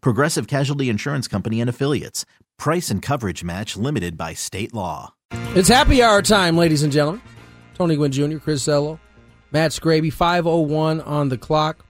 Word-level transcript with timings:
Progressive 0.00 0.46
Casualty 0.46 0.88
Insurance 0.88 1.28
Company 1.28 1.60
and 1.60 1.70
Affiliates. 1.70 2.24
Price 2.58 2.90
and 2.90 3.02
coverage 3.02 3.44
match 3.44 3.76
limited 3.76 4.16
by 4.16 4.34
state 4.34 4.74
law. 4.74 5.14
It's 5.30 5.68
happy 5.68 6.02
hour 6.02 6.22
time, 6.22 6.56
ladies 6.56 6.82
and 6.82 6.92
gentlemen. 6.92 7.22
Tony 7.74 7.96
Gwynn 7.96 8.12
Jr., 8.12 8.38
Chris 8.38 8.66
Ello, 8.68 8.98
Matt 9.52 9.72
Scraby, 9.72 10.12
501 10.12 11.00
on 11.02 11.28
the 11.28 11.36
clock. 11.38 11.84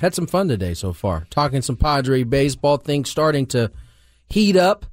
Had 0.00 0.14
some 0.14 0.26
fun 0.26 0.48
today 0.48 0.74
so 0.74 0.92
far. 0.92 1.26
Talking 1.30 1.62
some 1.62 1.76
Padre 1.76 2.22
baseball. 2.22 2.78
Things 2.78 3.10
starting 3.10 3.46
to 3.46 3.70
heat 4.28 4.56
up 4.56 4.86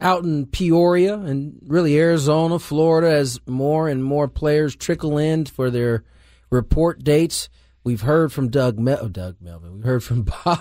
out 0.00 0.22
in 0.22 0.46
Peoria 0.46 1.14
and 1.14 1.58
really 1.66 1.98
Arizona, 1.98 2.58
Florida, 2.58 3.10
as 3.10 3.40
more 3.46 3.88
and 3.88 4.04
more 4.04 4.28
players 4.28 4.76
trickle 4.76 5.18
in 5.18 5.46
for 5.46 5.70
their 5.70 6.04
report 6.50 7.02
dates. 7.02 7.48
We've 7.84 8.00
heard 8.00 8.32
from 8.32 8.48
Doug 8.48 8.78
Mel- 8.78 8.98
oh, 9.02 9.08
Doug 9.08 9.36
Melvin. 9.40 9.74
We've 9.74 9.84
heard 9.84 10.02
from 10.02 10.22
Bob 10.44 10.60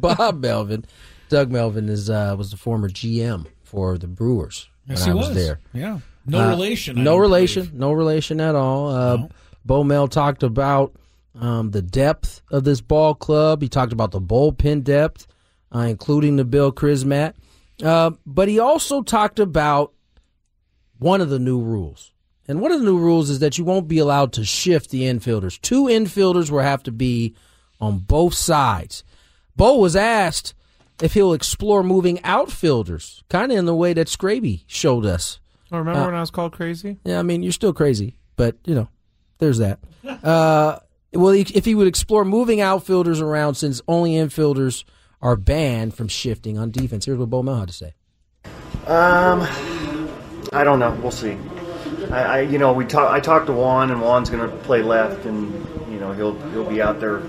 Bob 0.00 0.40
Melvin. 0.42 0.84
Doug 1.28 1.50
Melvin 1.50 1.88
is 1.88 2.10
uh, 2.10 2.34
was 2.36 2.50
the 2.50 2.56
former 2.56 2.88
GM 2.88 3.46
for 3.62 3.96
the 3.96 4.06
Brewers 4.08 4.68
Yes, 4.88 5.00
when 5.00 5.06
he 5.06 5.10
I 5.12 5.14
was, 5.14 5.28
was. 5.28 5.36
there. 5.36 5.60
Yeah. 5.72 5.98
No 6.26 6.40
Uh, 6.40 6.48
relation. 6.50 6.98
I 6.98 7.02
No 7.02 7.16
relation. 7.16 7.62
believe. 7.64 7.78
No 7.80 7.92
relation 7.92 8.40
at 8.40 8.54
all. 8.54 8.88
Uh, 8.90 9.16
No. 9.16 9.28
Bo 9.64 9.84
Mel 9.84 10.08
talked 10.08 10.42
about 10.42 10.94
um, 11.40 11.70
the 11.70 11.82
depth 11.82 12.42
of 12.50 12.64
this 12.64 12.80
ball 12.80 13.14
club. 13.14 13.62
He 13.62 13.68
talked 13.68 13.92
about 13.92 14.10
the 14.10 14.20
bullpen 14.20 14.84
depth, 14.84 15.26
uh, 15.74 15.80
including 15.80 16.36
Nabil 16.36 16.72
Crismatt. 16.74 17.34
Uh, 17.82 18.12
but 18.26 18.48
he 18.48 18.58
also 18.58 19.02
talked 19.02 19.38
about 19.40 19.92
one 20.98 21.20
of 21.20 21.30
the 21.30 21.38
new 21.38 21.60
rules. 21.60 22.12
And 22.46 22.60
one 22.60 22.72
of 22.72 22.80
the 22.80 22.84
new 22.86 22.98
rules 22.98 23.30
is 23.30 23.38
that 23.38 23.56
you 23.58 23.64
won't 23.64 23.88
be 23.88 23.98
allowed 23.98 24.32
to 24.34 24.44
shift 24.44 24.90
the 24.90 25.02
infielders. 25.02 25.60
Two 25.60 25.84
infielders 25.84 26.50
will 26.50 26.60
have 26.60 26.82
to 26.84 26.92
be 26.92 27.34
on 27.80 27.98
both 27.98 28.34
sides. 28.34 29.02
Bo 29.56 29.76
was 29.78 29.96
asked 29.96 30.54
if 31.02 31.14
he'll 31.14 31.32
explore 31.32 31.82
moving 31.82 32.22
outfielders, 32.22 33.22
kind 33.28 33.50
of 33.50 33.58
in 33.58 33.64
the 33.64 33.74
way 33.74 33.92
that 33.94 34.08
Scraby 34.08 34.64
showed 34.66 35.06
us. 35.06 35.40
Oh, 35.72 35.78
remember 35.78 36.00
Uh, 36.02 36.06
when 36.06 36.14
I 36.14 36.20
was 36.20 36.30
called 36.30 36.52
crazy? 36.52 36.98
Yeah, 37.04 37.18
I 37.18 37.22
mean, 37.22 37.42
you're 37.42 37.52
still 37.52 37.72
crazy, 37.72 38.18
but 38.36 38.56
you 38.64 38.74
know, 38.74 38.88
there's 39.38 39.58
that. 39.58 39.78
Uh, 40.22 40.78
well, 41.14 41.30
if 41.32 41.64
he 41.64 41.74
would 41.74 41.86
explore 41.86 42.24
moving 42.24 42.60
outfielders 42.60 43.20
around, 43.20 43.54
since 43.54 43.80
only 43.88 44.12
infielders 44.12 44.84
are 45.22 45.36
banned 45.36 45.94
from 45.94 46.08
shifting 46.08 46.58
on 46.58 46.70
defense. 46.70 47.06
Here's 47.06 47.18
what 47.18 47.30
Bo 47.30 47.42
Mel 47.42 47.60
had 47.60 47.68
to 47.68 47.74
say. 47.74 47.94
Um, 48.86 49.46
I 50.52 50.62
don't 50.64 50.78
know. 50.78 50.90
We'll 51.02 51.10
see. 51.10 51.38
I, 52.14 52.22
I 52.22 52.40
you 52.42 52.58
know, 52.58 52.72
we 52.72 52.84
talk. 52.84 53.12
I 53.12 53.18
talked 53.18 53.46
to 53.46 53.52
Juan, 53.52 53.90
and 53.90 54.00
Juan's 54.00 54.30
going 54.30 54.48
to 54.48 54.56
play 54.58 54.82
left, 54.82 55.26
and 55.26 55.52
you 55.92 55.98
know, 55.98 56.12
he'll 56.12 56.38
he'll 56.50 56.68
be 56.68 56.80
out 56.80 57.00
there, 57.00 57.22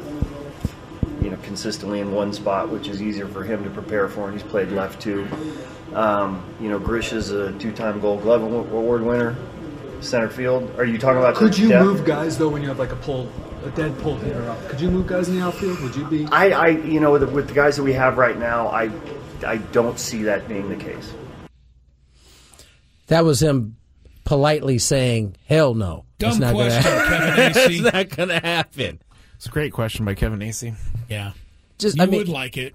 you 1.22 1.31
know, 1.31 1.38
consistently 1.41 2.01
in 2.01 2.12
one 2.12 2.34
spot, 2.34 2.69
which 2.69 2.88
is 2.88 3.01
easier 3.01 3.28
for 3.28 3.44
him 3.44 3.63
to 3.63 3.69
prepare 3.72 4.07
for, 4.07 4.29
and 4.29 4.40
he's 4.40 4.47
played 4.47 4.69
left 4.69 5.01
too. 5.01 5.28
Um, 5.94 6.46
you 6.62 6.69
know, 6.69 6.78
Grish 6.78 7.13
is 7.13 7.31
a 7.31 7.51
two-time 7.53 8.00
Gold 8.00 8.22
Glove 8.22 8.44
Award 8.44 9.01
winner, 9.01 9.35
center 10.01 10.29
field. 10.29 10.72
Are 10.78 10.85
you 10.85 11.00
talking 11.00 11.17
about? 11.17 11.35
Could 11.35 11.57
you 11.57 11.69
depth? 11.69 11.85
move 11.85 12.06
guys 12.06 12.38
though 12.38 12.50
when 12.50 12.62
you 12.62 12.67
have 12.67 12.78
like 12.78 12.91
a 12.91 12.97
pull, 12.97 13.28
a 13.63 13.72
dead 13.72 13.97
pull 14.00 14.17
hitter 14.17 14.47
up? 14.47 14.67
Could 14.69 14.81
you 14.81 14.91
move 14.91 15.07
guys 15.07 15.29
in 15.29 15.35
the 15.40 15.41
outfield? 15.41 15.79
Would 15.81 15.96
you 15.96 16.06
be? 16.06 16.28
I, 16.31 16.50
I, 16.50 16.67
you 16.67 17.00
know, 17.00 17.12
with 17.12 17.22
the, 17.22 17.28
with 17.28 17.47
the 17.47 17.56
guys 17.56 17.75
that 17.78 17.84
we 17.84 17.94
have 17.94 18.19
right 18.19 18.38
now, 18.38 18.67
I, 18.67 18.91
I 19.47 19.57
don't 19.57 19.97
see 19.97 20.23
that 20.23 20.47
being 20.47 20.69
the 20.69 20.75
case. 20.75 21.12
That 23.07 23.23
was 23.23 23.41
him 23.41 23.74
politely 24.25 24.77
saying, 24.77 25.37
"Hell 25.47 25.73
no, 25.73 26.03
Dumb 26.19 26.31
That's 26.31 26.39
not 26.39 26.53
gonna 26.53 26.69
question, 26.69 26.91
happen. 26.91 27.07
Kevin 27.17 27.53
That's 27.53 27.57
Acee. 27.67 27.93
not 27.93 28.09
gonna 28.09 28.39
happen." 28.39 29.01
It's 29.37 29.45
a 29.45 29.49
great 29.49 29.71
question 29.71 30.03
by 30.05 30.15
Kevin 30.15 30.39
Acee. 30.39 30.75
Yeah. 31.09 31.31
Just 31.77 31.95
You 31.97 32.03
I 32.03 32.05
mean, 32.07 32.17
would 32.19 32.29
like 32.29 32.57
it. 32.57 32.73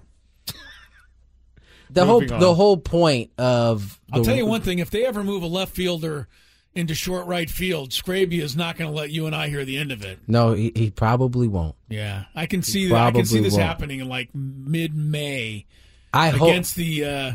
the 1.89 2.05
whole 2.05 2.21
on. 2.33 2.39
the 2.39 2.53
whole 2.55 2.77
point 2.77 3.31
of 3.37 3.99
I'll 4.11 4.23
tell 4.23 4.35
you 4.35 4.45
one 4.45 4.61
thing: 4.61 4.79
if 4.79 4.89
they 4.89 5.05
ever 5.05 5.23
move 5.23 5.43
a 5.43 5.47
left 5.47 5.73
fielder 5.75 6.27
into 6.73 6.95
short 6.95 7.27
right 7.27 7.49
field, 7.49 7.89
Scraby 7.89 8.39
is 8.41 8.55
not 8.55 8.77
going 8.77 8.89
to 8.89 8.95
let 8.95 9.09
you 9.09 9.25
and 9.25 9.35
I 9.35 9.49
hear 9.49 9.65
the 9.65 9.77
end 9.77 9.91
of 9.91 10.05
it. 10.05 10.19
No, 10.25 10.53
he, 10.53 10.71
he 10.73 10.89
probably 10.89 11.49
won't. 11.49 11.75
Yeah, 11.89 12.25
I 12.33 12.45
can 12.45 12.61
see 12.63 12.87
that. 12.87 12.95
I 12.95 13.11
can 13.11 13.25
see 13.25 13.41
this 13.41 13.53
won't. 13.53 13.63
happening 13.65 13.99
in 13.99 14.07
like 14.07 14.29
mid 14.33 14.95
May 14.95 15.65
I 16.13 16.29
hope. 16.29 16.47
against 16.49 16.75
the 16.75 17.03
uh, 17.05 17.33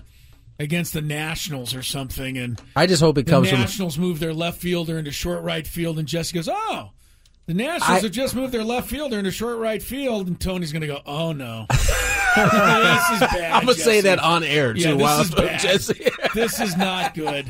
against 0.59 0.93
the 0.93 1.03
Nationals 1.03 1.75
or 1.75 1.83
something, 1.83 2.39
and 2.39 2.61
I 2.75 2.87
just 2.87 3.03
hope 3.03 3.19
it 3.19 3.27
the 3.27 3.33
comes 3.33 3.51
from. 3.51 3.61
Nationals 3.61 3.99
move 3.99 4.19
their 4.21 4.35
left 4.35 4.59
fielder 4.61 4.99
into 4.99 5.11
short 5.13 5.43
right 5.43 5.67
field, 5.67 5.99
and 5.99 6.07
Jesse 6.09 6.35
goes, 6.35 6.49
"Oh." 6.51 6.91
The 7.47 7.55
Nationals 7.55 8.01
I- 8.01 8.01
have 8.01 8.11
just 8.11 8.35
moved 8.35 8.53
their 8.53 8.65
left 8.65 8.89
fielder 8.91 9.19
into 9.21 9.31
short 9.31 9.59
right 9.59 9.81
field, 9.81 10.27
and 10.27 10.41
Tony's 10.41 10.73
going 10.73 10.81
to 10.81 10.89
go, 10.89 11.01
"Oh 11.07 11.31
no, 11.33 11.67
this 11.71 11.81
is 11.81 13.21
bad." 13.21 13.53
I'm 13.53 13.61
gonna 13.67 13.75
say 13.75 14.01
that 14.01 14.19
on 14.19 14.43
air 14.43 14.75
too. 14.75 14.81
Yeah, 14.81 14.93
this 14.95 15.03
while 15.03 15.21
is 15.21 15.31
bad. 15.35 15.61
Jesse. 15.61 16.09
this 16.35 16.61
is 16.61 16.77
not 16.77 17.15
good. 17.15 17.47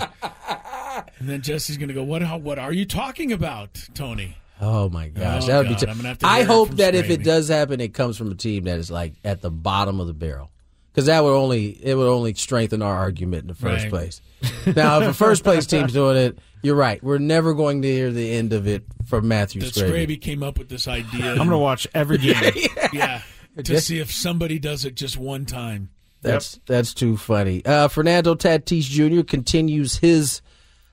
And 1.19 1.29
then 1.29 1.41
Jesse's 1.43 1.77
going 1.79 1.89
to 1.89 1.95
go, 1.95 2.03
"What? 2.05 2.21
How, 2.23 2.37
what 2.37 2.59
are 2.59 2.73
you 2.73 2.85
talking 2.85 3.33
about, 3.33 3.83
Tony?" 3.95 4.37
Oh 4.61 4.89
my 4.91 5.09
gosh, 5.09 5.45
Oh, 5.45 5.47
that 5.47 5.59
would 5.59 5.69
be. 5.69 5.75
T- 5.75 5.87
I'm 5.87 5.97
gonna 5.97 6.09
have 6.09 6.19
to 6.19 6.27
I 6.27 6.43
hope 6.43 6.69
from 6.69 6.77
that 6.79 6.95
if 6.95 7.09
it 7.11 7.23
does 7.23 7.49
happen, 7.49 7.81
it 7.81 7.93
comes 7.95 8.17
from 8.19 8.31
a 8.31 8.35
team 8.35 8.65
that 8.65 8.79
is 8.79 8.91
like 8.91 9.15
at 9.25 9.41
the 9.43 9.51
bottom 9.51 9.99
of 10.01 10.07
the 10.07 10.15
barrel, 10.15 10.51
because 10.97 11.07
that 11.09 11.23
would 11.23 11.35
only 11.35 11.67
it 11.85 11.95
would 11.95 12.09
only 12.09 12.33
strengthen 12.33 12.81
our 12.81 12.95
argument 12.97 13.43
in 13.43 13.49
the 13.49 13.55
first 13.55 13.83
Right. 13.85 13.91
place. 13.91 14.23
now, 14.75 15.03
if 15.03 15.09
a 15.11 15.13
first 15.13 15.45
place 15.45 15.67
team's 15.67 15.93
doing 15.93 16.17
it, 16.17 16.39
you're 16.63 16.75
right. 16.75 17.03
We're 17.05 17.19
never 17.19 17.53
going 17.53 17.83
to 17.83 17.89
hear 17.93 18.11
the 18.11 18.33
end 18.33 18.55
of 18.55 18.67
it 18.67 18.83
from 19.05 19.29
Matthew 19.29 19.61
That 19.61 19.75
Scraby. 19.75 19.91
Scraby 20.17 20.21
came 20.23 20.43
up 20.43 20.59
with 20.59 20.71
this 20.71 20.89
idea. 20.89 21.33
I'm 21.33 21.37
going 21.37 21.51
to 21.51 21.59
watch 21.59 21.87
every 21.95 22.17
game. 22.17 22.35
yeah, 22.95 23.21
to 23.57 23.63
Just- 23.63 23.87
see 23.89 23.99
if 23.99 24.11
somebody 24.11 24.59
does 24.59 24.87
it 24.87 24.95
just 24.95 25.19
one 25.19 25.45
time. 25.45 25.91
That's 26.23 26.59
that's 26.67 26.95
too 26.95 27.19
funny. 27.19 27.63
Uh, 27.65 27.89
Fernando 27.89 28.35
Tatis 28.35 28.83
Jr. 28.85 29.23
continues 29.23 29.99
his 29.99 30.41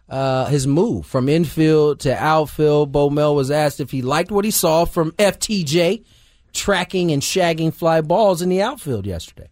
uh, 0.10 0.46
his 0.48 0.68
move 0.68 1.06
from 1.06 1.30
infield 1.30 2.02
to 2.02 2.14
outfield. 2.16 2.92
Bo 2.92 3.10
Mel 3.10 3.34
was 3.34 3.50
asked 3.50 3.80
if 3.80 3.90
he 3.90 4.02
liked 4.02 4.32
what 4.32 4.44
he 4.46 4.52
saw 4.52 4.84
from 4.86 5.12
FTJ 5.14 6.04
tracking 6.52 7.12
and 7.12 7.22
shagging 7.22 7.74
fly 7.74 8.02
balls 8.02 8.42
in 8.42 8.50
the 8.50 8.62
outfield 8.62 9.08
yesterday. 9.08 9.48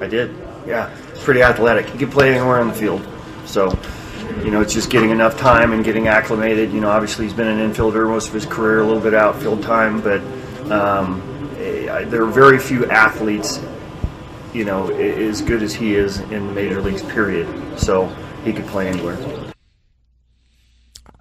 I 0.00 0.06
did. 0.06 0.34
Yeah, 0.66 0.94
pretty 1.20 1.42
athletic. 1.42 1.86
He 1.86 1.98
can 1.98 2.10
play 2.10 2.34
anywhere 2.34 2.60
on 2.60 2.68
the 2.68 2.74
field. 2.74 3.06
So, 3.44 3.78
you 4.44 4.50
know, 4.50 4.60
it's 4.60 4.74
just 4.74 4.90
getting 4.90 5.10
enough 5.10 5.36
time 5.38 5.72
and 5.72 5.84
getting 5.84 6.08
acclimated. 6.08 6.72
You 6.72 6.80
know, 6.80 6.90
obviously 6.90 7.24
he's 7.24 7.34
been 7.34 7.46
an 7.46 7.72
infielder 7.72 8.08
most 8.08 8.28
of 8.28 8.34
his 8.34 8.46
career, 8.46 8.80
a 8.80 8.84
little 8.84 9.02
bit 9.02 9.14
outfield 9.14 9.62
time, 9.62 10.00
but 10.00 10.20
um, 10.70 11.22
there 11.56 12.22
are 12.22 12.30
very 12.30 12.58
few 12.58 12.86
athletes, 12.86 13.60
you 14.52 14.64
know, 14.64 14.90
as 14.90 15.40
good 15.40 15.62
as 15.62 15.74
he 15.74 15.94
is 15.94 16.18
in 16.20 16.46
the 16.46 16.52
major 16.52 16.80
leagues. 16.80 17.02
Period. 17.02 17.46
So 17.78 18.06
he 18.44 18.52
could 18.52 18.66
play 18.66 18.88
anywhere. 18.88 19.16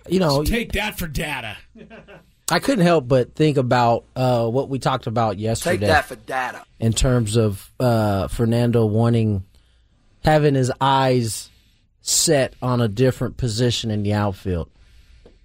You 0.07 0.19
know, 0.19 0.44
Take 0.44 0.73
that 0.73 0.97
for 0.97 1.07
data. 1.07 1.57
I 2.50 2.59
couldn't 2.59 2.86
help 2.86 3.07
but 3.07 3.33
think 3.33 3.57
about 3.57 4.06
uh, 4.15 4.47
what 4.47 4.69
we 4.69 4.77
talked 4.80 5.07
about 5.07 5.39
yesterday. 5.39 5.77
Take 5.77 5.88
that 5.88 6.06
for 6.06 6.15
data. 6.15 6.63
in 6.80 6.94
terms 6.94 7.38
of 7.38 7.71
uh, 7.80 8.27
Fernando 8.27 8.86
wanting 8.86 9.44
having 10.24 10.56
his 10.56 10.71
eyes 10.80 11.50
set 12.01 12.53
on 12.62 12.81
a 12.81 12.88
different 12.88 13.38
position 13.38 13.89
in 13.89 14.03
the 14.03 14.13
outfield. 14.13 14.69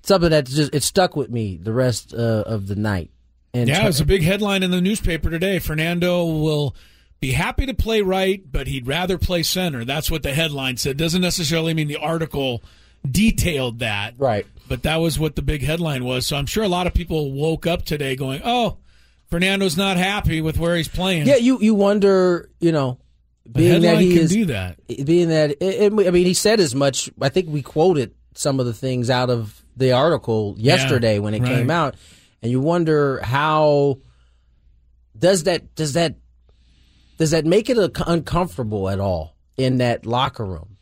Something 0.02 0.30
that 0.30 0.46
just 0.46 0.74
it 0.74 0.82
stuck 0.82 1.16
with 1.16 1.30
me 1.30 1.56
the 1.56 1.72
rest 1.72 2.12
uh, 2.12 2.44
of 2.46 2.66
the 2.66 2.76
night. 2.76 3.10
And 3.52 3.68
Yeah, 3.68 3.82
it 3.84 3.86
was 3.86 4.00
a 4.00 4.04
big 4.04 4.22
headline 4.22 4.62
in 4.62 4.70
the 4.70 4.80
newspaper 4.80 5.30
today. 5.30 5.58
Fernando 5.58 6.24
will 6.24 6.76
be 7.18 7.32
happy 7.32 7.66
to 7.66 7.74
play 7.74 8.00
right, 8.00 8.42
but 8.50 8.66
he'd 8.66 8.86
rather 8.86 9.18
play 9.18 9.42
center. 9.42 9.84
That's 9.84 10.10
what 10.10 10.22
the 10.22 10.32
headline 10.32 10.76
said. 10.76 10.96
Doesn't 10.96 11.20
necessarily 11.20 11.74
mean 11.74 11.88
the 11.88 11.96
article 11.96 12.62
detailed 13.08 13.80
that. 13.80 14.14
Right. 14.18 14.46
But 14.70 14.84
that 14.84 14.98
was 14.98 15.18
what 15.18 15.34
the 15.34 15.42
big 15.42 15.64
headline 15.64 16.04
was. 16.04 16.28
So 16.28 16.36
I'm 16.36 16.46
sure 16.46 16.62
a 16.62 16.68
lot 16.68 16.86
of 16.86 16.94
people 16.94 17.32
woke 17.32 17.66
up 17.66 17.84
today 17.84 18.14
going, 18.14 18.40
"Oh, 18.44 18.78
Fernando's 19.26 19.76
not 19.76 19.96
happy 19.96 20.40
with 20.40 20.58
where 20.58 20.76
he's 20.76 20.86
playing." 20.86 21.26
Yeah, 21.26 21.36
you 21.36 21.58
you 21.60 21.74
wonder, 21.74 22.48
you 22.60 22.70
know, 22.70 23.00
being 23.50 23.82
that 23.82 23.98
he 23.98 24.16
is 24.16 24.30
do 24.30 24.44
that. 24.44 24.78
being 25.04 25.30
that 25.30 25.50
it, 25.50 25.58
it- 25.60 26.06
I 26.06 26.10
mean, 26.12 26.24
he 26.24 26.34
said 26.34 26.60
as 26.60 26.72
much. 26.72 27.10
I 27.20 27.30
think 27.30 27.48
we 27.48 27.62
quoted 27.62 28.14
some 28.36 28.60
of 28.60 28.66
the 28.66 28.72
things 28.72 29.10
out 29.10 29.28
of 29.28 29.60
the 29.76 29.90
article 29.90 30.54
yesterday 30.56 31.18
when 31.18 31.34
it 31.34 31.42
right. 31.42 31.48
came 31.48 31.70
out, 31.72 31.96
and 32.40 32.52
you 32.52 32.60
wonder 32.60 33.20
how 33.24 33.98
does 35.18 35.42
that 35.44 35.74
does 35.74 35.94
that 35.94 36.14
does 37.18 37.32
that 37.32 37.44
make 37.44 37.68
it 37.68 37.76
uncomfortable 38.06 38.88
at 38.88 39.00
all 39.00 39.34
in 39.56 39.78
that 39.78 40.06
locker 40.06 40.46
room? 40.46 40.76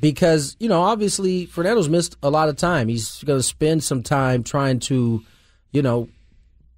Because 0.00 0.56
you 0.60 0.68
know, 0.68 0.82
obviously, 0.82 1.46
Fernando's 1.46 1.88
missed 1.88 2.16
a 2.22 2.30
lot 2.30 2.48
of 2.48 2.56
time. 2.56 2.88
He's 2.88 3.22
going 3.24 3.38
to 3.38 3.42
spend 3.42 3.82
some 3.82 4.02
time 4.02 4.42
trying 4.44 4.80
to, 4.80 5.22
you 5.72 5.82
know, 5.82 6.08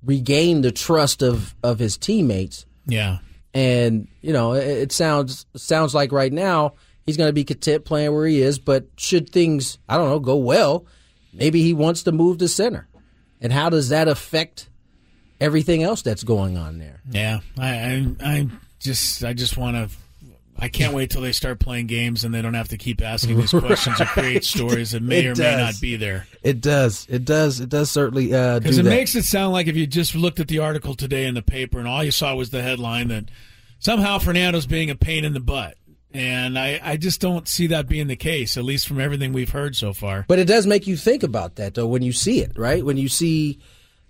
regain 0.05 0.63
the 0.63 0.73
trust 0.73 1.23
of 1.23 1.55
of 1.63 1.79
his 1.79 1.99
teammates 1.99 2.65
Yeah. 2.87 3.19
and 3.53 4.09
you 4.23 4.33
know 4.33 4.55
it, 4.55 4.67
it 4.67 4.93
sounds 4.93 5.45
sounds 5.55 5.95
like 5.95 6.11
right 6.11 6.33
now 6.33 6.73
he's 7.05 7.19
going 7.19 7.29
to 7.29 7.35
be 7.35 7.45
content 7.45 7.85
playing 7.85 8.15
where 8.15 8.27
he 8.27 8.41
is 8.41 8.59
but 8.59 8.87
should 8.97 9.29
things 9.29 9.79
i 9.91 9.99
don't 9.99 10.09
know 10.09 10.19
go 10.19 10.37
well 10.37 10.87
maybe 11.35 11.61
he 11.63 11.75
wants 11.75 12.05
to 12.05 12.13
move 12.13 12.39
to 12.39 12.49
center 12.49 12.89
and 13.43 13.53
how 13.53 13.69
does 13.69 13.91
that 13.91 14.09
affect 14.09 14.71
everything 15.39 15.83
else 15.83 16.01
that's 16.01 16.23
going 16.25 16.57
on 16.57 16.79
there 16.79 17.03
Yeah, 17.11 17.41
I, 17.59 17.69
I, 17.69 18.07
I 18.25 18.49
just, 18.79 19.23
I 19.23 19.35
just 19.35 19.59
want 19.59 19.77
to. 19.77 19.95
I 20.61 20.69
can't 20.69 20.93
wait 20.99 21.11
till 21.11 21.23
they 21.23 21.33
start 21.33 21.59
playing 21.59 21.87
games 21.87 22.23
and 22.25 22.35
they 22.35 22.43
don't 22.43 22.55
have 22.55 22.69
to 22.69 22.77
keep 22.77 23.01
asking 23.03 23.39
these 23.39 23.51
questions 23.51 24.01
or 24.01 24.05
create 24.05 24.45
stories 24.45 24.91
that 24.93 25.03
may 25.03 25.25
It 25.25 25.39
or 25.39 25.43
may 25.43 25.57
not 25.57 25.81
be 25.81 25.97
there. 25.97 26.27
it 26.43 26.61
does 26.61 27.07
it 27.09 27.25
does 27.25 27.61
it 27.61 27.69
does 27.71 27.91
certainly 27.91 28.35
uh, 28.35 28.59
do 28.59 28.65
Because 28.65 28.79
it 28.79 28.83
that 28.85 28.91
makes 28.91 29.15
it 29.15 29.25
sound 29.25 29.53
like 29.53 29.67
if 29.67 29.77
you 29.77 29.87
just 29.87 30.15
looked 30.15 30.39
at 30.41 30.49
the 30.49 30.59
article 30.59 30.95
today 30.95 31.27
in 31.27 31.35
the 31.35 31.43
paper 31.43 31.79
and 31.79 31.89
all 31.89 32.05
you 32.05 32.11
saw 32.11 32.35
was 32.35 32.51
the 32.51 32.63
headline 32.63 33.09
that 33.09 33.25
somehow 33.79 34.19
Fernando's 34.19 34.67
being 34.67 34.91
a 34.91 34.95
pain 34.95 35.25
in 35.25 35.33
the 35.33 35.41
butt. 35.41 35.77
And 36.13 36.59
I, 36.59 36.81
I 36.83 36.97
just 36.97 37.21
don't 37.21 37.47
see 37.47 37.69
that 37.69 37.87
being 37.89 38.09
the 38.09 38.17
case, 38.17 38.57
at 38.57 38.65
least 38.65 38.89
from 38.89 39.01
everything 39.01 39.33
we've 39.33 39.51
heard 39.51 39.77
so 39.77 39.93
far. 39.93 40.25
But 40.27 40.41
it 40.41 40.47
does 40.47 40.67
make 40.67 40.89
you 40.89 40.97
think 40.97 41.23
about 41.23 41.55
that, 41.55 41.75
though, 41.75 41.87
when 41.87 42.03
you 42.03 42.11
see 42.13 42.41
it, 42.41 42.59
right? 42.59 42.85
When 42.85 42.97
you 42.97 43.09
see 43.09 43.61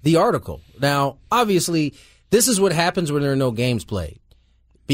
the 0.03 0.17
article. 0.17 0.62
Now, 0.81 1.19
obviously, 1.31 1.93
this 2.31 2.49
is 2.49 2.58
what 2.58 2.73
happens 2.73 3.12
when 3.12 3.20
there 3.20 3.32
are 3.32 3.37
no 3.37 3.50
games 3.50 3.85
played, 3.85 4.19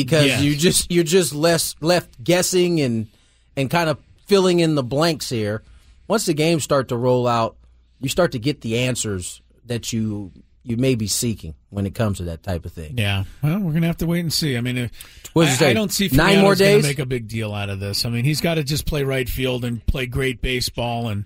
because 0.04 0.26
Yes. 0.26 0.42
you 0.42 0.54
just 0.56 0.90
you're 0.90 1.04
just 1.04 1.34
less 1.34 1.74
left 1.80 2.22
guessing 2.22 2.80
and 2.80 3.08
and 3.56 3.70
kind 3.70 3.88
of 3.90 3.98
filling 4.26 4.60
in 4.60 4.74
the 4.74 4.82
blanks 4.82 5.28
here. 5.28 5.62
Once 6.08 6.26
the 6.26 6.34
games 6.34 6.62
start 6.62 6.88
to 6.88 6.96
roll 6.96 7.26
out, 7.26 7.56
you 8.00 8.08
start 8.08 8.32
to 8.32 8.38
get 8.38 8.60
the 8.60 8.78
answers 8.78 9.40
that 9.66 9.92
you 9.92 10.30
you 10.62 10.76
may 10.76 10.94
be 10.96 11.06
seeking 11.06 11.54
when 11.70 11.86
it 11.86 11.94
comes 11.94 12.18
to 12.18 12.24
that 12.24 12.42
type 12.42 12.64
of 12.64 12.72
thing. 12.72 12.98
Yeah. 12.98 13.24
Well, 13.42 13.60
we're 13.60 13.72
gonna 13.72 13.86
have 13.86 13.96
to 13.98 14.06
wait 14.06 14.20
and 14.20 14.32
see. 14.32 14.56
I 14.56 14.60
mean, 14.60 14.76
if, 14.76 14.90
I? 15.36 15.66
I 15.66 15.72
don't 15.72 15.92
see 15.92 16.08
Nine 16.12 16.40
more 16.40 16.54
days? 16.54 16.82
make 16.82 16.98
a 16.98 17.06
big 17.06 17.28
deal 17.28 17.54
out 17.54 17.70
of 17.70 17.78
this. 17.80 18.04
I 18.04 18.10
mean, 18.10 18.24
he's 18.24 18.40
got 18.40 18.54
to 18.54 18.64
just 18.64 18.84
play 18.86 19.04
right 19.04 19.28
field 19.28 19.64
and 19.64 19.84
play 19.86 20.06
great 20.06 20.40
baseball. 20.42 21.08
And 21.08 21.24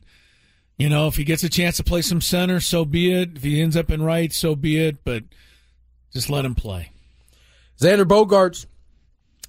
you 0.76 0.88
know, 0.88 1.06
if 1.08 1.16
he 1.16 1.24
gets 1.24 1.42
a 1.42 1.48
chance 1.48 1.76
to 1.78 1.84
play 1.84 2.02
some 2.02 2.20
center, 2.20 2.60
so 2.60 2.84
be 2.84 3.12
it. 3.12 3.36
If 3.36 3.42
he 3.42 3.60
ends 3.62 3.76
up 3.76 3.90
in 3.90 4.02
right, 4.02 4.32
so 4.32 4.54
be 4.54 4.78
it. 4.78 5.04
But 5.04 5.24
just 6.12 6.28
let 6.28 6.44
him 6.44 6.54
play. 6.54 6.89
Xander 7.80 8.04
Bogaerts, 8.04 8.66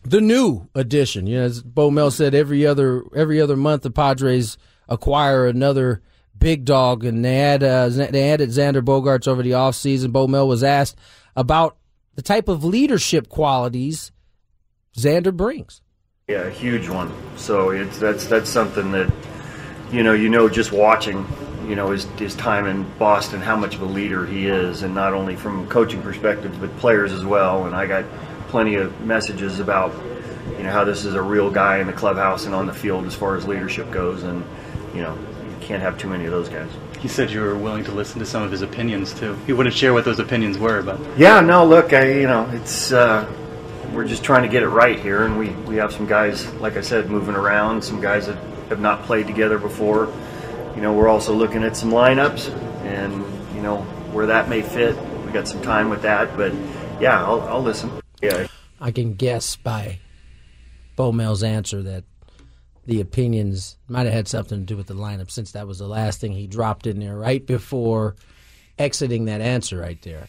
the 0.04 0.22
new 0.22 0.69
addition. 0.74 1.28
You 1.28 1.39
know, 1.39 1.45
as 1.45 1.62
Bo 1.62 1.92
Mel 1.92 2.12
said, 2.12 2.33
every 2.33 2.66
other 2.66 3.04
every 3.16 3.42
other 3.42 3.57
month 3.57 3.83
the 3.83 3.92
Padres 3.92 4.57
acquire 4.88 5.48
another 5.48 6.01
big 6.38 6.66
dog, 6.66 7.04
and 7.04 7.24
they 7.24 7.38
had 7.38 7.62
uh, 7.62 7.89
they 7.89 8.31
added 8.31 8.50
Xander 8.50 8.81
Bogaerts 8.81 9.28
over 9.28 9.44
the 9.44 9.51
offseason. 9.51 10.12
Bo 10.12 10.28
Mel 10.28 10.48
was 10.48 10.63
asked 10.63 10.98
about 11.36 11.78
the 12.16 12.22
type 12.22 12.48
of 12.48 12.63
leadership 12.63 13.28
qualities 13.30 14.12
Xander 14.98 15.36
brings. 15.36 15.81
Yeah, 16.27 16.44
a 16.44 16.50
huge 16.50 16.88
one. 16.88 17.12
So 17.36 17.72
it's 17.72 18.00
that's 18.00 18.27
that's 18.27 18.50
something 18.50 18.92
that 18.94 19.12
you 19.92 20.04
know 20.04 20.13
you 20.13 20.30
know 20.30 20.48
just 20.48 20.72
watching 20.72 21.25
you 21.68 21.75
know 21.75 21.92
his 21.92 22.06
his 22.18 22.36
time 22.36 22.66
in 22.66 22.84
Boston 22.98 23.42
how 23.42 23.56
much 23.56 23.75
of 23.75 23.81
a 23.81 23.86
leader 23.86 24.25
he 24.25 24.48
is, 24.48 24.84
and 24.84 24.94
not 24.94 25.13
only 25.13 25.36
from 25.36 25.63
a 25.63 25.68
coaching 25.68 26.02
perspective 26.02 26.60
but 26.60 26.75
players 26.78 27.12
as 27.12 27.25
well. 27.25 27.66
And 27.66 27.75
I 27.75 27.86
got 27.88 28.06
plenty 28.48 28.75
of 28.75 29.00
messages 29.02 29.60
about 29.60 29.94
you 30.58 30.63
know 30.63 30.72
how 30.72 30.84
this 30.84 31.06
is 31.06 31.16
a 31.16 31.22
real 31.22 31.50
guy 31.50 31.78
in 31.78 31.88
the 31.88 31.94
clubhouse 31.94 32.46
and 32.46 32.54
on 32.56 32.68
the 32.68 32.74
field 32.74 33.06
as 33.06 33.16
far 33.16 33.36
as 33.36 33.48
leadership 33.48 33.92
goes, 33.92 34.24
and 34.24 34.44
you 34.94 35.02
know 35.02 35.16
you 35.16 35.56
can't 35.62 35.81
have 35.81 35.98
too 35.98 36.10
many 36.10 36.25
of 36.25 36.31
those 36.31 36.50
guys. 36.50 36.69
He 37.00 37.08
said 37.08 37.31
you 37.31 37.42
were 37.42 37.56
willing 37.56 37.84
to 37.86 37.92
listen 37.92 38.19
to 38.19 38.25
some 38.25 38.44
of 38.44 38.52
his 38.52 38.62
opinions 38.62 39.13
too. 39.13 39.36
He 39.48 39.54
wouldn't 39.54 39.75
share 39.75 39.94
what 39.94 40.06
those 40.06 40.19
opinions 40.19 40.58
were, 40.58 40.84
but 40.84 41.00
Yeah, 41.18 41.42
no, 41.42 41.66
look, 41.66 41.94
I 41.94 42.12
you 42.12 42.28
know, 42.28 42.50
it's 42.54 42.92
uh, 42.92 43.31
we're 43.94 44.08
just 44.08 44.24
trying 44.24 44.44
to 44.44 44.50
get 44.50 44.63
it 44.63 44.69
right 44.69 45.00
here, 45.00 45.24
and 45.24 45.38
we 45.38 45.50
we 45.68 45.75
have 45.78 45.92
some 45.92 46.06
guys, 46.06 46.52
like 46.56 46.78
I 46.78 46.81
said, 46.81 47.10
moving 47.10 47.36
around, 47.36 47.84
some 47.84 48.02
guys 48.02 48.28
that 48.28 48.38
have 48.69 48.80
not 48.80 49.04
played 49.04 49.28
together 49.28 49.58
before. 49.58 50.13
You 50.75 50.81
know, 50.81 50.94
we're 50.94 51.07
also 51.07 51.33
looking 51.33 51.63
at 51.63 51.75
some 51.75 51.91
lineups, 51.91 52.50
and 52.85 53.13
you 53.56 53.62
know 53.62 53.81
where 54.12 54.25
that 54.27 54.50
may 54.50 54.62
fit. 54.62 54.95
We 55.25 55.31
got 55.31 55.47
some 55.47 55.62
time 55.62 55.89
with 55.89 56.01
that, 56.03 56.35
but 56.38 56.53
yeah, 57.00 57.23
I'll, 57.23 57.41
I'll 57.41 57.63
listen. 57.63 57.91
Yeah, 58.21 58.47
I 58.79 58.91
can 58.91 59.13
guess 59.15 59.56
by 59.56 60.00
Bo 60.95 61.12
Mel's 61.12 61.44
answer 61.44 61.81
that 61.83 62.03
the 62.85 63.01
opinions 63.01 63.77
might 63.88 64.06
have 64.06 64.13
had 64.13 64.27
something 64.27 64.59
to 64.59 64.65
do 64.65 64.77
with 64.77 64.88
the 64.88 64.95
lineup, 64.95 65.29
since 65.29 65.51
that 65.51 65.68
was 65.68 65.79
the 65.79 65.88
last 65.88 66.19
thing 66.19 66.31
he 66.31 66.47
dropped 66.47 66.88
in 66.88 67.00
there 67.00 67.15
right 67.15 67.45
before 67.45 68.15
exiting 68.77 69.25
that 69.25 69.41
answer 69.41 69.77
right 69.77 70.01
there. 70.01 70.27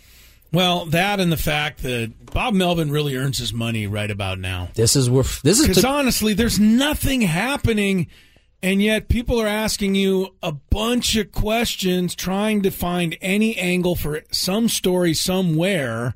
Well, 0.53 0.85
that 0.87 1.19
and 1.19 1.33
the 1.33 1.39
fact 1.39 1.83
that 1.83 2.13
Bob 2.27 2.53
Melvin 2.53 2.91
really 2.91 3.17
earns 3.17 3.39
his 3.39 3.55
money 3.55 3.87
right 3.87 4.11
about 4.11 4.39
now. 4.39 4.69
This 4.75 4.97
is 4.97 5.09
where 5.09 5.25
this 5.43 5.61
is 5.61 5.67
Because 5.67 5.85
honestly, 5.85 6.35
there's 6.35 6.61
nothing 6.61 7.23
happening, 7.23 8.09
and 8.63 8.81
yet 8.81 9.09
people 9.09 9.41
are 9.41 9.47
asking 9.47 9.95
you 9.95 10.35
a 10.43 10.53
bunch 10.53 11.17
of 11.17 11.33
questions, 11.33 12.15
trying 12.15 12.63
to 12.63 12.71
find 12.71 13.17
any 13.21 13.57
angle 13.57 13.97
for 13.97 14.23
some 14.31 14.69
story 14.69 15.15
somewhere, 15.15 16.15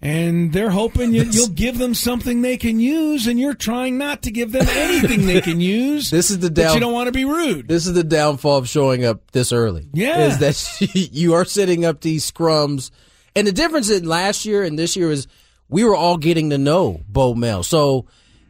and 0.00 0.52
they're 0.52 0.70
hoping 0.70 1.14
you, 1.14 1.22
you'll 1.22 1.46
give 1.46 1.78
them 1.78 1.94
something 1.94 2.42
they 2.42 2.56
can 2.56 2.80
use, 2.80 3.28
and 3.28 3.38
you're 3.38 3.54
trying 3.54 3.96
not 3.96 4.22
to 4.22 4.32
give 4.32 4.50
them 4.50 4.66
anything 4.68 5.26
they 5.26 5.40
can 5.40 5.60
use. 5.60 6.10
This 6.10 6.30
is 6.30 6.40
the 6.40 6.50
down- 6.50 6.74
you 6.74 6.80
don't 6.80 6.92
want 6.92 7.06
to 7.06 7.12
be 7.12 7.24
rude. 7.24 7.68
This 7.68 7.86
is 7.86 7.94
the 7.94 8.02
downfall 8.02 8.58
of 8.58 8.68
showing 8.68 9.04
up 9.04 9.30
this 9.30 9.52
early. 9.52 9.88
Yeah. 9.92 10.26
Is 10.26 10.38
that 10.38 10.94
you 11.12 11.34
are 11.34 11.44
setting 11.44 11.84
up 11.84 12.00
these 12.00 12.28
scrums. 12.30 12.90
And 13.36 13.46
the 13.46 13.52
difference 13.52 13.88
in 13.88 14.04
last 14.04 14.44
year 14.44 14.64
and 14.64 14.76
this 14.76 14.96
year 14.96 15.10
is 15.10 15.28
we 15.68 15.84
were 15.84 15.94
all 15.96 16.16
getting 16.16 16.50
to 16.50 16.58
know 16.58 17.00
Bo 17.08 17.34
Mel. 17.34 17.62
So 17.62 18.06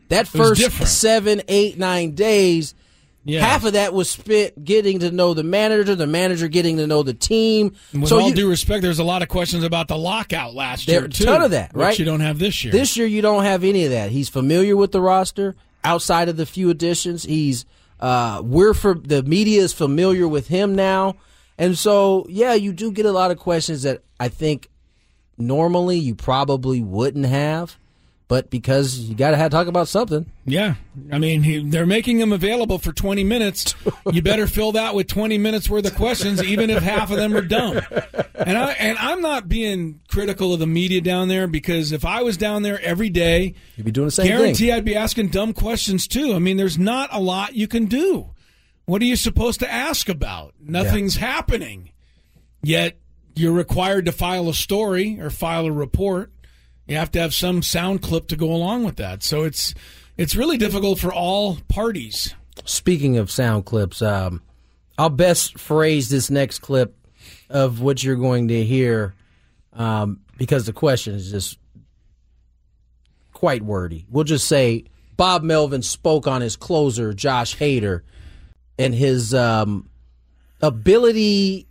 that 0.08 0.26
first 0.26 0.62
seven, 0.88 1.42
eight, 1.48 1.78
nine 1.78 2.14
days, 2.14 2.74
Yeah. 3.24 3.40
half 3.40 3.64
of 3.64 3.74
that 3.74 3.94
was 3.94 4.10
spent 4.10 4.64
getting 4.64 4.98
to 5.00 5.10
know 5.12 5.32
the 5.32 5.44
manager, 5.44 5.94
the 5.94 6.06
manager 6.08 6.48
getting 6.48 6.76
to 6.78 6.86
know 6.88 7.02
the 7.04 7.14
team. 7.14 7.74
With 7.92 8.08
so 8.08 8.18
all 8.18 8.28
you, 8.28 8.34
due 8.34 8.48
respect, 8.48 8.82
there's 8.82 8.98
a 8.98 9.04
lot 9.04 9.22
of 9.22 9.28
questions 9.28 9.62
about 9.62 9.86
the 9.88 9.96
lockout 9.96 10.54
last 10.54 10.86
There- 10.86 11.00
year 11.02 11.08
too. 11.08 11.24
ton 11.24 11.42
of 11.42 11.52
that, 11.52 11.72
which 11.72 11.80
right? 11.80 11.98
you 11.98 12.04
don't 12.04 12.20
have 12.20 12.38
this 12.40 12.64
year. 12.64 12.72
This 12.72 12.96
year, 12.96 13.06
you 13.06 13.22
don't 13.22 13.44
have 13.44 13.62
any 13.62 13.84
of 13.84 13.90
that. 13.92 14.10
He's 14.10 14.28
familiar 14.28 14.76
with 14.76 14.90
the 14.92 15.00
roster 15.00 15.54
outside 15.84 16.28
of 16.28 16.36
the 16.36 16.46
few 16.46 16.68
additions. 16.70 17.22
He's 17.24 17.64
uh, 18.00 18.42
we're 18.44 18.74
for 18.74 18.94
the 18.94 19.22
media 19.22 19.62
is 19.62 19.72
familiar 19.72 20.26
with 20.26 20.48
him 20.48 20.74
now, 20.74 21.14
and 21.56 21.78
so 21.78 22.26
yeah, 22.28 22.54
you 22.54 22.72
do 22.72 22.90
get 22.90 23.06
a 23.06 23.12
lot 23.12 23.30
of 23.30 23.38
questions 23.38 23.82
that 23.82 24.02
I 24.18 24.28
think 24.28 24.68
normally 25.38 25.98
you 25.98 26.14
probably 26.16 26.80
wouldn't 26.80 27.26
have, 27.26 27.78
but 28.32 28.48
because 28.48 28.98
you 28.98 29.14
got 29.14 29.32
to 29.32 29.36
have 29.36 29.50
talk 29.50 29.66
about 29.66 29.88
something. 29.88 30.24
Yeah, 30.46 30.76
I 31.12 31.18
mean 31.18 31.42
he, 31.42 31.62
they're 31.68 31.84
making 31.84 32.18
him 32.18 32.32
available 32.32 32.78
for 32.78 32.90
20 32.90 33.24
minutes. 33.24 33.74
You 34.10 34.22
better 34.22 34.46
fill 34.46 34.72
that 34.72 34.94
with 34.94 35.06
20 35.06 35.36
minutes 35.36 35.68
worth 35.68 35.84
of 35.84 35.94
questions, 35.96 36.42
even 36.42 36.70
if 36.70 36.82
half 36.82 37.10
of 37.10 37.18
them 37.18 37.36
are 37.36 37.42
dumb. 37.42 37.82
And 38.32 38.56
I 38.56 38.72
and 38.72 38.96
I'm 38.96 39.20
not 39.20 39.50
being 39.50 40.00
critical 40.08 40.54
of 40.54 40.60
the 40.60 40.66
media 40.66 41.02
down 41.02 41.28
there 41.28 41.46
because 41.46 41.92
if 41.92 42.06
I 42.06 42.22
was 42.22 42.38
down 42.38 42.62
there 42.62 42.80
every 42.80 43.10
day, 43.10 43.52
You'd 43.76 43.84
be 43.84 43.92
doing 43.92 44.06
the 44.06 44.12
same 44.12 44.28
guarantee 44.28 44.68
thing. 44.68 44.76
I'd 44.76 44.84
be 44.86 44.96
asking 44.96 45.28
dumb 45.28 45.52
questions 45.52 46.08
too. 46.08 46.32
I 46.32 46.38
mean, 46.38 46.56
there's 46.56 46.78
not 46.78 47.10
a 47.12 47.20
lot 47.20 47.54
you 47.54 47.68
can 47.68 47.84
do. 47.84 48.30
What 48.86 49.02
are 49.02 49.04
you 49.04 49.16
supposed 49.16 49.60
to 49.60 49.70
ask 49.70 50.08
about? 50.08 50.54
Nothing's 50.58 51.16
happening. 51.16 51.90
Yet 52.62 52.96
you're 53.34 53.52
required 53.52 54.06
to 54.06 54.12
file 54.12 54.48
a 54.48 54.54
story 54.54 55.20
or 55.20 55.28
file 55.28 55.66
a 55.66 55.72
report. 55.72 56.31
You 56.86 56.96
have 56.96 57.10
to 57.12 57.20
have 57.20 57.32
some 57.32 57.62
sound 57.62 58.02
clip 58.02 58.28
to 58.28 58.36
go 58.36 58.52
along 58.52 58.84
with 58.84 58.96
that. 58.96 59.22
So 59.22 59.44
it's 59.44 59.74
it's 60.16 60.36
really 60.36 60.58
difficult 60.58 60.98
for 60.98 61.12
all 61.12 61.58
parties. 61.68 62.34
Speaking 62.64 63.16
of 63.16 63.30
sound 63.30 63.64
clips, 63.64 64.02
um, 64.02 64.42
I'll 64.98 65.08
best 65.08 65.58
phrase 65.58 66.10
this 66.10 66.30
next 66.30 66.58
clip 66.58 66.94
of 67.48 67.80
what 67.80 68.02
you're 68.02 68.16
going 68.16 68.48
to 68.48 68.64
hear 68.64 69.14
um, 69.72 70.20
because 70.36 70.66
the 70.66 70.72
question 70.72 71.14
is 71.14 71.30
just 71.30 71.58
quite 73.32 73.62
wordy. 73.62 74.06
We'll 74.10 74.24
just 74.24 74.46
say 74.46 74.84
Bob 75.16 75.42
Melvin 75.42 75.82
spoke 75.82 76.26
on 76.26 76.40
his 76.40 76.56
closer, 76.56 77.12
Josh 77.12 77.56
Hader, 77.56 78.02
and 78.78 78.94
his 78.94 79.34
um, 79.34 79.88
ability 80.60 81.66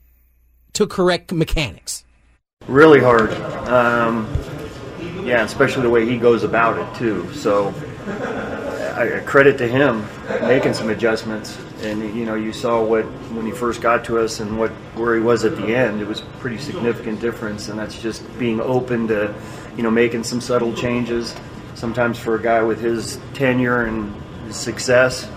to 0.73 0.87
correct 0.87 1.31
mechanics. 1.31 2.03
Really 2.67 2.99
hard. 2.99 3.31
Um, 3.67 4.27
yeah, 5.23 5.43
especially 5.43 5.83
the 5.83 5.89
way 5.89 6.05
he 6.05 6.17
goes 6.17 6.43
about 6.43 6.77
it 6.77 6.97
too. 6.97 7.31
So, 7.33 7.73
I 9.01 9.21
credit 9.25 9.57
to 9.59 9.67
him 9.67 10.05
making 10.41 10.73
some 10.73 10.89
adjustments. 10.89 11.57
And 11.81 12.15
you 12.15 12.25
know, 12.25 12.35
you 12.35 12.53
saw 12.53 12.83
what 12.83 13.03
when 13.33 13.45
he 13.45 13.51
first 13.51 13.81
got 13.81 14.05
to 14.05 14.19
us 14.19 14.39
and 14.39 14.59
what 14.59 14.71
where 14.95 15.15
he 15.15 15.21
was 15.21 15.45
at 15.45 15.55
the 15.55 15.75
end. 15.75 16.01
It 16.01 16.07
was 16.07 16.21
pretty 16.39 16.57
significant 16.57 17.19
difference, 17.19 17.69
and 17.69 17.79
that's 17.79 17.99
just 17.99 18.21
being 18.37 18.61
open 18.61 19.07
to, 19.07 19.33
you 19.75 19.83
know, 19.83 19.91
making 19.91 20.23
some 20.23 20.41
subtle 20.41 20.73
changes. 20.73 21.35
Sometimes 21.73 22.19
for 22.19 22.35
a 22.35 22.41
guy 22.41 22.61
with 22.61 22.79
his 22.79 23.19
tenure 23.33 23.85
and 23.85 24.13
his 24.45 24.55
success, 24.55 25.27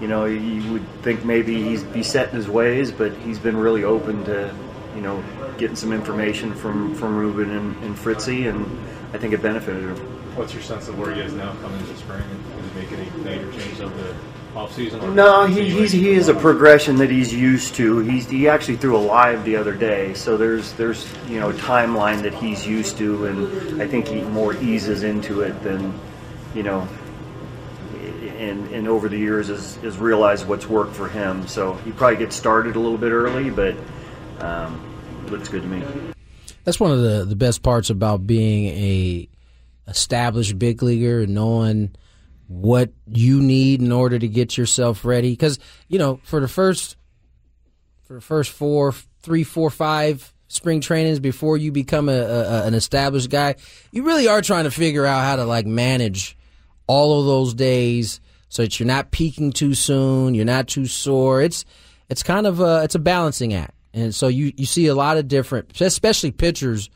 you 0.00 0.08
know, 0.08 0.24
you 0.24 0.72
would 0.72 0.88
think 1.02 1.24
maybe 1.24 1.62
he's 1.62 1.84
be 1.84 2.02
set 2.02 2.30
in 2.30 2.36
his 2.36 2.48
ways, 2.48 2.90
but 2.90 3.12
he's 3.18 3.38
been 3.38 3.56
really 3.56 3.84
open 3.84 4.24
to, 4.24 4.52
you 4.96 5.00
know, 5.00 5.22
getting 5.58 5.76
some 5.76 5.92
information 5.92 6.54
from 6.54 6.94
from 6.96 7.16
Ruben 7.16 7.50
and, 7.50 7.76
and 7.84 7.96
Fritzy, 7.96 8.48
and 8.48 8.66
I 9.12 9.18
think 9.18 9.32
it 9.32 9.42
benefited 9.42 9.84
him. 9.84 9.96
What's 10.36 10.52
your 10.52 10.62
sense 10.62 10.88
of 10.88 10.98
where 10.98 11.14
he 11.14 11.20
is 11.20 11.32
now 11.32 11.52
coming 11.62 11.80
into 11.80 11.96
spring? 11.96 12.22
Did 12.22 12.64
he 12.64 12.80
make 12.80 12.92
any 12.92 13.22
major 13.24 13.50
changes 13.52 13.80
over 13.80 13.96
the 13.96 14.14
offseason? 14.54 15.14
No, 15.14 15.46
he, 15.46 15.70
he's, 15.70 15.92
he 15.92 16.10
is 16.10 16.28
a 16.28 16.34
progression 16.34 16.96
that 16.96 17.10
he's 17.10 17.32
used 17.32 17.74
to. 17.76 18.00
He's 18.00 18.28
he 18.28 18.48
actually 18.48 18.76
threw 18.76 18.96
a 18.96 18.98
live 18.98 19.44
the 19.44 19.56
other 19.56 19.74
day, 19.74 20.14
so 20.14 20.36
there's 20.36 20.72
there's 20.74 21.12
you 21.26 21.40
know 21.40 21.50
a 21.50 21.54
timeline 21.54 22.22
that 22.22 22.34
he's 22.34 22.66
used 22.66 22.98
to, 22.98 23.26
and 23.26 23.82
I 23.82 23.86
think 23.88 24.08
he 24.08 24.20
more 24.20 24.54
eases 24.56 25.02
into 25.02 25.40
it 25.40 25.60
than 25.62 25.98
you 26.54 26.62
know. 26.62 26.86
And, 28.38 28.68
and 28.68 28.86
over 28.86 29.08
the 29.08 29.18
years 29.18 29.48
has, 29.48 29.74
has 29.76 29.98
realized 29.98 30.46
what's 30.46 30.68
worked 30.68 30.94
for 30.94 31.08
him. 31.08 31.48
So 31.48 31.74
he 31.84 31.90
probably 31.90 32.18
gets 32.18 32.36
started 32.36 32.76
a 32.76 32.78
little 32.78 32.96
bit 32.96 33.10
early, 33.10 33.50
but 33.50 33.74
um, 34.38 34.80
looks 35.28 35.48
good 35.48 35.62
to 35.62 35.68
me. 35.68 36.14
That's 36.68 36.78
one 36.78 36.92
of 36.92 37.00
the, 37.00 37.24
the 37.24 37.34
best 37.34 37.62
parts 37.62 37.88
about 37.88 38.26
being 38.26 38.66
a 38.66 39.26
established 39.86 40.58
big 40.58 40.82
leaguer 40.82 41.20
and 41.20 41.34
knowing 41.34 41.96
what 42.46 42.92
you 43.06 43.40
need 43.40 43.80
in 43.80 43.90
order 43.90 44.18
to 44.18 44.28
get 44.28 44.58
yourself 44.58 45.06
ready. 45.06 45.30
Because 45.30 45.58
you 45.88 45.98
know, 45.98 46.20
for 46.24 46.40
the 46.40 46.46
first 46.46 46.98
for 48.02 48.12
the 48.12 48.20
first 48.20 48.50
four, 48.50 48.92
three, 49.22 49.44
four, 49.44 49.70
five 49.70 50.34
spring 50.48 50.82
trainings 50.82 51.20
before 51.20 51.56
you 51.56 51.72
become 51.72 52.10
a, 52.10 52.20
a 52.20 52.66
an 52.66 52.74
established 52.74 53.30
guy, 53.30 53.54
you 53.90 54.02
really 54.02 54.28
are 54.28 54.42
trying 54.42 54.64
to 54.64 54.70
figure 54.70 55.06
out 55.06 55.24
how 55.24 55.36
to 55.36 55.46
like 55.46 55.64
manage 55.64 56.36
all 56.86 57.18
of 57.18 57.24
those 57.24 57.54
days 57.54 58.20
so 58.50 58.60
that 58.60 58.78
you're 58.78 58.86
not 58.86 59.10
peaking 59.10 59.54
too 59.54 59.72
soon, 59.72 60.34
you're 60.34 60.44
not 60.44 60.68
too 60.68 60.84
sore. 60.84 61.40
It's 61.40 61.64
it's 62.10 62.22
kind 62.22 62.46
of 62.46 62.60
a 62.60 62.82
it's 62.84 62.94
a 62.94 62.98
balancing 62.98 63.54
act. 63.54 63.72
And 63.98 64.14
so 64.14 64.28
you, 64.28 64.52
you 64.56 64.66
see 64.66 64.86
a 64.86 64.94
lot 64.94 65.16
of 65.16 65.28
different, 65.28 65.80
especially 65.80 66.30
pitchers 66.30 66.90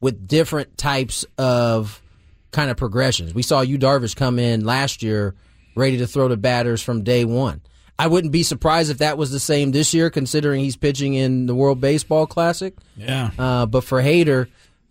with 0.00 0.26
different 0.26 0.76
types 0.78 1.24
of 1.36 2.02
kind 2.50 2.70
of 2.70 2.76
progressions. 2.76 3.34
We 3.34 3.42
saw 3.42 3.60
Yu 3.60 3.78
Darvish 3.78 4.16
come 4.16 4.38
in 4.38 4.64
last 4.64 5.02
year 5.02 5.34
ready 5.74 5.98
to 5.98 6.06
throw 6.06 6.28
to 6.28 6.36
batters 6.36 6.82
from 6.82 7.04
day 7.04 7.24
one. 7.24 7.60
I 7.98 8.06
wouldn't 8.06 8.32
be 8.32 8.44
surprised 8.44 8.90
if 8.90 8.98
that 8.98 9.18
was 9.18 9.32
the 9.32 9.40
same 9.40 9.72
this 9.72 9.92
year, 9.92 10.08
considering 10.08 10.60
he's 10.60 10.76
pitching 10.76 11.14
in 11.14 11.46
the 11.46 11.54
World 11.54 11.80
Baseball 11.80 12.26
Classic. 12.26 12.74
Yeah. 12.96 13.30
Uh, 13.36 13.66
but 13.66 13.82
for 13.82 14.00
Hader, 14.00 14.46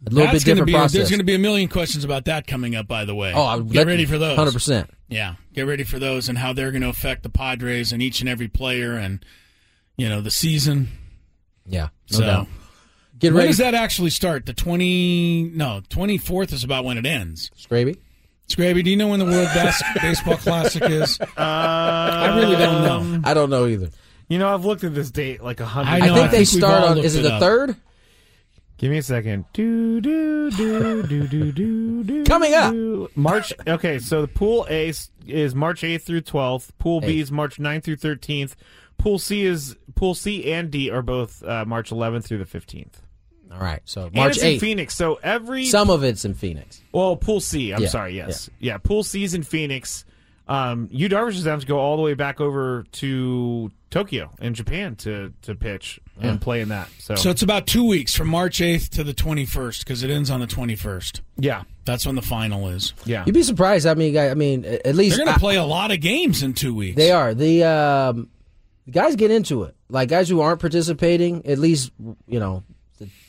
a 0.06 0.10
little 0.10 0.32
That's 0.32 0.44
bit 0.44 0.46
different 0.46 0.68
be, 0.68 0.74
process. 0.74 0.94
There's 0.94 1.10
going 1.10 1.20
to 1.20 1.26
be 1.26 1.36
a 1.36 1.40
million 1.40 1.70
questions 1.70 2.04
about 2.04 2.26
that 2.26 2.48
coming 2.48 2.76
up, 2.76 2.88
by 2.88 3.06
the 3.06 3.16
way. 3.16 3.34
Oh, 3.34 3.44
I- 3.44 3.60
get 3.62 3.88
ready 3.88 4.06
for 4.06 4.18
those. 4.18 4.38
100%. 4.38 4.90
Yeah, 5.08 5.36
get 5.54 5.66
ready 5.66 5.84
for 5.84 6.00
those 6.00 6.28
and 6.28 6.38
how 6.38 6.52
they're 6.52 6.72
going 6.72 6.82
to 6.82 6.90
affect 6.90 7.24
the 7.24 7.30
Padres 7.30 7.94
and 7.94 8.02
each 8.02 8.20
and 8.20 8.28
every 8.28 8.50
player 8.50 8.94
and 8.94 9.24
you 9.96 10.10
know 10.10 10.20
the 10.20 10.32
season. 10.32 10.90
Yeah, 11.68 11.90
no 12.12 12.18
so, 12.18 12.24
doubt. 12.26 12.48
Get 13.20 13.34
when 13.34 13.38
ready, 13.38 13.50
does 13.50 13.58
that 13.58 13.74
actually 13.74 14.12
start? 14.12 14.46
The 14.46 14.54
twenty? 14.54 15.44
No, 15.44 15.82
twenty 15.90 16.18
fourth 16.18 16.54
is 16.54 16.64
about 16.64 16.86
when 16.86 16.98
it 16.98 17.06
ends. 17.06 17.52
Scraby. 17.58 17.98
Scraby, 18.48 18.84
do 18.84 18.90
you 18.90 18.96
know 18.96 19.10
when 19.10 19.20
the 19.20 19.26
World 19.26 19.50
Bas- 19.54 19.84
Baseball 20.02 20.38
Classic 20.38 20.84
is? 20.84 21.20
Um, 21.20 21.28
I 21.38 22.38
really 22.38 22.56
don't 22.56 22.84
know. 23.22 23.30
I 23.30 23.34
don't 23.34 23.50
know 23.50 23.66
either. 23.68 23.90
You 24.30 24.40
know, 24.40 24.54
I've 24.54 24.66
looked 24.66 24.84
at 24.84 24.94
this 24.94 25.12
date 25.12 25.42
like 25.44 25.60
a 25.60 25.66
hundred. 25.66 25.90
I 25.90 25.96
I 25.96 26.00
think 26.00 26.18
I 26.18 26.28
they 26.28 26.46
think 26.46 26.64
start 26.64 26.84
on. 26.84 26.98
Is 27.00 27.16
it 27.16 27.26
it 27.26 27.30
the 27.30 27.40
third? 27.40 27.76
Give 28.78 28.92
me 28.92 29.00
a 29.00 29.04
second. 29.04 29.46
Do 29.54 30.00
do 30.00 30.52
do 30.52 31.04
do 31.04 31.28
do 31.28 31.52
do 31.52 32.04
do. 32.04 32.24
Coming 32.26 32.54
up. 32.54 33.18
March. 33.18 33.52
Okay, 33.68 33.98
so 33.98 34.22
the 34.22 34.28
pool 34.28 34.68
A 34.70 34.94
is 35.26 35.56
March 35.56 35.84
eighth 35.84 36.06
through 36.06 36.22
twelfth. 36.22 36.78
Pool 36.78 37.02
B 37.02 37.20
is 37.20 37.32
March 37.32 37.58
9th 37.58 37.84
through 37.84 37.96
thirteenth. 37.96 38.56
Pool 39.08 39.20
C 39.20 39.46
is 39.46 39.76
Pool 39.96 40.14
C 40.16 40.52
and 40.52 40.70
D 40.70 40.90
are 40.92 41.02
both 41.02 41.42
uh, 41.44 41.64
March 41.66 41.92
eleventh 41.94 42.26
through 42.28 42.40
the 42.40 42.46
fifteenth. 42.46 43.02
All 43.52 43.60
right, 43.60 43.80
so 43.86 44.08
And 44.08 44.16
March 44.16 44.36
it's 44.36 44.44
in. 44.44 44.60
Phoenix. 44.60 44.94
So 44.96 45.18
every 45.24 45.66
Some 45.66 45.90
of 45.90 46.04
it's 46.04 46.26
in 46.26 46.34
Phoenix. 46.34 46.82
Well, 46.92 47.16
Pool 47.16 47.40
C. 47.40 47.72
I'm 47.72 47.82
Yeah, 47.84 47.88
sorry. 47.88 48.16
Yes. 48.18 48.50
Yeah. 48.60 48.78
Pool 48.80 49.04
C's 49.04 49.34
in 49.34 49.44
Phoenix. 49.44 50.04
Um, 50.50 50.88
Yu 50.92 51.08
Darvish 51.10 51.44
have 51.46 51.62
to 51.62 51.66
go 51.66 51.78
all 51.80 51.96
the 51.96 52.02
way 52.04 52.14
back 52.14 52.40
over 52.42 52.84
to 52.94 53.72
Tokyo 53.90 54.32
in 54.42 54.54
Japan 54.54 54.96
to 54.98 55.32
to 55.44 55.56
pitch 55.56 56.00
and 56.20 56.42
play 56.42 56.60
in 56.62 56.70
that. 56.70 56.90
So, 57.00 57.16
So 57.16 57.30
it's 57.30 57.42
about 57.42 57.68
two 57.68 57.86
weeks 57.86 58.14
from 58.16 58.28
March 58.28 58.60
eighth 58.60 58.90
to 58.92 59.04
the 59.06 59.14
twenty 59.14 59.46
first 59.46 59.86
because 59.86 60.04
it 60.04 60.10
ends 60.10 60.30
on 60.30 60.42
the 60.42 60.48
twenty 60.48 60.76
first. 60.76 61.22
yeah, 61.38 61.64
That's 61.86 62.06
when 62.06 62.16
the 62.16 62.22
final 62.22 62.68
is. 62.68 62.94
yeah. 63.06 63.24
You'd 63.26 63.34
be 63.36 63.44
surprised. 63.44 63.86
I 63.88 63.94
mean, 63.94 64.18
I 64.18 64.34
mean, 64.34 64.66
at 64.66 64.96
least 64.96 65.16
They're 65.16 65.26
going 65.26 65.34
I- 65.34 65.38
to 65.38 65.40
play 65.40 65.56
a 65.56 65.64
lot 65.64 65.92
of 65.92 66.02
games 66.02 66.44
in 66.44 66.54
two 66.54 66.74
weeks. 66.76 66.98
They 66.98 67.12
are 67.12 67.34
the 67.34 67.64
um, 67.64 68.30
the 68.30 68.37
guys 68.90 69.16
get 69.16 69.32
into 69.32 69.64
it. 69.64 69.76
Like 69.90 70.10
guys 70.10 70.30
who 70.30 70.42
aren't 70.42 70.62
participating, 70.62 71.46
at 71.46 71.60
least 71.60 71.92
you 72.28 72.40
know, 72.40 72.64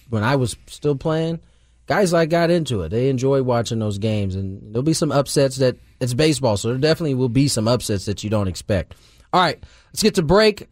when 0.08 0.24
I 0.24 0.36
was 0.36 0.56
still 0.66 0.96
playing, 0.96 1.40
guys 1.86 2.12
like 2.12 2.30
got 2.30 2.50
into 2.50 2.82
it. 2.82 2.90
They 2.90 3.08
enjoy 3.08 3.42
watching 3.42 3.78
those 3.78 3.98
games, 3.98 4.34
and 4.34 4.74
there'll 4.74 4.82
be 4.82 4.94
some 4.94 5.12
upsets 5.12 5.56
that 5.56 5.76
it's 6.00 6.14
baseball, 6.14 6.56
so 6.56 6.68
there 6.68 6.78
definitely 6.78 7.14
will 7.14 7.28
be 7.28 7.48
some 7.48 7.68
upsets 7.68 8.06
that 8.06 8.22
you 8.22 8.30
don't 8.30 8.48
expect. 8.48 8.94
All 9.32 9.40
right, 9.40 9.62
let's 9.88 10.02
get 10.02 10.14
to 10.16 10.22
break. 10.22 10.68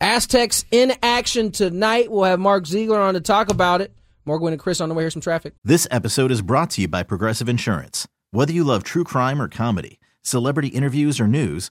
Aztecs 0.00 0.64
in 0.70 0.92
action 1.02 1.50
tonight. 1.50 2.10
We'll 2.10 2.24
have 2.24 2.38
Mark 2.38 2.64
Zeigler 2.64 2.98
on 3.00 3.14
to 3.14 3.20
talk 3.20 3.50
about 3.50 3.80
it. 3.80 3.92
Morgan 4.24 4.52
and 4.52 4.60
Chris 4.60 4.80
on 4.80 4.88
the 4.88 4.94
way. 4.94 5.02
Here's 5.02 5.14
some 5.14 5.22
traffic. 5.22 5.54
This 5.64 5.88
episode 5.90 6.30
is 6.30 6.42
brought 6.42 6.70
to 6.70 6.82
you 6.82 6.88
by 6.88 7.02
Progressive 7.02 7.48
Insurance. 7.48 8.06
Whether 8.30 8.52
you 8.52 8.62
love 8.62 8.84
true 8.84 9.04
crime 9.04 9.40
or 9.40 9.48
comedy, 9.48 9.98
celebrity 10.22 10.68
interviews 10.68 11.18
or 11.18 11.26
news, 11.26 11.70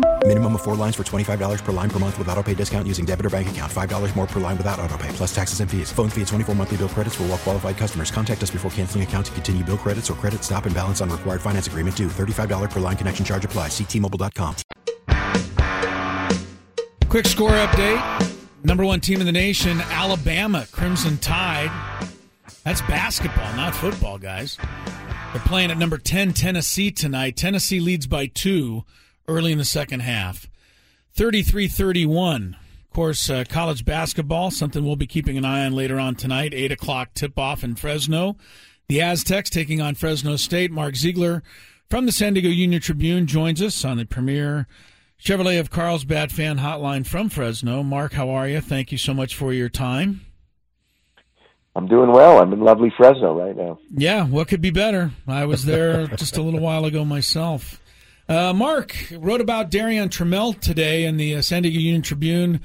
Minimum 0.31 0.55
of 0.55 0.61
four 0.61 0.77
lines 0.77 0.95
for 0.95 1.03
$25 1.03 1.61
per 1.61 1.71
line 1.73 1.89
per 1.89 1.99
month 1.99 2.17
with 2.17 2.29
auto 2.29 2.41
pay 2.41 2.53
discount 2.53 2.87
using 2.87 3.03
debit 3.03 3.25
or 3.25 3.29
bank 3.29 3.51
account. 3.51 3.69
$5 3.69 4.15
more 4.15 4.25
per 4.25 4.39
line 4.39 4.55
without 4.55 4.79
auto 4.79 4.97
pay, 4.97 5.09
plus 5.09 5.35
taxes 5.35 5.59
and 5.59 5.69
fees. 5.69 5.91
Phone 5.91 6.07
fee 6.07 6.21
at 6.21 6.27
24 6.27 6.55
monthly 6.55 6.77
bill 6.77 6.87
credits 6.87 7.15
for 7.15 7.23
all 7.23 7.29
well 7.29 7.37
qualified 7.37 7.75
customers. 7.75 8.11
Contact 8.11 8.41
us 8.41 8.49
before 8.49 8.71
canceling 8.71 9.03
account 9.03 9.25
to 9.25 9.31
continue 9.33 9.61
bill 9.61 9.77
credits 9.77 10.09
or 10.09 10.13
credit 10.13 10.41
stop 10.41 10.65
and 10.67 10.73
balance 10.73 11.01
on 11.01 11.09
required 11.09 11.41
finance 11.41 11.67
agreement 11.67 11.97
due. 11.97 12.07
$35 12.07 12.71
per 12.71 12.79
line 12.79 12.95
connection 12.95 13.25
charge 13.25 13.43
apply. 13.43 13.67
Ctmobile.com. 13.67 14.55
Quick 17.09 17.25
score 17.25 17.51
update. 17.51 18.31
Number 18.63 18.85
one 18.85 19.01
team 19.01 19.19
in 19.19 19.25
the 19.25 19.33
nation, 19.33 19.81
Alabama 19.81 20.65
Crimson 20.71 21.17
Tide. 21.17 21.71
That's 22.63 22.81
basketball, 22.83 23.53
not 23.57 23.75
football, 23.75 24.17
guys. 24.17 24.55
They're 25.33 25.41
playing 25.41 25.71
at 25.71 25.77
number 25.77 25.97
10, 25.97 26.31
Tennessee 26.31 26.89
tonight. 26.89 27.35
Tennessee 27.35 27.81
leads 27.81 28.07
by 28.07 28.27
two 28.27 28.85
early 29.31 29.51
in 29.51 29.57
the 29.57 29.65
second 29.65 30.01
half. 30.01 30.47
33 31.13 31.67
31. 31.67 32.57
Of 32.83 32.93
course, 32.93 33.29
uh, 33.29 33.45
college 33.47 33.85
basketball, 33.85 34.51
something 34.51 34.83
we'll 34.83 34.97
be 34.97 35.07
keeping 35.07 35.37
an 35.37 35.45
eye 35.45 35.65
on 35.65 35.73
later 35.73 35.99
on 35.99 36.15
tonight. 36.15 36.53
8 36.53 36.73
o'clock 36.73 37.13
tip 37.13 37.39
off 37.39 37.63
in 37.63 37.75
Fresno. 37.75 38.35
The 38.89 39.01
Aztecs 39.01 39.49
taking 39.49 39.79
on 39.79 39.95
Fresno 39.95 40.35
State. 40.35 40.71
Mark 40.71 40.95
Zeigler 40.95 41.41
from 41.89 42.05
the 42.05 42.11
San 42.11 42.33
Diego 42.33 42.49
Union 42.49 42.81
Tribune 42.81 43.27
joins 43.27 43.61
us 43.61 43.85
on 43.85 43.97
the 43.97 44.05
premier 44.05 44.67
Chevrolet 45.21 45.59
of 45.59 45.69
Carlsbad 45.69 46.31
fan 46.31 46.57
hotline 46.57 47.05
from 47.05 47.29
Fresno. 47.29 47.83
Mark, 47.83 48.13
how 48.13 48.29
are 48.29 48.47
you? 48.47 48.59
Thank 48.59 48.91
you 48.91 48.97
so 48.97 49.13
much 49.13 49.35
for 49.35 49.53
your 49.53 49.69
time. 49.69 50.21
I'm 51.75 51.87
doing 51.87 52.11
well. 52.11 52.39
I'm 52.39 52.51
in 52.51 52.59
lovely 52.59 52.93
Fresno 52.97 53.39
right 53.39 53.55
now. 53.55 53.79
Yeah, 53.95 54.25
what 54.25 54.47
could 54.47 54.61
be 54.61 54.71
better? 54.71 55.11
I 55.27 55.45
was 55.45 55.63
there 55.63 56.07
just 56.07 56.37
a 56.37 56.41
little 56.41 56.59
while 56.59 56.85
ago 56.85 57.05
myself. 57.05 57.80
Uh, 58.29 58.53
Mark 58.53 58.95
wrote 59.11 59.41
about 59.41 59.71
Darrion 59.71 60.09
Trammell 60.09 60.59
today 60.59 61.05
in 61.05 61.17
the 61.17 61.35
uh, 61.35 61.41
San 61.41 61.63
Diego 61.63 61.79
Union 61.79 62.01
Tribune. 62.01 62.61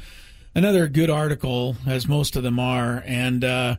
Another 0.55 0.89
good 0.89 1.11
article, 1.11 1.77
as 1.87 2.07
most 2.07 2.37
of 2.37 2.43
them 2.43 2.59
are. 2.59 3.03
And 3.07 3.45
uh, 3.45 3.77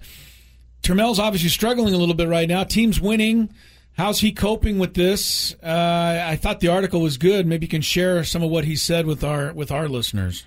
Trammell's 0.83 1.19
obviously 1.19 1.49
struggling 1.49 1.93
a 1.93 1.97
little 1.97 2.15
bit 2.15 2.27
right 2.27 2.47
now. 2.47 2.63
Team's 2.63 2.99
winning. 3.01 3.49
How's 3.97 4.19
he 4.19 4.31
coping 4.31 4.77
with 4.77 4.93
this? 4.93 5.55
Uh, 5.63 6.23
I 6.27 6.35
thought 6.35 6.59
the 6.59 6.67
article 6.67 7.01
was 7.01 7.17
good. 7.17 7.47
Maybe 7.47 7.65
you 7.65 7.69
can 7.69 7.81
share 7.81 8.23
some 8.23 8.43
of 8.43 8.51
what 8.51 8.65
he 8.65 8.75
said 8.75 9.07
with 9.07 9.23
our 9.23 9.51
with 9.53 9.71
our 9.71 9.89
listeners. 9.89 10.45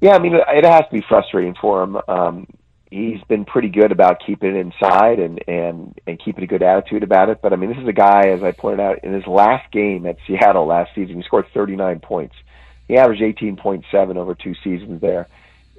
Yeah, 0.00 0.14
I 0.14 0.18
mean, 0.18 0.34
it 0.34 0.64
has 0.64 0.82
to 0.82 0.92
be 0.92 1.04
frustrating 1.08 1.54
for 1.60 1.82
him. 1.82 1.96
Um, 2.06 2.46
he's 2.94 3.22
been 3.24 3.44
pretty 3.44 3.68
good 3.68 3.90
about 3.90 4.22
keeping 4.24 4.54
it 4.54 4.58
inside 4.58 5.18
and 5.18 5.40
and 5.48 5.98
and 6.06 6.22
keeping 6.24 6.44
a 6.44 6.46
good 6.46 6.62
attitude 6.62 7.02
about 7.02 7.28
it. 7.28 7.40
But 7.42 7.52
I 7.52 7.56
mean, 7.56 7.70
this 7.70 7.82
is 7.82 7.88
a 7.88 7.92
guy, 7.92 8.28
as 8.28 8.42
I 8.42 8.52
pointed 8.52 8.80
out, 8.80 9.02
in 9.02 9.12
his 9.12 9.26
last 9.26 9.70
game 9.72 10.06
at 10.06 10.16
Seattle 10.26 10.66
last 10.66 10.94
season, 10.94 11.16
he 11.16 11.22
scored 11.22 11.46
39 11.52 12.00
points. 12.00 12.34
He 12.86 12.96
averaged 12.96 13.22
18.7 13.22 14.16
over 14.16 14.34
two 14.34 14.54
seasons 14.62 15.00
there, 15.00 15.26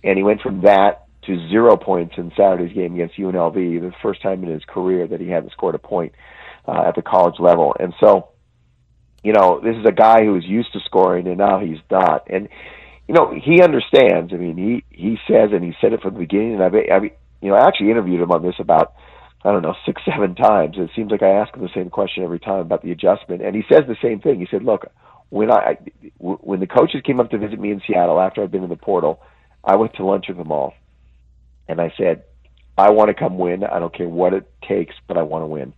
and 0.04 0.18
he 0.18 0.24
went 0.24 0.42
from 0.42 0.62
that 0.62 1.06
to 1.28 1.50
zero 1.50 1.78
points 1.78 2.16
in 2.18 2.32
Saturday's 2.36 2.74
game 2.74 2.94
against 2.96 3.16
UNLV, 3.16 3.54
the 3.54 3.94
first 4.02 4.22
time 4.22 4.44
in 4.44 4.50
his 4.50 4.64
career 4.66 5.08
that 5.08 5.22
he 5.22 5.30
hadn't 5.30 5.52
scored 5.52 5.76
a 5.76 5.80
point 5.80 6.14
uh, 6.68 6.84
at 6.88 6.96
the 6.96 7.02
college 7.02 7.40
level. 7.40 7.76
And 7.80 7.94
so, 8.00 8.30
you 9.24 9.34
know, 9.34 9.60
this 9.64 9.76
is 9.76 9.86
a 9.88 9.92
guy 9.92 10.24
who 10.24 10.36
is 10.36 10.44
used 10.46 10.74
to 10.74 10.80
scoring, 10.82 11.28
and 11.28 11.38
now 11.38 11.60
he's 11.60 11.80
not. 11.90 12.28
And 12.30 12.50
you 13.08 13.14
know, 13.14 13.34
he 13.34 13.62
understands. 13.62 14.34
I 14.34 14.38
mean, 14.38 14.58
he 14.58 14.84
he 14.90 15.18
says, 15.28 15.50
and 15.54 15.64
he 15.64 15.74
said 15.80 15.94
it 15.94 16.02
from 16.02 16.14
the 16.14 16.20
beginning. 16.20 16.56
And 16.56 16.64
I've, 16.64 16.74
I've 16.74 17.04
you 17.42 17.50
know, 17.50 17.56
I 17.56 17.68
actually 17.68 17.92
interviewed 17.92 18.22
him 18.22 18.32
on 18.32 18.42
this 18.42 18.56
about 18.60 18.94
I 19.44 19.52
don't 19.52 19.62
know 19.62 19.76
six, 19.86 20.02
seven 20.12 20.36
times. 20.36 20.76
It 20.78 20.90
seems 20.96 21.12
like 21.12 21.22
I 21.22 21.30
ask 21.30 21.54
him 21.56 21.62
the 21.62 21.70
same 21.74 21.90
question 21.90 22.24
every 22.24 22.40
time 22.40 22.60
about 22.60 22.82
the 22.82 22.92
adjustment, 22.92 23.42
and 23.42 23.56
he 23.56 23.64
says 23.72 23.84
the 23.88 23.98
same 24.02 24.20
thing. 24.20 24.40
He 24.40 24.48
said, 24.50 24.64
"Look, 24.64 24.88
when 25.30 25.52
I 25.52 25.78
when 26.18 26.60
the 26.60 26.68
coaches 26.68 27.02
came 27.06 27.20
up 27.20 27.30
to 27.32 27.38
visit 27.38 27.60
me 27.60 27.72
in 27.72 27.82
Seattle 27.86 28.20
after 28.20 28.42
I'd 28.42 28.52
been 28.52 28.64
in 28.64 28.70
the 28.70 28.76
portal, 28.76 29.22
I 29.64 29.76
went 29.76 29.94
to 29.96 30.06
lunch 30.06 30.26
with 30.28 30.38
them 30.38 30.52
all, 30.52 30.74
and 31.68 31.80
I 31.80 31.94
said, 31.98 32.24
I 32.78 32.90
want 32.90 33.10
to 33.10 33.14
come 33.14 33.38
win. 33.38 33.64
I 33.64 33.80
don't 33.80 33.96
care 33.96 34.10
what 34.10 34.34
it 34.34 34.52
takes, 34.68 34.96
but 35.08 35.18
I 35.18 35.22
want 35.22 35.44
to 35.44 35.48
win." 35.48 35.74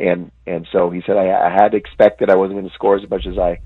And 0.00 0.32
and 0.46 0.66
so 0.72 0.90
he 0.90 1.02
said, 1.06 1.16
I, 1.16 1.46
I 1.46 1.50
had 1.50 1.70
to 1.70 1.76
expect 1.76 2.20
that 2.20 2.30
I 2.30 2.34
wasn't 2.34 2.58
going 2.58 2.68
to 2.68 2.74
score 2.74 2.96
as 2.96 3.08
much 3.08 3.26
as 3.26 3.38
I 3.38 3.60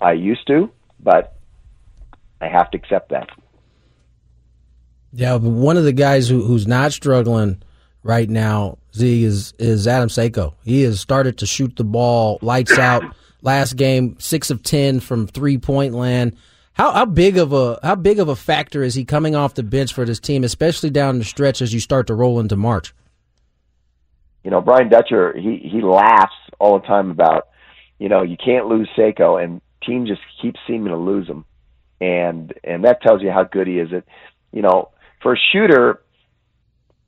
I 0.00 0.12
used 0.12 0.46
to, 0.46 0.70
but 0.98 1.36
I 2.40 2.48
have 2.48 2.70
to 2.72 2.78
accept 2.78 3.10
that. 3.10 3.28
Yeah, 5.12 5.38
but 5.38 5.50
one 5.50 5.76
of 5.76 5.84
the 5.84 5.92
guys 5.92 6.28
who, 6.28 6.42
who's 6.42 6.66
not 6.66 6.92
struggling 6.92 7.62
right 8.02 8.28
now, 8.28 8.78
Z, 8.94 9.22
is 9.22 9.54
is 9.58 9.86
Adam 9.86 10.08
Seiko. 10.08 10.54
He 10.64 10.82
has 10.82 11.00
started 11.00 11.38
to 11.38 11.46
shoot 11.46 11.76
the 11.76 11.84
ball 11.84 12.38
lights 12.42 12.78
out. 12.78 13.02
Last 13.42 13.76
game, 13.76 14.16
six 14.18 14.50
of 14.50 14.62
ten 14.62 15.00
from 15.00 15.26
three 15.26 15.58
point 15.58 15.94
land. 15.94 16.36
How 16.72 16.90
how 16.90 17.04
big 17.04 17.38
of 17.38 17.52
a 17.52 17.78
how 17.82 17.94
big 17.94 18.18
of 18.18 18.28
a 18.28 18.34
factor 18.34 18.82
is 18.82 18.94
he 18.94 19.04
coming 19.04 19.36
off 19.36 19.54
the 19.54 19.62
bench 19.62 19.92
for 19.92 20.04
this 20.04 20.18
team, 20.18 20.42
especially 20.42 20.90
down 20.90 21.18
the 21.18 21.24
stretch 21.24 21.62
as 21.62 21.72
you 21.72 21.78
start 21.78 22.08
to 22.08 22.14
roll 22.14 22.40
into 22.40 22.56
March? 22.56 22.92
You 24.42 24.50
know, 24.50 24.60
Brian 24.60 24.88
Dutcher, 24.88 25.32
he 25.38 25.58
he 25.70 25.80
laughs 25.80 26.34
all 26.58 26.80
the 26.80 26.86
time 26.86 27.10
about, 27.10 27.48
you 27.98 28.08
know, 28.08 28.22
you 28.22 28.36
can't 28.36 28.66
lose 28.66 28.88
Seiko, 28.98 29.42
and 29.42 29.60
team 29.86 30.06
just 30.06 30.22
keeps 30.42 30.58
seeming 30.66 30.88
to 30.88 30.96
lose 30.96 31.28
him 31.28 31.44
and 32.00 32.52
and 32.62 32.84
that 32.84 33.02
tells 33.02 33.22
you 33.22 33.30
how 33.30 33.44
good 33.44 33.66
he 33.66 33.78
is 33.78 33.92
at 33.92 34.04
you 34.52 34.62
know 34.62 34.90
for 35.22 35.34
a 35.34 35.38
shooter 35.52 36.02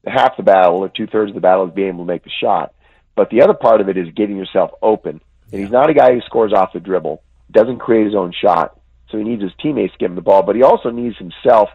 half 0.07 0.37
the 0.37 0.42
battle 0.42 0.77
or 0.77 0.88
two 0.88 1.07
thirds 1.07 1.31
of 1.31 1.35
the 1.35 1.40
battle 1.40 1.66
is 1.66 1.75
being 1.75 1.88
able 1.88 2.05
to 2.05 2.12
make 2.12 2.25
the 2.25 2.31
shot. 2.40 2.72
But 3.16 3.31
the 3.31 3.42
other 3.42 3.55
part 3.55 3.81
of 3.81 3.88
it 3.88 3.96
is 3.96 4.09
getting 4.14 4.37
yourself 4.37 4.70
open. 4.83 5.20
And 5.51 5.61
he's 5.61 5.70
not 5.70 5.90
a 5.90 5.94
guy 5.94 6.12
who 6.12 6.20
scores 6.22 6.53
off 6.53 6.72
the 6.72 6.81
dribble 6.81 7.22
doesn't 7.51 7.79
create 7.79 8.05
his 8.05 8.14
own 8.14 8.33
shot. 8.33 8.79
So 9.11 9.18
he 9.18 9.25
needs 9.25 9.42
his 9.42 9.53
teammates 9.62 9.92
to 9.92 9.99
give 9.99 10.11
him 10.11 10.16
the 10.16 10.22
ball 10.22 10.42
but 10.42 10.57
he 10.57 10.62
also 10.62 10.90
needs 10.90 11.16
himself 11.16 11.68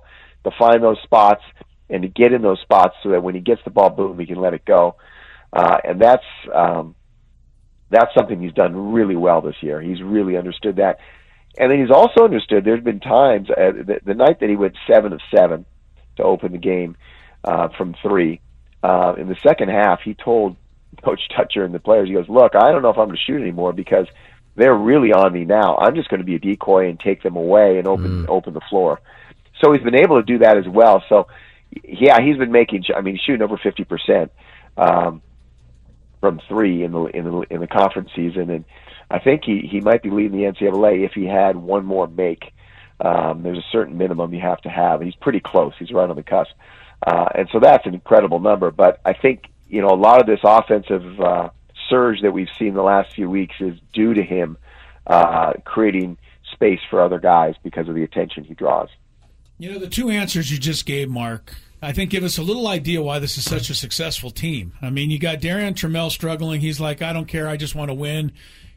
to 0.43 0.51
find 0.57 0.83
those 0.83 0.97
spots 1.03 1.43
and 1.89 2.01
to 2.03 2.07
get 2.07 2.33
in 2.33 2.41
those 2.41 2.59
spots 2.61 2.95
so 3.03 3.09
that 3.09 3.23
when 3.23 3.35
he 3.35 3.41
gets 3.41 3.61
the 3.63 3.69
ball 3.69 3.89
boom 3.89 4.19
he 4.19 4.25
can 4.25 4.39
let 4.39 4.53
it 4.53 4.65
go. 4.65 4.95
Uh, 5.53 5.77
and 5.83 6.01
that's 6.01 6.23
um, 6.53 6.95
that's 7.89 8.13
something 8.15 8.41
he's 8.41 8.53
done 8.53 8.93
really 8.93 9.15
well 9.15 9.41
this 9.41 9.55
year. 9.61 9.81
He's 9.81 10.01
really 10.01 10.37
understood 10.37 10.77
that 10.77 10.99
and 11.57 11.71
then 11.71 11.79
he's 11.79 11.91
also 11.91 12.23
understood 12.23 12.63
there's 12.63 12.83
been 12.83 12.99
times 12.99 13.49
uh, 13.49 13.71
the, 13.71 13.99
the 14.05 14.13
night 14.13 14.39
that 14.39 14.49
he 14.49 14.55
went 14.55 14.75
seven 14.91 15.13
of 15.13 15.21
seven 15.35 15.65
to 16.17 16.23
open 16.23 16.51
the 16.51 16.57
game 16.57 16.95
uh, 17.43 17.69
from 17.77 17.95
three. 18.01 18.39
Uh, 18.83 19.13
in 19.17 19.27
the 19.27 19.35
second 19.45 19.69
half, 19.69 20.01
he 20.03 20.13
told 20.13 20.55
Coach 21.03 21.21
Dutcher 21.35 21.63
and 21.63 21.73
the 21.73 21.79
players, 21.79 22.07
he 22.07 22.13
goes, 22.13 22.29
"Look, 22.29 22.55
I 22.55 22.71
don't 22.71 22.81
know 22.81 22.89
if 22.89 22.97
I'm 22.97 23.07
going 23.07 23.17
to 23.17 23.21
shoot 23.21 23.41
anymore 23.41 23.73
because 23.73 24.07
they're 24.55 24.75
really 24.75 25.13
on 25.13 25.31
me 25.33 25.45
now. 25.45 25.77
I'm 25.77 25.95
just 25.95 26.09
going 26.09 26.19
to 26.19 26.25
be 26.25 26.35
a 26.35 26.39
decoy 26.39 26.89
and 26.89 26.99
take 26.99 27.23
them 27.23 27.35
away 27.35 27.77
and 27.77 27.87
open 27.87 28.25
mm. 28.25 28.29
open 28.29 28.53
the 28.53 28.61
floor." 28.69 28.99
So 29.63 29.71
he's 29.71 29.83
been 29.83 29.95
able 29.95 30.17
to 30.17 30.25
do 30.25 30.39
that 30.39 30.57
as 30.57 30.67
well. 30.67 31.03
So 31.09 31.27
yeah, 31.83 32.19
he's 32.21 32.37
been 32.37 32.51
making. 32.51 32.83
I 32.95 33.01
mean, 33.01 33.19
shooting 33.23 33.41
over 33.41 33.57
fifty 33.57 33.83
percent 33.83 34.31
um, 34.77 35.21
from 36.19 36.41
three 36.47 36.83
in 36.83 36.91
the 36.91 37.05
in 37.05 37.25
the 37.25 37.41
in 37.49 37.61
the 37.61 37.67
conference 37.67 38.09
season, 38.15 38.49
and 38.49 38.65
I 39.11 39.19
think 39.19 39.43
he 39.45 39.67
he 39.69 39.81
might 39.81 40.01
be 40.01 40.09
leading 40.09 40.37
the 40.37 40.45
NCAA 40.45 41.05
if 41.05 41.13
he 41.13 41.25
had 41.25 41.55
one 41.55 41.85
more 41.85 42.07
make. 42.07 42.53
Um, 42.99 43.43
there's 43.43 43.57
a 43.57 43.65
certain 43.71 43.97
minimum 43.97 44.33
you 44.33 44.41
have 44.41 44.61
to 44.61 44.69
have, 44.69 45.01
and 45.01 45.07
he's 45.07 45.19
pretty 45.19 45.39
close. 45.39 45.73
He's 45.77 45.91
right 45.91 46.09
on 46.09 46.15
the 46.15 46.23
cusp, 46.23 46.51
uh, 47.05 47.25
and 47.35 47.49
so 47.51 47.59
that's 47.59 47.85
an 47.85 47.93
incredible 47.93 48.39
number. 48.39 48.71
But 48.71 49.01
I 49.05 49.13
think 49.13 49.45
you 49.67 49.81
know 49.81 49.89
a 49.89 49.99
lot 49.99 50.21
of 50.21 50.27
this 50.27 50.39
offensive 50.43 51.19
uh, 51.19 51.49
surge 51.89 52.21
that 52.21 52.31
we've 52.31 52.49
seen 52.57 52.73
the 52.73 52.83
last 52.83 53.13
few 53.13 53.29
weeks 53.29 53.55
is 53.59 53.77
due 53.93 54.13
to 54.13 54.23
him 54.23 54.57
uh, 55.07 55.53
creating 55.65 56.17
space 56.53 56.79
for 56.89 57.01
other 57.01 57.19
guys 57.19 57.55
because 57.63 57.89
of 57.89 57.95
the 57.95 58.03
attention 58.03 58.43
he 58.43 58.53
draws. 58.53 58.89
You 59.57 59.73
know, 59.73 59.79
the 59.79 59.87
two 59.87 60.09
answers 60.09 60.51
you 60.51 60.57
just 60.57 60.85
gave, 60.85 61.09
Mark, 61.09 61.55
I 61.81 61.91
think 61.91 62.09
give 62.09 62.23
us 62.23 62.37
a 62.37 62.43
little 62.43 62.67
idea 62.67 63.01
why 63.01 63.19
this 63.19 63.37
is 63.37 63.43
such 63.43 63.69
a 63.69 63.75
successful 63.75 64.31
team. 64.31 64.73
I 64.81 64.89
mean, 64.89 65.11
you 65.11 65.19
got 65.19 65.39
Darrion 65.39 65.73
Trammell 65.73 66.11
struggling. 66.11 66.61
He's 66.61 66.79
like, 66.79 67.01
I 67.01 67.13
don't 67.13 67.27
care. 67.27 67.47
I 67.47 67.57
just 67.57 67.75
want 67.75 67.89
to 67.89 67.93
win. 67.93 68.31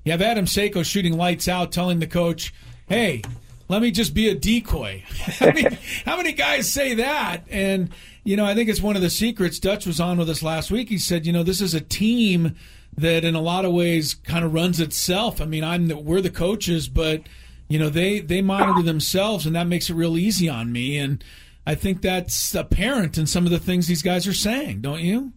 You 0.05 0.13
have 0.13 0.23
Adam 0.23 0.45
Seiko 0.45 0.85
shooting 0.85 1.17
lights 1.17 1.49
out, 1.49 1.73
telling 1.73 1.99
the 1.99 2.07
coach, 2.07 2.53
"Hey, 2.87 3.23
let 3.69 3.81
me 3.81 3.91
just 3.91 4.15
be 4.15 4.29
a 4.29 4.35
decoy." 4.35 5.03
I 5.41 5.53
mean, 5.53 5.79
how 6.05 6.17
many 6.17 6.33
guys 6.33 6.71
say 6.71 6.95
that? 6.95 7.45
And 7.51 7.91
you 8.23 8.37
know, 8.37 8.45
I 8.45 8.55
think 8.55 8.69
it's 8.69 8.83
one 8.83 8.97
of 8.97 9.03
the 9.03 9.11
secrets. 9.11 9.59
Dutch 9.59 9.87
was 9.87 10.01
on 10.01 10.19
with 10.19 10.29
us 10.29 10.43
last 10.43 10.71
week. 10.71 10.89
He 10.89 10.99
said, 10.99 11.27
you 11.27 11.33
know, 11.33 11.43
this 11.43 11.61
is 11.61 11.75
a 11.75 11.81
team 11.81 12.55
that, 12.97 13.25
in 13.25 13.35
a 13.35 13.41
lot 13.41 13.65
of 13.65 13.73
ways, 13.73 14.15
kind 14.15 14.45
of 14.45 14.55
runs 14.55 14.81
itself. 14.81 15.41
I 15.41 15.47
mean, 15.47 15.65
I'm 15.65 15.89
the, 15.89 15.97
we're 15.97 16.21
the 16.21 16.31
coaches, 16.31 16.89
but 16.89 17.23
you 17.69 17.79
know, 17.79 17.89
they 17.89 18.21
they 18.21 18.43
monitor 18.43 18.83
themselves, 18.83 19.47
and 19.47 19.57
that 19.57 19.67
makes 19.67 19.89
it 19.89 19.95
real 19.95 20.19
easy 20.19 20.49
on 20.51 20.71
me. 20.71 20.99
And 20.99 21.25
I 21.67 21.75
think 21.75 22.03
that's 22.03 22.55
apparent 22.55 23.17
in 23.17 23.27
some 23.27 23.47
of 23.47 23.51
the 23.51 23.59
things 23.59 23.87
these 23.87 24.03
guys 24.03 24.27
are 24.27 24.35
saying, 24.35 24.83
don't 24.83 25.01
you? 25.01 25.33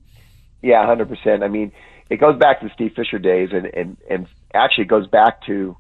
Yeah, 0.62 0.86
hundred 0.86 1.08
percent. 1.08 1.44
I 1.44 1.48
mean, 1.48 1.72
it 2.10 2.18
goes 2.18 2.38
back 2.38 2.62
to 2.62 2.70
Steve 2.74 2.94
Fisher 2.96 3.20
days, 3.20 3.50
and 3.52 3.66
and 3.66 3.98
and 4.10 4.28
actually 4.54 4.86
goes 4.86 5.08
back 5.08 5.46
to 5.46 5.76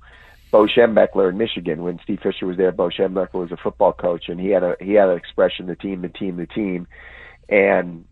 Bo 0.51 0.67
Schembechler 0.67 1.29
in 1.29 1.37
Michigan 1.37 1.83
when 1.83 1.99
Steve 2.03 2.19
Fisher 2.21 2.45
was 2.45 2.57
there. 2.57 2.71
Bo 2.71 2.89
Schembechler 2.89 3.41
was 3.41 3.51
a 3.51 3.57
football 3.57 3.93
coach, 3.93 4.29
and 4.29 4.39
he 4.39 4.49
had 4.49 4.63
a 4.63 4.75
he 4.79 4.93
had 4.93 5.09
an 5.09 5.17
expression: 5.17 5.67
the 5.67 5.75
team, 5.75 6.01
the 6.01 6.09
team, 6.09 6.37
the 6.37 6.47
team, 6.47 6.87
and 7.49 8.05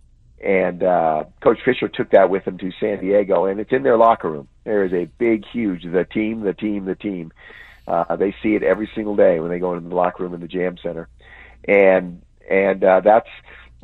and 0.44 0.84
uh, 0.84 1.24
Coach 1.42 1.60
Fisher 1.64 1.88
took 1.88 2.12
that 2.12 2.30
with 2.30 2.46
him 2.46 2.58
to 2.58 2.72
San 2.80 3.00
Diego, 3.00 3.46
and 3.46 3.60
it's 3.60 3.72
in 3.72 3.84
their 3.84 3.98
locker 3.98 4.30
room. 4.30 4.48
There 4.64 4.84
is 4.84 4.94
a 4.94 5.06
big, 5.18 5.46
huge 5.52 5.84
the 5.84 6.06
team, 6.06 6.42
the 6.42 6.54
team, 6.54 6.86
the 6.86 6.96
team. 6.96 7.32
Uh, 7.88 8.16
they 8.16 8.36
see 8.44 8.56
it 8.56 8.64
every 8.64 8.90
single 8.96 9.16
day 9.16 9.40
when 9.40 9.52
they 9.52 9.60
go 9.60 9.74
into 9.74 9.88
the 9.88 9.96
locker 9.96 10.24
room 10.24 10.34
in 10.34 10.42
the 10.42 10.48
Jam 10.48 10.78
Center, 10.82 11.08
and 11.68 12.22
and 12.50 12.84
uh, 12.84 13.02
that's 13.02 13.30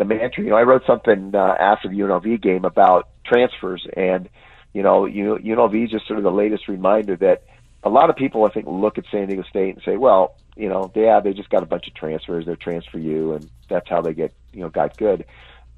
the 0.01 0.05
mantra. 0.05 0.43
You 0.43 0.49
know, 0.49 0.55
I 0.55 0.63
wrote 0.63 0.81
something 0.87 1.35
uh, 1.35 1.55
after 1.59 1.87
the 1.87 1.99
UNLV 1.99 2.41
game 2.41 2.65
about 2.65 3.07
transfers, 3.23 3.85
and 3.95 4.27
you 4.73 4.81
know, 4.81 5.03
UNLV 5.03 5.85
is 5.85 5.91
just 5.91 6.07
sort 6.07 6.17
of 6.17 6.23
the 6.23 6.31
latest 6.31 6.67
reminder 6.67 7.15
that 7.17 7.43
a 7.83 7.89
lot 7.89 8.09
of 8.09 8.15
people, 8.15 8.45
I 8.45 8.49
think, 8.49 8.65
look 8.67 8.97
at 8.97 9.05
San 9.11 9.27
Diego 9.27 9.43
State 9.43 9.75
and 9.75 9.83
say, 9.83 9.97
well, 9.97 10.35
you 10.55 10.69
know, 10.69 10.91
yeah, 10.95 11.19
they 11.19 11.33
just 11.33 11.49
got 11.49 11.61
a 11.61 11.67
bunch 11.67 11.87
of 11.87 11.93
transfers. 11.93 12.45
They're 12.47 12.55
transfer 12.55 12.97
you, 12.97 13.33
and 13.33 13.49
that's 13.69 13.87
how 13.89 14.01
they 14.01 14.13
get, 14.13 14.33
you 14.53 14.61
know, 14.61 14.69
got 14.69 14.97
good. 14.97 15.25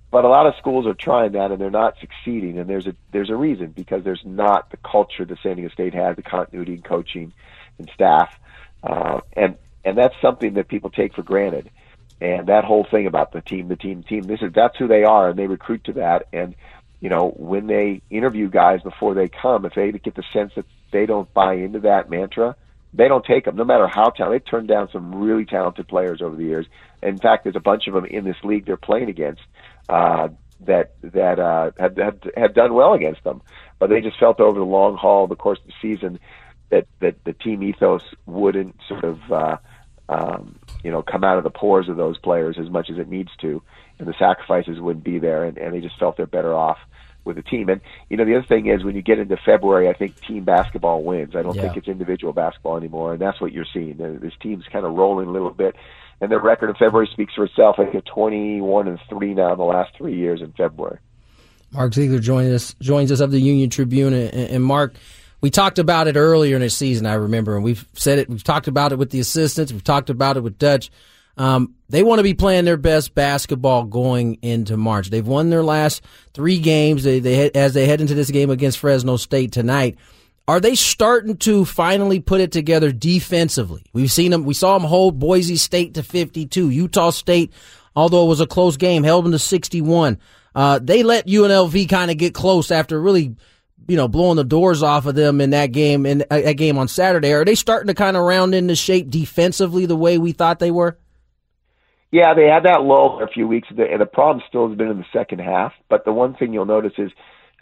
But 0.10 0.24
a 0.24 0.30
lot 0.30 0.46
of 0.46 0.54
schools 0.58 0.86
are 0.86 0.94
trying 0.94 1.34
that, 1.34 1.52
and 1.52 1.60
they're 1.60 1.70
not 1.70 1.96
succeeding. 2.00 2.60
And 2.60 2.70
there's 2.70 2.88
a 2.88 2.96
there's 3.12 3.30
a 3.30 3.36
reason 3.36 3.72
because 3.72 4.06
there's 4.06 4.24
not 4.24 4.72
the 4.72 4.78
culture 4.78 5.26
that 5.26 5.38
San 5.44 5.58
Diego 5.58 5.70
State 5.74 5.94
has, 5.96 6.16
the 6.16 6.22
continuity 6.22 6.76
in 6.76 6.82
coaching 6.82 7.34
and 7.78 7.92
staff, 7.94 8.34
uh, 8.84 9.20
and 9.34 9.58
and 9.84 9.98
that's 9.98 10.16
something 10.22 10.54
that 10.54 10.70
people 10.70 10.92
take 10.92 11.14
for 11.14 11.24
granted. 11.24 11.70
And 12.24 12.48
that 12.48 12.64
whole 12.64 12.88
thing 12.90 13.06
about 13.06 13.34
the 13.34 13.42
team, 13.42 13.68
the 13.68 13.76
team, 13.76 14.02
team. 14.02 14.22
This 14.22 14.42
is 14.42 14.54
that's 14.54 14.78
who 14.78 14.88
they 14.88 15.04
are, 15.04 15.28
and 15.28 15.38
they 15.38 15.48
recruit 15.48 15.84
to 15.84 15.94
that. 15.94 16.28
And 16.32 16.56
you 17.02 17.10
know, 17.10 17.34
when 17.36 17.68
they 17.68 18.02
interview 18.10 18.50
guys 18.50 18.82
before 18.82 19.14
they 19.14 19.28
come, 19.28 19.66
if 19.66 19.74
they 19.74 19.92
get 19.92 20.16
the 20.16 20.24
sense 20.32 20.54
that 20.56 20.66
they 20.92 21.06
don't 21.06 21.32
buy 21.34 21.56
into 21.56 21.82
that 21.82 22.10
mantra, 22.10 22.56
they 22.94 23.10
don't 23.10 23.26
take 23.26 23.44
them, 23.44 23.58
no 23.58 23.66
matter 23.66 23.88
how 23.88 24.06
talented. 24.10 24.42
They've 24.42 24.50
turned 24.50 24.70
down 24.70 24.88
some 24.94 25.14
really 25.14 25.44
talented 25.44 25.90
players 25.90 26.22
over 26.22 26.38
the 26.38 26.46
years. 26.46 26.66
In 27.02 27.18
fact, 27.18 27.44
there's 27.44 27.58
a 27.58 27.60
bunch 27.60 27.88
of 27.88 27.94
them 27.94 28.06
in 28.06 28.24
this 28.24 28.38
league 28.42 28.66
they're 28.66 28.78
playing 28.78 29.10
against 29.10 29.42
uh, 29.90 30.30
that 30.62 30.94
that 31.02 31.40
uh, 31.40 31.72
have, 31.78 31.98
have 31.98 32.20
have 32.38 32.54
done 32.54 32.74
well 32.74 32.94
against 32.94 33.22
them, 33.26 33.42
but 33.80 33.90
they 33.90 34.00
just 34.00 34.18
felt 34.18 34.40
over 34.40 34.60
the 34.60 34.66
long 34.66 34.96
haul, 34.96 35.28
the 35.28 35.36
course 35.36 35.60
of 35.60 35.68
the 35.68 35.74
season, 35.82 36.20
that 36.70 36.88
that 37.02 37.22
the 37.26 37.34
team 37.34 37.64
ethos 37.64 38.04
wouldn't 38.26 38.78
sort 38.88 39.04
of 39.04 39.20
uh, 39.30 39.58
um, 40.08 40.58
you 40.84 40.92
know 40.92 41.02
come 41.02 41.24
out 41.24 41.38
of 41.38 41.44
the 41.44 41.50
pores 41.50 41.90
of 41.90 41.98
those 41.98 42.18
players 42.20 42.58
as 42.60 42.70
much 42.70 42.90
as 42.92 42.98
it 42.98 43.08
needs 43.10 43.30
to, 43.42 43.62
and 44.00 44.08
the 44.08 44.14
sacrifices 44.20 44.80
wouldn't 44.80 45.04
be 45.06 45.20
there, 45.20 45.44
and, 45.46 45.58
and 45.58 45.74
they 45.74 45.82
just 45.82 45.98
felt 46.00 46.18
they're 46.18 46.26
better 46.28 46.54
off 46.54 46.78
with 47.26 47.38
the 47.38 47.42
team. 47.42 47.70
And 47.70 47.82
you 48.10 48.18
know, 48.18 48.26
the 48.26 48.36
other 48.36 48.46
thing 48.48 48.68
is 48.68 48.84
when 48.84 48.96
you 48.96 49.02
get 49.02 49.20
into 49.20 49.38
February, 49.46 49.88
I 49.90 49.94
think 49.94 50.16
team 50.28 50.44
basketball 50.44 51.04
wins. 51.04 51.36
I 51.36 51.42
don't 51.42 51.56
Yeah. 51.56 51.64
think 51.64 51.78
it's 51.78 51.88
individual 51.88 52.34
basketball 52.34 52.78
anymore, 52.78 53.14
and 53.14 53.22
that's 53.22 53.40
what 53.40 53.52
you're 53.54 53.66
seeing. 53.74 53.98
This 53.98 54.34
team's 54.42 54.66
kind 54.72 54.86
of 54.86 54.94
rolling 54.94 55.28
a 55.28 55.32
little 55.32 55.52
bit, 55.52 55.76
and 56.20 56.30
their 56.30 56.40
record 56.42 56.70
in 56.70 56.76
February 56.76 57.08
speaks 57.12 57.34
for 57.34 57.46
itself. 57.46 57.76
I 57.80 57.84
think 57.84 57.94
they're 57.94 58.14
21 58.14 58.88
and 58.88 59.00
three 59.10 59.34
now 59.34 59.54
in 59.54 59.58
the 59.58 59.64
last 59.64 59.92
three 59.98 60.16
years 60.16 60.42
in 60.42 60.52
February. 60.52 61.00
Mark 61.72 61.92
Zeigler 61.94 62.22
joins 62.22 62.54
us 62.54 62.76
joins 62.82 63.12
us 63.12 63.20
of 63.20 63.32
the 63.32 63.40
Union 63.40 63.70
Tribune, 63.70 64.14
and, 64.14 64.32
and 64.34 64.64
Mark, 64.64 64.94
we 65.44 65.50
talked 65.50 65.78
about 65.78 66.08
it 66.08 66.16
earlier 66.16 66.56
in 66.56 66.62
the 66.62 66.70
season. 66.70 67.06
I 67.06 67.16
remember, 67.16 67.56
and 67.56 67.66
we've 67.66 67.86
said 67.92 68.18
it. 68.18 68.30
We've 68.30 68.46
talked 68.46 68.70
about 68.70 68.94
it 68.94 68.98
with 68.98 69.10
the 69.10 69.20
assistants. 69.20 69.74
We've 69.74 69.84
talked 69.84 70.10
about 70.10 70.38
it 70.38 70.40
with 70.40 70.58
Dutch. 70.58 70.90
Um, 71.36 71.76
they 71.90 72.02
want 72.02 72.20
to 72.20 72.24
be 72.24 72.34
playing 72.34 72.64
their 72.64 72.78
best 72.78 73.14
basketball 73.14 73.84
going 73.84 74.36
into 74.42 74.78
March. 74.78 75.10
They've 75.10 75.28
won 75.28 75.50
their 75.50 75.62
last 75.62 76.02
three 76.34 76.60
games. 76.60 77.04
They, 77.04 77.20
they 77.20 77.52
as 77.52 77.74
they 77.74 77.86
head 77.88 78.00
into 78.00 78.14
this 78.14 78.32
game 78.32 78.52
against 78.52 78.80
Fresno 78.80 79.18
State 79.18 79.52
tonight. 79.52 79.98
Are 80.48 80.62
they 80.62 80.76
starting 80.76 81.36
to 81.40 81.66
finally 81.66 82.22
put 82.22 82.40
it 82.40 82.54
together 82.54 82.94
defensively? 82.94 83.84
We've 83.92 84.12
seen 84.12 84.32
them. 84.32 84.46
We 84.46 84.54
saw 84.54 84.78
them 84.78 84.88
hold 84.88 85.20
Boise 85.20 85.58
State 85.58 85.96
to 85.96 86.04
52. 86.04 86.70
Utah 86.70 87.10
State, 87.10 87.52
although 87.98 88.24
it 88.24 88.30
was 88.30 88.40
a 88.40 88.48
close 88.48 88.78
game, 88.78 89.04
held 89.04 89.26
them 89.26 89.34
to 89.34 89.40
61. 89.40 90.20
Uh, 90.56 90.80
they 90.82 91.04
let 91.04 91.28
UNLV 91.28 91.90
kind 91.90 92.12
of 92.12 92.18
get 92.18 92.34
close 92.34 92.72
after 92.72 93.02
really, 93.02 93.36
you 93.88 93.98
know, 93.98 94.08
blowing 94.08 94.38
the 94.38 94.44
doors 94.44 94.84
off 94.84 95.06
of 95.06 95.16
them 95.16 95.42
in 95.42 95.52
that 95.52 95.68
game 95.68 96.06
in 96.06 96.24
uh, 96.30 96.42
that 96.42 96.58
game 96.58 96.78
on 96.78 96.88
Saturday. 96.88 97.34
Are 97.34 97.46
they 97.46 97.56
starting 97.56 97.88
to 97.88 97.94
kind 97.94 98.18
of 98.18 98.24
round 98.24 98.56
into 98.56 98.76
shape 98.76 99.10
defensively 99.10 99.86
the 99.86 99.96
way 99.96 100.18
we 100.18 100.32
thought 100.32 100.60
they 100.60 100.72
were? 100.72 100.98
Yeah, 102.12 102.36
they 102.36 102.46
had 102.46 102.66
that 102.66 102.84
lull 102.84 103.18
for 103.18 103.24
a 103.24 103.28
few 103.28 103.48
weeks, 103.48 103.70
and 103.72 103.80
the, 103.80 104.06
problem 104.06 104.44
still 104.48 104.70
has 104.70 104.78
been 104.78 104.90
in 104.90 105.00
the 105.00 105.06
second 105.12 105.40
half. 105.40 105.74
But 105.90 106.06
the 106.06 106.14
one 106.14 106.36
thing 106.36 106.54
you'll 106.54 106.66
notice 106.66 106.94
is, 107.00 107.12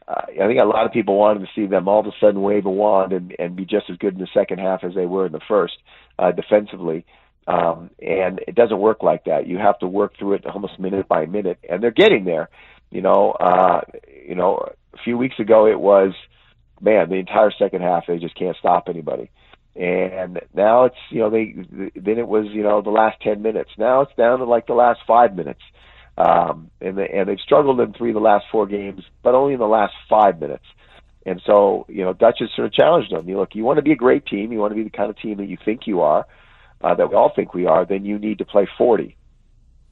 uh, 0.10 0.24
I 0.28 0.46
think 0.46 0.60
a 0.60 0.66
lot 0.66 0.86
of 0.86 0.92
people 0.92 1.18
wanted 1.18 1.40
to 1.40 1.48
see 1.56 1.68
them 1.68 1.88
all 1.88 2.02
of 2.02 2.06
a 2.06 2.12
sudden 2.20 2.42
wave 2.42 2.66
a 2.66 2.70
wand 2.70 3.14
and, 3.14 3.34
and 3.40 3.56
be 3.56 3.64
just 3.64 3.90
as 3.90 3.96
good 3.96 4.14
in 4.14 4.20
the 4.20 4.28
second 4.34 4.60
half 4.60 4.84
as 4.84 4.94
they 4.94 5.06
were 5.06 5.26
in 5.26 5.32
the 5.32 5.40
first 5.48 5.76
uh, 6.20 6.34
defensively. 6.34 7.06
Um, 7.48 7.92
and 8.02 8.42
it 8.46 8.54
doesn't 8.54 8.78
work 8.78 9.04
like 9.04 9.24
that. 9.24 9.48
You 9.48 9.58
have 9.58 9.80
to 9.80 9.88
work 9.88 10.18
through 10.20 10.34
it 10.34 10.46
almost 10.46 10.78
minute 10.80 11.08
by 11.08 11.26
minute, 11.28 11.60
and 11.70 11.82
they're 11.82 11.92
getting 11.92 12.26
there. 12.26 12.50
You 12.90 13.02
know, 13.02 13.32
uh, 13.32 13.82
you 14.28 14.36
know, 14.36 14.68
few 15.04 15.18
weeks 15.18 15.40
ago 15.40 15.68
it 15.68 15.80
was, 15.80 16.14
man, 16.80 17.10
the 17.10 17.16
entire 17.16 17.52
second 17.52 17.82
half 17.82 18.06
they 18.08 18.18
just 18.18 18.36
can't 18.36 18.58
stop 18.58 18.88
anybody. 18.90 19.30
And 19.76 20.42
now 20.54 20.86
it's 20.86 20.98
you 21.10 21.20
know 21.20 21.30
they 21.30 21.56
then 21.96 22.18
it 22.18 22.28
was 22.28 22.48
you 22.52 22.62
know 22.62 22.82
the 22.82 22.90
last 22.90 23.22
ten 23.22 23.42
minutes. 23.42 23.70
Now 23.78 24.02
it's 24.02 24.16
down 24.18 24.40
to 24.40 24.46
like 24.46 24.68
the 24.68 24.74
last 24.74 25.00
five 25.08 25.34
minutes, 25.34 25.62
um, 26.18 26.70
and 26.82 26.98
they, 26.98 27.08
and 27.08 27.30
they've 27.30 27.40
struggled 27.40 27.80
in 27.80 27.94
three 27.94 28.10
of 28.10 28.16
the 28.16 28.20
last 28.20 28.46
four 28.52 28.68
games, 28.68 29.02
but 29.24 29.34
only 29.34 29.54
in 29.54 29.60
the 29.60 29.68
last 29.68 29.94
five 30.10 30.42
minutes. 30.42 30.66
And 31.26 31.42
so 31.46 31.86
you 31.88 32.04
know 32.04 32.12
Dutch 32.12 32.40
has 32.40 32.50
sort 32.54 32.68
of 32.68 32.74
challenged 32.74 33.16
them. 33.16 33.30
You 33.30 33.38
look, 33.38 33.56
you 33.56 33.64
want 33.64 33.78
to 33.78 33.82
be 33.82 33.94
a 33.94 33.96
great 33.96 34.26
team, 34.26 34.52
you 34.52 34.60
want 34.60 34.72
to 34.72 34.76
be 34.76 34.84
the 34.84 34.90
kind 34.90 35.10
of 35.10 35.18
team 35.18 35.38
that 35.38 35.48
you 35.48 35.58
think 35.64 35.88
you 35.88 36.02
are, 36.02 36.26
uh, 36.82 36.94
that 36.96 37.10
we 37.10 37.16
all 37.16 37.32
think 37.34 37.54
we 37.54 37.66
are. 37.66 37.86
Then 37.86 38.04
you 38.04 38.20
need 38.20 38.40
to 38.40 38.46
play 38.46 38.68
forty, 38.78 39.16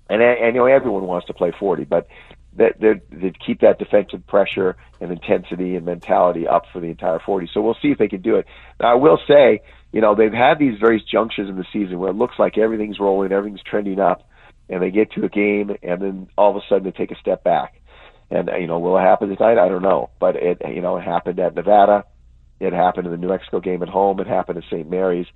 and 0.09 0.21
and 0.21 0.55
you 0.55 0.61
know 0.61 0.65
everyone 0.65 1.03
wants 1.03 1.27
to 1.27 1.33
play 1.33 1.53
forty, 1.57 1.85
but 1.85 2.07
that 2.57 2.79
that 2.79 3.33
keep 3.45 3.61
that 3.61 3.79
defensive 3.79 4.25
pressure 4.27 4.75
and 4.99 5.11
intensity 5.11 5.75
and 5.75 5.85
mentality 5.85 6.47
up 6.47 6.63
for 6.73 6.79
the 6.79 6.87
entire 6.87 7.19
40. 7.19 7.49
So 7.53 7.61
we'll 7.61 7.77
see 7.81 7.89
if 7.89 7.97
they 7.97 8.07
can 8.07 8.21
do 8.21 8.35
it. 8.35 8.45
Now 8.79 8.91
I 8.91 8.95
will 8.95 9.19
say, 9.27 9.61
you 9.91 10.01
know, 10.01 10.15
they've 10.15 10.33
had 10.33 10.59
these 10.59 10.79
various 10.79 11.03
junctures 11.03 11.49
in 11.49 11.57
the 11.57 11.65
season 11.71 11.99
where 11.99 12.09
it 12.09 12.15
looks 12.15 12.35
like 12.39 12.57
everything's 12.57 12.99
rolling, 12.99 13.31
everything's 13.31 13.63
trending 13.63 13.99
up, 13.99 14.27
and 14.67 14.81
they 14.81 14.91
get 14.91 15.11
to 15.13 15.25
a 15.25 15.29
game 15.29 15.71
and 15.83 16.01
then 16.01 16.27
all 16.37 16.49
of 16.51 16.55
a 16.55 16.61
sudden 16.67 16.83
they 16.83 16.91
take 16.91 17.11
a 17.11 17.19
step 17.19 17.43
back. 17.43 17.81
And 18.31 18.49
you 18.59 18.67
know, 18.67 18.79
will 18.79 18.97
it 18.97 19.01
happen 19.01 19.29
tonight? 19.29 19.57
I 19.57 19.69
don't 19.69 19.81
know, 19.81 20.09
but 20.19 20.35
it 20.35 20.61
you 20.67 20.81
know 20.81 20.97
it 20.97 21.03
happened 21.03 21.39
at 21.39 21.55
Nevada. 21.55 22.05
It 22.59 22.73
happened 22.73 23.05
in 23.05 23.11
the 23.11 23.17
New 23.17 23.29
Mexico 23.29 23.59
game 23.59 23.81
at 23.81 23.89
home. 23.89 24.19
It 24.19 24.27
happened 24.27 24.57
at 24.57 24.65
St. 24.65 24.89
Mary's. 24.89 25.27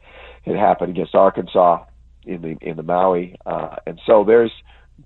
It 0.45 0.58
happened 0.58 0.91
against 0.91 1.15
Arkansas 1.15 1.86
in 2.26 2.41
the 2.41 2.58
in 2.62 2.78
the 2.78 2.84
Maui. 2.84 3.36
Uh, 3.45 3.78
and 3.88 3.99
so 4.06 4.23
there's 4.23 4.52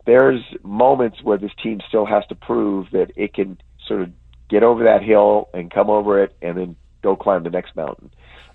there's 0.06 0.42
moments 0.64 1.22
where 1.24 1.38
this 1.38 1.52
team 1.62 1.82
still 1.88 2.06
has 2.06 2.26
to 2.28 2.36
prove 2.36 2.88
that 2.92 3.12
it 3.16 3.34
can 3.34 3.58
sort 3.88 4.02
of 4.02 4.10
get 4.50 4.64
over 4.64 4.84
that 4.84 5.04
hill 5.04 5.50
and 5.54 5.72
come 5.72 5.90
over 5.90 6.24
it 6.24 6.36
and 6.42 6.58
then 6.58 6.76
go 7.02 7.16
climb 7.16 7.44
the 7.44 7.50
next 7.50 7.76
mountain. 7.76 8.10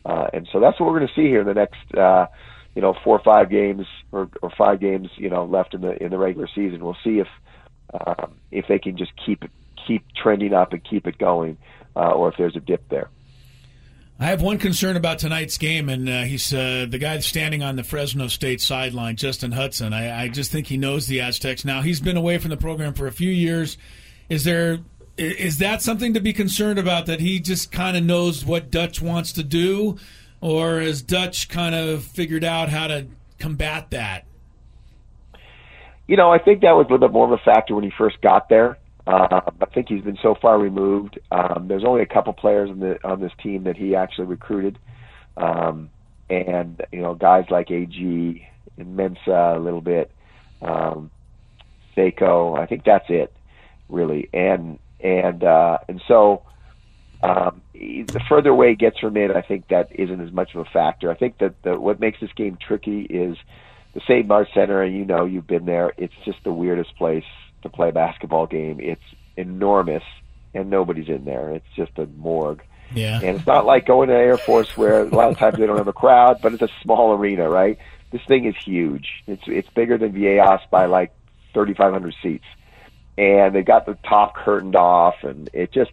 Uh, 0.05 0.27
and 0.33 0.49
so 0.53 0.61
that's 0.61 0.81
what 0.81 0.91
we're 0.91 0.99
going 0.99 1.09
to 1.09 1.15
see 1.15 1.29
here 1.29 1.41
in 1.41 1.47
the 1.47 1.55
next, 1.55 1.95
uh, 1.97 2.27
you 2.75 2.83
know, 2.83 2.95
four 3.05 3.19
or 3.19 3.23
five 3.23 3.51
games 3.51 3.87
or, 4.11 4.29
or 4.43 4.51
five 4.57 4.81
games, 4.81 5.09
you 5.17 5.31
know, 5.31 5.45
left 5.45 5.75
in 5.75 5.81
the 5.81 6.03
in 6.03 6.11
the 6.11 6.19
regular 6.19 6.49
season. 6.55 6.85
We'll 6.85 6.97
see 7.05 7.21
if 7.21 7.29
um, 8.07 8.35
if 8.51 8.67
they 8.69 8.79
can 8.79 8.97
just 8.97 9.13
keep 9.25 9.45
keep 9.87 10.05
trending 10.15 10.55
up 10.55 10.73
and 10.73 10.83
keep 10.83 11.07
it 11.07 11.19
going, 11.19 11.57
uh, 11.95 12.13
or 12.13 12.31
if 12.31 12.37
there's 12.37 12.57
a 12.57 12.61
dip 12.61 12.89
there. 12.89 13.11
I 14.23 14.27
have 14.27 14.41
one 14.41 14.59
concern 14.59 14.97
about 14.97 15.19
tonight's 15.19 15.59
game, 15.59 15.89
and 15.89 16.09
uh, 16.09 16.23
he's 16.23 16.55
uh, 16.55 16.87
the 16.89 16.99
guy 16.99 17.19
standing 17.19 17.65
on 17.65 17.75
the 17.75 17.83
Fresno 17.83 18.29
State 18.29 18.61
sideline, 18.61 19.17
Justin 19.17 19.51
Hutson. 19.51 19.93
I, 19.93 20.23
I 20.23 20.29
just 20.29 20.53
think 20.53 20.69
he 20.69 20.77
knows 20.77 21.09
the 21.09 21.21
Aztecs 21.21 21.65
now. 21.65 21.83
He's 21.83 21.99
been 22.01 22.17
away 22.17 22.39
from 22.39 22.51
the 22.51 22.57
program 22.57 22.95
for 22.95 23.09
a 23.09 23.13
few 23.13 23.31
years. 23.31 23.79
Is 24.29 24.45
there 24.45 24.79
is 25.17 25.59
that 25.59 25.83
something 25.83 26.15
to 26.15 26.21
be 26.21 26.33
concerned 26.33 26.79
about? 26.79 27.07
That 27.07 27.19
he 27.19 27.41
just 27.41 27.73
kind 27.73 27.97
of 27.97 28.05
knows 28.05 28.45
what 28.45 28.71
Dutch 28.71 29.03
wants 29.03 29.33
to 29.33 29.43
do, 29.43 29.99
or 30.41 30.79
has 30.79 31.03
Dutch 31.03 31.49
kind 31.49 31.75
of 31.75 32.05
figured 32.05 32.45
out 32.45 32.69
how 32.69 32.87
to 32.87 33.09
combat 33.41 33.91
that? 33.91 34.25
You 36.07 36.17
know, 36.17 36.31
I 36.31 36.39
think 36.39 36.61
that 36.61 36.77
was 36.77 36.87
a 36.89 36.93
little 36.93 37.09
bit 37.09 37.13
more 37.13 37.27
of 37.27 37.33
a 37.33 37.43
factor 37.43 37.75
when 37.75 37.83
he 37.83 37.93
first 37.99 38.21
got 38.21 38.49
there. 38.49 38.79
Uh, 39.07 39.41
I 39.61 39.67
think 39.67 39.89
he's 39.89 40.03
been 40.03 40.19
so 40.23 40.37
far 40.41 40.59
removed. 40.59 41.19
Um, 41.33 41.67
there's 41.67 41.85
only 41.85 42.03
a 42.03 42.07
couple 42.07 42.33
players 42.33 42.71
on 42.71 42.79
the 42.79 42.99
on 43.07 43.21
this 43.21 43.33
team 43.43 43.65
that 43.65 43.77
he 43.77 43.97
actually 43.97 44.27
recruited, 44.27 44.79
um, 45.37 45.91
and 46.31 46.81
you 46.93 47.01
know, 47.01 47.15
guys 47.15 47.47
like 47.51 47.71
AG 47.71 48.49
and 48.79 48.99
Mensah 48.99 49.57
a 49.57 49.59
little 49.59 49.81
bit, 49.81 50.13
um, 50.61 51.11
Seiko. 51.97 52.57
I 52.57 52.67
think 52.67 52.85
that's 52.85 53.07
it, 53.09 53.33
really. 53.89 54.29
And 54.33 54.79
and 55.01 55.43
uh, 55.43 55.79
and 55.89 56.01
so 56.07 56.43
um, 57.25 57.61
the 57.75 58.21
further 58.29 58.51
away 58.51 58.71
he 58.71 58.77
gets 58.77 59.01
from 59.01 59.17
it, 59.17 59.33
I 59.33 59.43
think 59.43 59.67
that 59.69 59.89
isn't 59.91 60.21
as 60.21 60.33
much 60.33 60.55
of 60.55 60.61
a 60.61 60.71
factor. 60.71 61.11
I 61.11 61.17
think 61.17 61.39
that 61.39 61.61
the, 61.65 61.79
what 61.79 61.99
makes 61.99 62.21
this 62.21 62.33
game 62.37 62.57
tricky 62.65 63.03
is 63.03 63.37
the 63.95 64.01
Save 64.07 64.27
Mart 64.27 64.47
Center, 64.55 64.81
and 64.81 64.95
you 64.97 65.05
know 65.05 65.25
you've 65.25 65.49
been 65.49 65.67
there. 65.67 65.93
It's 65.97 66.15
just 66.25 66.39
the 66.45 66.53
weirdest 66.53 66.97
place 66.97 67.25
to 67.63 67.69
play 67.69 67.91
a 67.91 67.93
basketball 67.93 68.47
game. 68.47 68.79
It's 68.81 69.03
enormous, 69.37 70.03
and 70.55 70.71
nobody's 70.71 71.09
in 71.09 71.25
there. 71.25 71.51
It's 71.51 71.67
just 71.77 71.99
a 71.99 72.07
morgue. 72.07 72.63
Yeah. 72.95 73.21
And 73.23 73.39
it's 73.39 73.47
not 73.47 73.65
like 73.65 73.87
going 73.87 74.09
to 74.09 74.15
Air 74.15 74.37
Force 74.37 74.77
where 74.77 75.01
a 75.01 75.05
lot 75.05 75.31
of 75.31 75.39
times 75.39 75.57
they 75.59 75.67
don't 75.67 75.79
have 75.79 75.89
a 75.89 75.95
crowd, 75.95 76.41
but 76.43 76.53
it's 76.53 76.63
a 76.63 76.69
small 76.83 77.15
arena, 77.15 77.49
right? 77.49 77.79
This 78.11 78.21
thing 78.29 78.45
is 78.45 78.55
huge. 78.63 79.23
It's 79.27 79.45
it's 79.47 79.71
bigger 79.71 79.97
than 79.97 80.13
Viejas 80.13 80.61
by 80.71 80.85
like 80.85 81.15
3,500 81.55 82.15
seats, 82.23 82.45
and 83.17 83.55
they 83.55 83.63
got 83.63 83.87
the 83.87 83.97
top 84.07 84.35
curtained 84.37 84.77
off, 84.77 85.15
and 85.23 85.49
it 85.55 85.73
just 85.73 85.91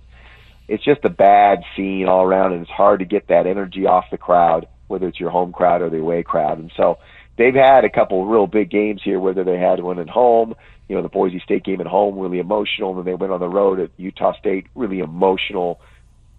it's 0.67 0.83
just 0.83 1.05
a 1.05 1.09
bad 1.09 1.63
scene 1.75 2.09
all 2.09 2.23
around, 2.23 2.51
and 2.51 2.63
it's 2.63 2.71
hard 2.71 2.99
to 2.99 3.05
get 3.05 3.27
that 3.27 3.47
energy 3.47 3.85
off 3.85 4.11
the 4.11 4.17
crowd. 4.17 4.67
whether 4.89 5.07
it's 5.07 5.19
your 5.19 5.29
home 5.29 5.53
crowd 5.53 5.81
or 5.81 5.89
the 5.89 5.99
away 5.99 6.23
crowd. 6.23 6.59
And 6.59 6.71
so 6.75 6.97
they've 7.37 7.55
had 7.55 7.85
a 7.85 7.89
couple 7.89 8.25
real 8.25 8.47
big 8.47 8.69
games 8.69 9.01
here, 9.03 9.19
whether 9.19 9.43
they 9.45 9.57
had 9.57 9.79
one 9.79 9.99
at 9.99 10.09
home, 10.09 10.55
you 10.89 10.95
know, 10.95 11.03
the 11.03 11.09
Boise 11.09 11.39
State 11.39 11.63
game 11.63 11.79
at 11.79 11.87
home, 11.87 12.17
really 12.17 12.39
emotional, 12.39 12.89
and 12.89 12.97
then 12.97 13.05
they 13.05 13.13
went 13.13 13.31
on 13.31 13.39
the 13.39 13.47
road 13.47 13.79
at 13.79 13.91
Utah 13.97 14.33
State, 14.37 14.65
really 14.73 14.99
emotional, 14.99 15.79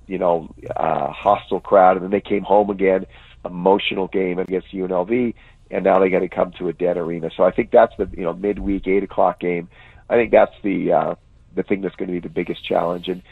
you 0.08 0.18
know, 0.18 0.52
uh, 0.76 1.10
hostile 1.12 1.60
crowd, 1.60 1.96
and 1.96 2.04
then 2.04 2.10
they 2.10 2.20
came 2.20 2.42
home 2.42 2.68
again, 2.68 3.06
emotional 3.44 4.08
game 4.08 4.40
against 4.40 4.72
UNLV, 4.72 5.34
and 5.70 5.84
now 5.84 6.00
they 6.00 6.10
got 6.10 6.18
to 6.18 6.28
come 6.28 6.52
to 6.58 6.68
a 6.68 6.72
dead 6.72 6.96
arena. 6.96 7.30
So 7.36 7.44
I 7.44 7.52
think 7.52 7.70
that's 7.70 7.96
the 7.96 8.10
you 8.12 8.24
know 8.24 8.32
midweek 8.32 8.88
eight 8.88 9.04
o'clock 9.04 9.38
game. 9.38 9.68
I 10.08 10.16
think 10.16 10.32
that's 10.32 10.54
the 10.64 10.92
uh, 10.92 11.14
the 11.54 11.62
thing 11.62 11.80
that's 11.80 11.94
going 11.94 12.08
to 12.08 12.12
be 12.12 12.20
the 12.20 12.28
biggest 12.28 12.64
challenge. 12.64 13.06
And 13.06 13.22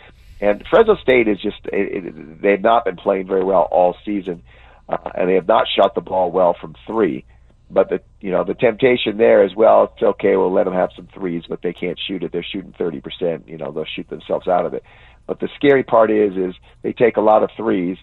and 0.40 0.64
Fresno 0.70 0.96
State 0.96 1.26
is 1.26 1.40
just 1.40 1.58
it, 1.64 2.04
it, 2.04 2.40
they've 2.40 2.62
not 2.62 2.84
been 2.84 2.96
playing 2.96 3.26
very 3.26 3.42
well 3.42 3.62
all 3.72 3.96
season, 4.04 4.44
uh, 4.88 5.10
and 5.16 5.28
they 5.28 5.34
have 5.34 5.48
not 5.48 5.66
shot 5.66 5.96
the 5.96 6.00
ball 6.00 6.30
well 6.30 6.54
from 6.58 6.76
three. 6.86 7.24
But 7.70 7.90
the 7.90 8.00
you 8.20 8.30
know 8.30 8.44
the 8.44 8.54
temptation 8.54 9.18
there 9.18 9.42
as 9.42 9.54
well. 9.54 9.92
It's 9.94 10.02
okay. 10.02 10.36
We'll 10.36 10.52
let 10.52 10.64
them 10.64 10.74
have 10.74 10.90
some 10.96 11.06
threes, 11.12 11.44
but 11.48 11.60
they 11.62 11.72
can't 11.72 11.98
shoot 11.98 12.22
it. 12.22 12.32
They're 12.32 12.42
shooting 12.42 12.74
thirty 12.76 13.00
percent. 13.00 13.46
You 13.48 13.58
know 13.58 13.72
they'll 13.72 13.84
shoot 13.84 14.08
themselves 14.08 14.48
out 14.48 14.64
of 14.64 14.74
it. 14.74 14.82
But 15.26 15.40
the 15.40 15.48
scary 15.56 15.82
part 15.82 16.10
is 16.10 16.36
is 16.36 16.54
they 16.82 16.92
take 16.94 17.18
a 17.18 17.20
lot 17.20 17.42
of 17.42 17.50
threes, 17.56 17.98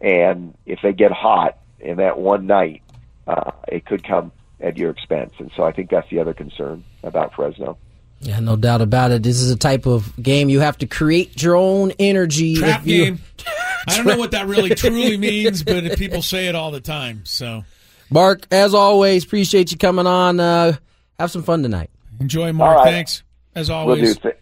and 0.00 0.54
if 0.64 0.78
they 0.82 0.92
get 0.92 1.10
hot 1.10 1.58
in 1.80 1.96
that 1.96 2.18
one 2.18 2.46
night, 2.46 2.82
uh, 3.26 3.50
it 3.66 3.84
could 3.84 4.04
come 4.04 4.30
at 4.60 4.76
your 4.76 4.90
expense. 4.90 5.32
And 5.38 5.50
so 5.56 5.64
I 5.64 5.72
think 5.72 5.90
that's 5.90 6.08
the 6.10 6.20
other 6.20 6.34
concern 6.34 6.84
about 7.02 7.34
Fresno. 7.34 7.78
Yeah, 8.20 8.38
no 8.40 8.54
doubt 8.54 8.82
about 8.82 9.10
it. 9.12 9.22
This 9.22 9.40
is 9.40 9.50
a 9.50 9.56
type 9.56 9.86
of 9.86 10.12
game 10.22 10.50
you 10.50 10.60
have 10.60 10.76
to 10.78 10.86
create 10.86 11.42
your 11.42 11.56
own 11.56 11.92
energy. 11.98 12.56
Trap 12.56 12.82
if 12.82 12.86
you- 12.86 13.04
game. 13.04 13.18
I 13.88 13.96
don't 13.96 14.06
know 14.06 14.18
what 14.18 14.32
that 14.32 14.46
really 14.46 14.74
truly 14.74 15.16
means, 15.16 15.62
but 15.62 15.96
people 15.96 16.20
say 16.20 16.48
it 16.48 16.54
all 16.54 16.70
the 16.70 16.82
time. 16.82 17.22
So 17.24 17.64
Mark, 18.10 18.46
as 18.50 18.74
always, 18.74 19.24
appreciate 19.24 19.72
you 19.72 19.78
coming 19.78 20.06
on. 20.06 20.40
Uh, 20.40 20.76
have 21.18 21.30
some 21.30 21.42
fun 21.42 21.62
tonight. 21.62 21.90
enjoy, 22.18 22.52
Mark. 22.52 22.78
All 22.78 22.84
right. 22.84 22.92
Thanks 22.92 23.22
as 23.54 23.70
always. 23.70 24.00
We'll 24.00 24.08
always. 24.08 24.18
do. 24.18 24.32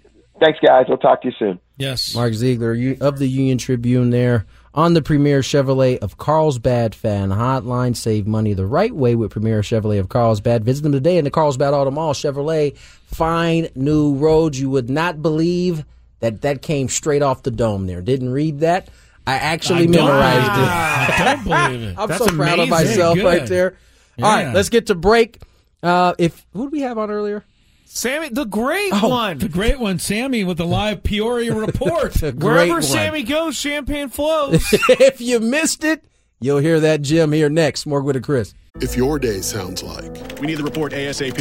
Thanks, 0.41 0.59
guys. 0.65 0.87
We'll 0.89 0.99
talk 0.99 1.23
to 1.23 1.29
you 1.29 1.35
soon. 1.39 1.61
Yes. 1.77 2.15
Mark 2.15 2.33
Zeigler 2.33 3.01
of 3.01 3.19
the 3.19 3.27
Union 3.27 3.59
Tribune 3.59 4.11
there 4.11 4.47
on 4.75 4.95
the 4.95 5.03
Premier 5.03 5.41
Chevrolet 5.41 5.99
of 5.99 6.17
Carlsbad 6.17 6.95
fan 6.95 7.31
hotline. 7.31 7.97
Save 7.97 8.27
money 8.27 8.55
the 8.55 8.67
right 8.67 8.95
way 8.95 9.15
with 9.15 9.33
Premier 9.33 9.61
Chevrolet 9.63 9.99
of 9.99 10.09
Carlsbad. 10.09 10.65
Visit 10.65 10.83
them 10.83 10.93
today 10.93 11.19
in 11.19 11.25
the 11.25 11.31
Carlsbad 11.31 11.75
Auto 11.75 11.91
Mall. 11.91 12.15
Chevrolet, 12.15 12.77
find 12.77 13.71
new 13.75 14.15
roads. 14.15 14.61
You 14.61 14.71
would 14.71 14.89
not 14.89 15.23
believe 15.23 15.85
that 16.21 16.43
that 16.43 16.63
came 16.63 16.89
straight 16.89 17.23
off 17.23 17.43
the 17.43 17.51
dome 17.51 17.87
there. 17.87 18.01
Didn't 18.01 18.31
read 18.33 18.61
that. 18.61 18.89
I 19.29 19.35
actually 19.35 19.83
I 19.83 19.87
don't 19.87 20.07
memorized 20.07 20.59
it. 20.59 20.63
it. 20.63 21.21
I 21.21 21.35
don't 21.35 21.45
believe 21.45 21.83
it. 21.91 21.95
I'm 21.99 22.09
That's 22.09 22.25
so 22.25 22.35
proud 22.35 22.59
of 22.59 22.69
myself 22.69 23.15
Good. 23.17 23.25
right 23.25 23.47
there. 23.47 23.77
All 24.21 24.25
right, 24.25 24.55
let's 24.55 24.69
get 24.69 24.87
to 24.87 24.95
break. 24.95 25.41
Uh, 25.83 26.15
if 26.19 26.47
who 26.53 26.65
did 26.65 26.73
we 26.73 26.81
have 26.81 26.99
on 26.99 27.11
earlier? 27.11 27.45
Sammy, 27.85 28.29
the 28.31 28.45
great 28.45 28.91
Oh, 28.93 29.09
one. 29.09 29.39
The 29.39 29.49
great 29.49 29.79
one, 29.81 29.99
Sammy, 29.99 30.45
with 30.45 30.59
the 30.59 30.67
live 30.67 31.03
Peoria 31.03 31.55
report. 31.67 32.21
Wherever 32.21 32.73
one. 32.75 32.83
Sammy 32.83 33.23
goes, 33.23 33.57
champagne 33.57 34.09
flows. 34.11 34.63
if 34.89 35.21
you 35.21 35.41
missed 35.41 35.85
it, 35.85 36.05
you'll 36.41 36.59
hear 36.59 36.81
that 36.81 37.03
Jim 37.03 37.33
here 37.33 37.49
next. 37.49 37.87
More 37.87 38.03
with 38.03 38.23
Chris. 38.23 38.55
If 38.81 38.97
your 38.97 39.19
day 39.19 39.41
sounds 39.41 39.83
like 39.83 40.39
We 40.41 40.47
need 40.49 40.57
the 40.59 40.65
report 40.65 40.93
ASAP. 40.93 41.39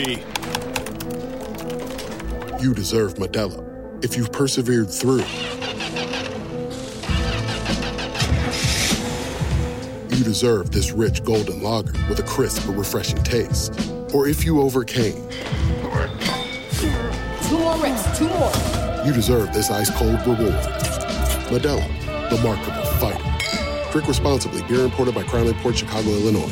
you 2.62 2.74
deserve 2.74 3.16
Modelo, 3.16 4.04
if 4.04 4.16
you've 4.18 4.32
persevered 4.32 4.90
through, 4.90 5.24
you 10.18 10.24
deserve 10.24 10.72
this 10.72 10.92
rich 10.92 11.24
golden 11.24 11.62
lager 11.62 11.94
with 12.10 12.18
a 12.20 12.24
crisp 12.24 12.66
but 12.66 12.74
refreshing 12.76 13.22
taste. 13.24 13.72
Or 14.14 14.28
if 14.28 14.44
you 14.44 14.62
overcame, 14.62 15.14
Two 17.48 17.58
more 17.60 17.78
reps, 17.78 18.18
two 18.18 18.28
more. 18.28 18.52
you 19.06 19.14
deserve 19.14 19.54
this 19.54 19.70
ice 19.70 19.90
cold 19.92 20.20
reward. 20.22 20.54
Modelo, 21.50 22.30
the 22.30 22.38
Markable 22.44 22.86
Fighter. 23.00 23.92
Drink 23.92 24.08
responsibly. 24.08 24.64
Beer 24.64 24.86
imported 24.86 25.14
by 25.16 25.24
Crown 25.24 25.54
Port 25.56 25.78
Chicago, 25.78 26.10
Illinois. 26.10 26.52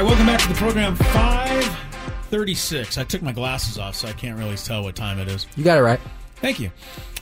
Right, 0.00 0.08
welcome 0.08 0.26
back 0.26 0.40
to 0.40 0.48
the 0.48 0.54
program. 0.54 0.96
Five 0.96 1.64
thirty-six. 2.30 2.96
I 2.96 3.04
took 3.04 3.20
my 3.22 3.32
glasses 3.32 3.78
off, 3.78 3.94
so 3.94 4.08
I 4.08 4.12
can't 4.12 4.38
really 4.38 4.56
tell 4.56 4.82
what 4.82 4.96
time 4.96 5.18
it 5.18 5.28
is. 5.28 5.46
You 5.56 5.64
got 5.64 5.76
it 5.76 5.82
right. 5.82 6.00
Thank 6.36 6.58
you. 6.58 6.70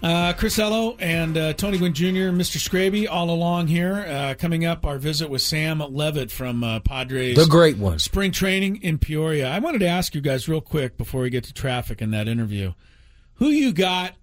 Uh, 0.01 0.33
Chris 0.33 0.61
Ello 0.61 0.97
and 1.01 1.37
uh, 1.37 1.53
Tony 1.55 1.77
Gwynn 1.79 1.93
Jr., 1.93 2.31
Mr. 2.31 2.59
Scraby, 2.59 3.09
all 3.11 3.31
along 3.31 3.67
here. 3.67 4.05
Uh, 4.07 4.35
coming 4.39 4.65
up, 4.65 4.87
our 4.87 4.97
visit 4.97 5.29
with 5.29 5.43
Sam 5.43 5.81
Levitt 5.81 6.31
from 6.31 6.63
uh, 6.63 6.79
Padres. 6.79 7.37
The 7.37 7.47
great 7.47 7.79
one. 7.79 7.99
Spring 7.99 8.31
training 8.31 8.77
in 8.77 8.99
Peoria. 8.99 9.51
I 9.51 9.59
wanted 9.59 9.81
to 9.81 9.89
ask 9.89 10.15
you 10.15 10.21
guys 10.21 10.49
real 10.49 10.61
quick 10.61 10.97
before 10.97 11.23
we 11.23 11.31
get 11.31 11.43
to 11.45 11.53
traffic 11.53 12.01
in 12.01 12.13
that 12.13 12.29
interview. 12.29 12.75
Who 13.37 13.49
you 13.49 13.73
got 13.73 14.15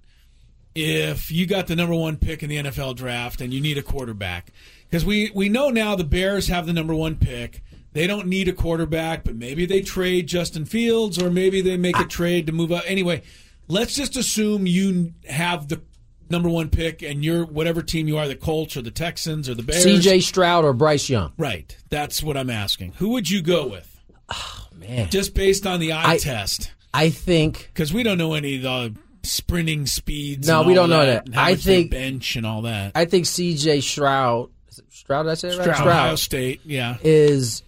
if 0.75 1.29
you 1.29 1.45
got 1.45 1.67
the 1.67 1.75
number 1.75 1.95
one 1.95 2.15
pick 2.15 2.41
in 2.41 2.49
the 2.49 2.57
NFL 2.57 2.95
draft 2.95 3.41
and 3.41 3.53
you 3.53 3.59
need 3.59 3.77
a 3.77 3.83
quarterback? 3.83 4.53
Because 4.89 5.03
we, 5.03 5.29
we 5.35 5.49
know 5.49 5.71
now 5.71 5.97
the 5.97 6.05
Bears 6.05 6.47
have 6.47 6.67
the 6.67 6.73
number 6.73 6.95
one 6.95 7.17
pick. 7.17 7.61
They 7.95 8.07
don't 8.07 8.27
need 8.27 8.49
a 8.49 8.53
quarterback, 8.53 9.23
but 9.23 9.37
maybe 9.37 9.65
they 9.65 9.79
trade 9.79 10.27
Justin 10.27 10.65
Fields 10.65 11.17
or 11.17 11.29
maybe 11.31 11.61
they 11.61 11.77
make 11.77 11.97
a 11.97 12.03
trade 12.03 12.45
to 12.47 12.51
move 12.51 12.69
up. 12.73 12.83
Anyway, 12.85 13.21
let's 13.69 13.95
just 13.95 14.17
assume 14.17 14.67
you 14.67 15.13
have 15.29 15.69
the 15.69 15.81
number 16.29 16.49
one 16.49 16.69
pick 16.69 17.01
and 17.01 17.23
you're 17.23 17.45
whatever 17.45 17.81
team 17.81 18.09
you 18.09 18.17
are, 18.17 18.27
the 18.27 18.35
Colts 18.35 18.75
or 18.75 18.81
the 18.81 18.91
Texans 18.91 19.47
or 19.47 19.53
the 19.55 19.63
Bears. 19.63 19.83
C.J. 19.83 20.19
Stroud 20.19 20.65
or 20.65 20.73
Bryce 20.73 21.09
Young. 21.09 21.31
Right. 21.37 21.73
That's 21.89 22.21
what 22.21 22.35
I'm 22.35 22.49
asking. 22.49 22.91
Who 22.97 23.11
would 23.11 23.29
you 23.29 23.41
go 23.41 23.65
with? 23.67 23.89
Oh, 24.27 24.67
man. 24.75 25.09
Just 25.09 25.33
based 25.33 25.65
on 25.65 25.79
the 25.79 25.93
eye 25.93 26.11
I- 26.13 26.17
test. 26.17 26.73
I 26.93 27.11
think 27.11 27.69
Because 27.73 27.93
we 27.93 28.03
don't 28.03 28.17
know 28.17 28.33
any 28.33 28.57
of 28.57 28.61
the 28.63 28.95
sprinting 29.23 29.85
speeds. 29.85 30.49
No, 30.49 30.63
we 30.63 30.73
don't 30.73 30.89
know 30.89 31.05
that. 31.05 31.23
that. 31.23 31.25
and 31.27 31.35
how 31.35 31.45
I 31.45 31.55
think- 31.55 31.91
bench 31.91 32.35
and 32.35 32.45
all 32.45 32.63
that. 32.63 32.91
I 32.93 33.05
think 33.05 33.25
C.J. 33.25 33.79
Stroud. 33.79 34.49
Stroud? 34.89 35.23
Did 35.23 35.31
I 35.31 35.33
say 35.35 35.47
it 35.49 35.57
right? 35.59 35.63
Stroud, 35.75 35.87
Ohio 35.87 36.15
State, 36.17 36.59
yeah. 36.65 36.97
is 37.01 37.63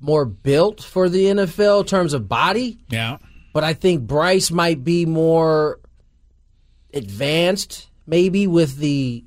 more 0.00 0.24
built 0.24 0.82
for 0.82 1.08
the 1.08 1.24
NFL 1.24 1.80
in 1.80 1.86
terms 1.86 2.12
of 2.12 2.28
body. 2.28 2.78
Yeah. 2.88 3.18
But 3.52 3.64
I 3.64 3.74
think 3.74 4.02
Bryce 4.02 4.50
might 4.50 4.84
be 4.84 5.06
more 5.06 5.80
advanced, 6.92 7.88
maybe 8.06 8.46
with 8.46 8.76
the 8.78 9.24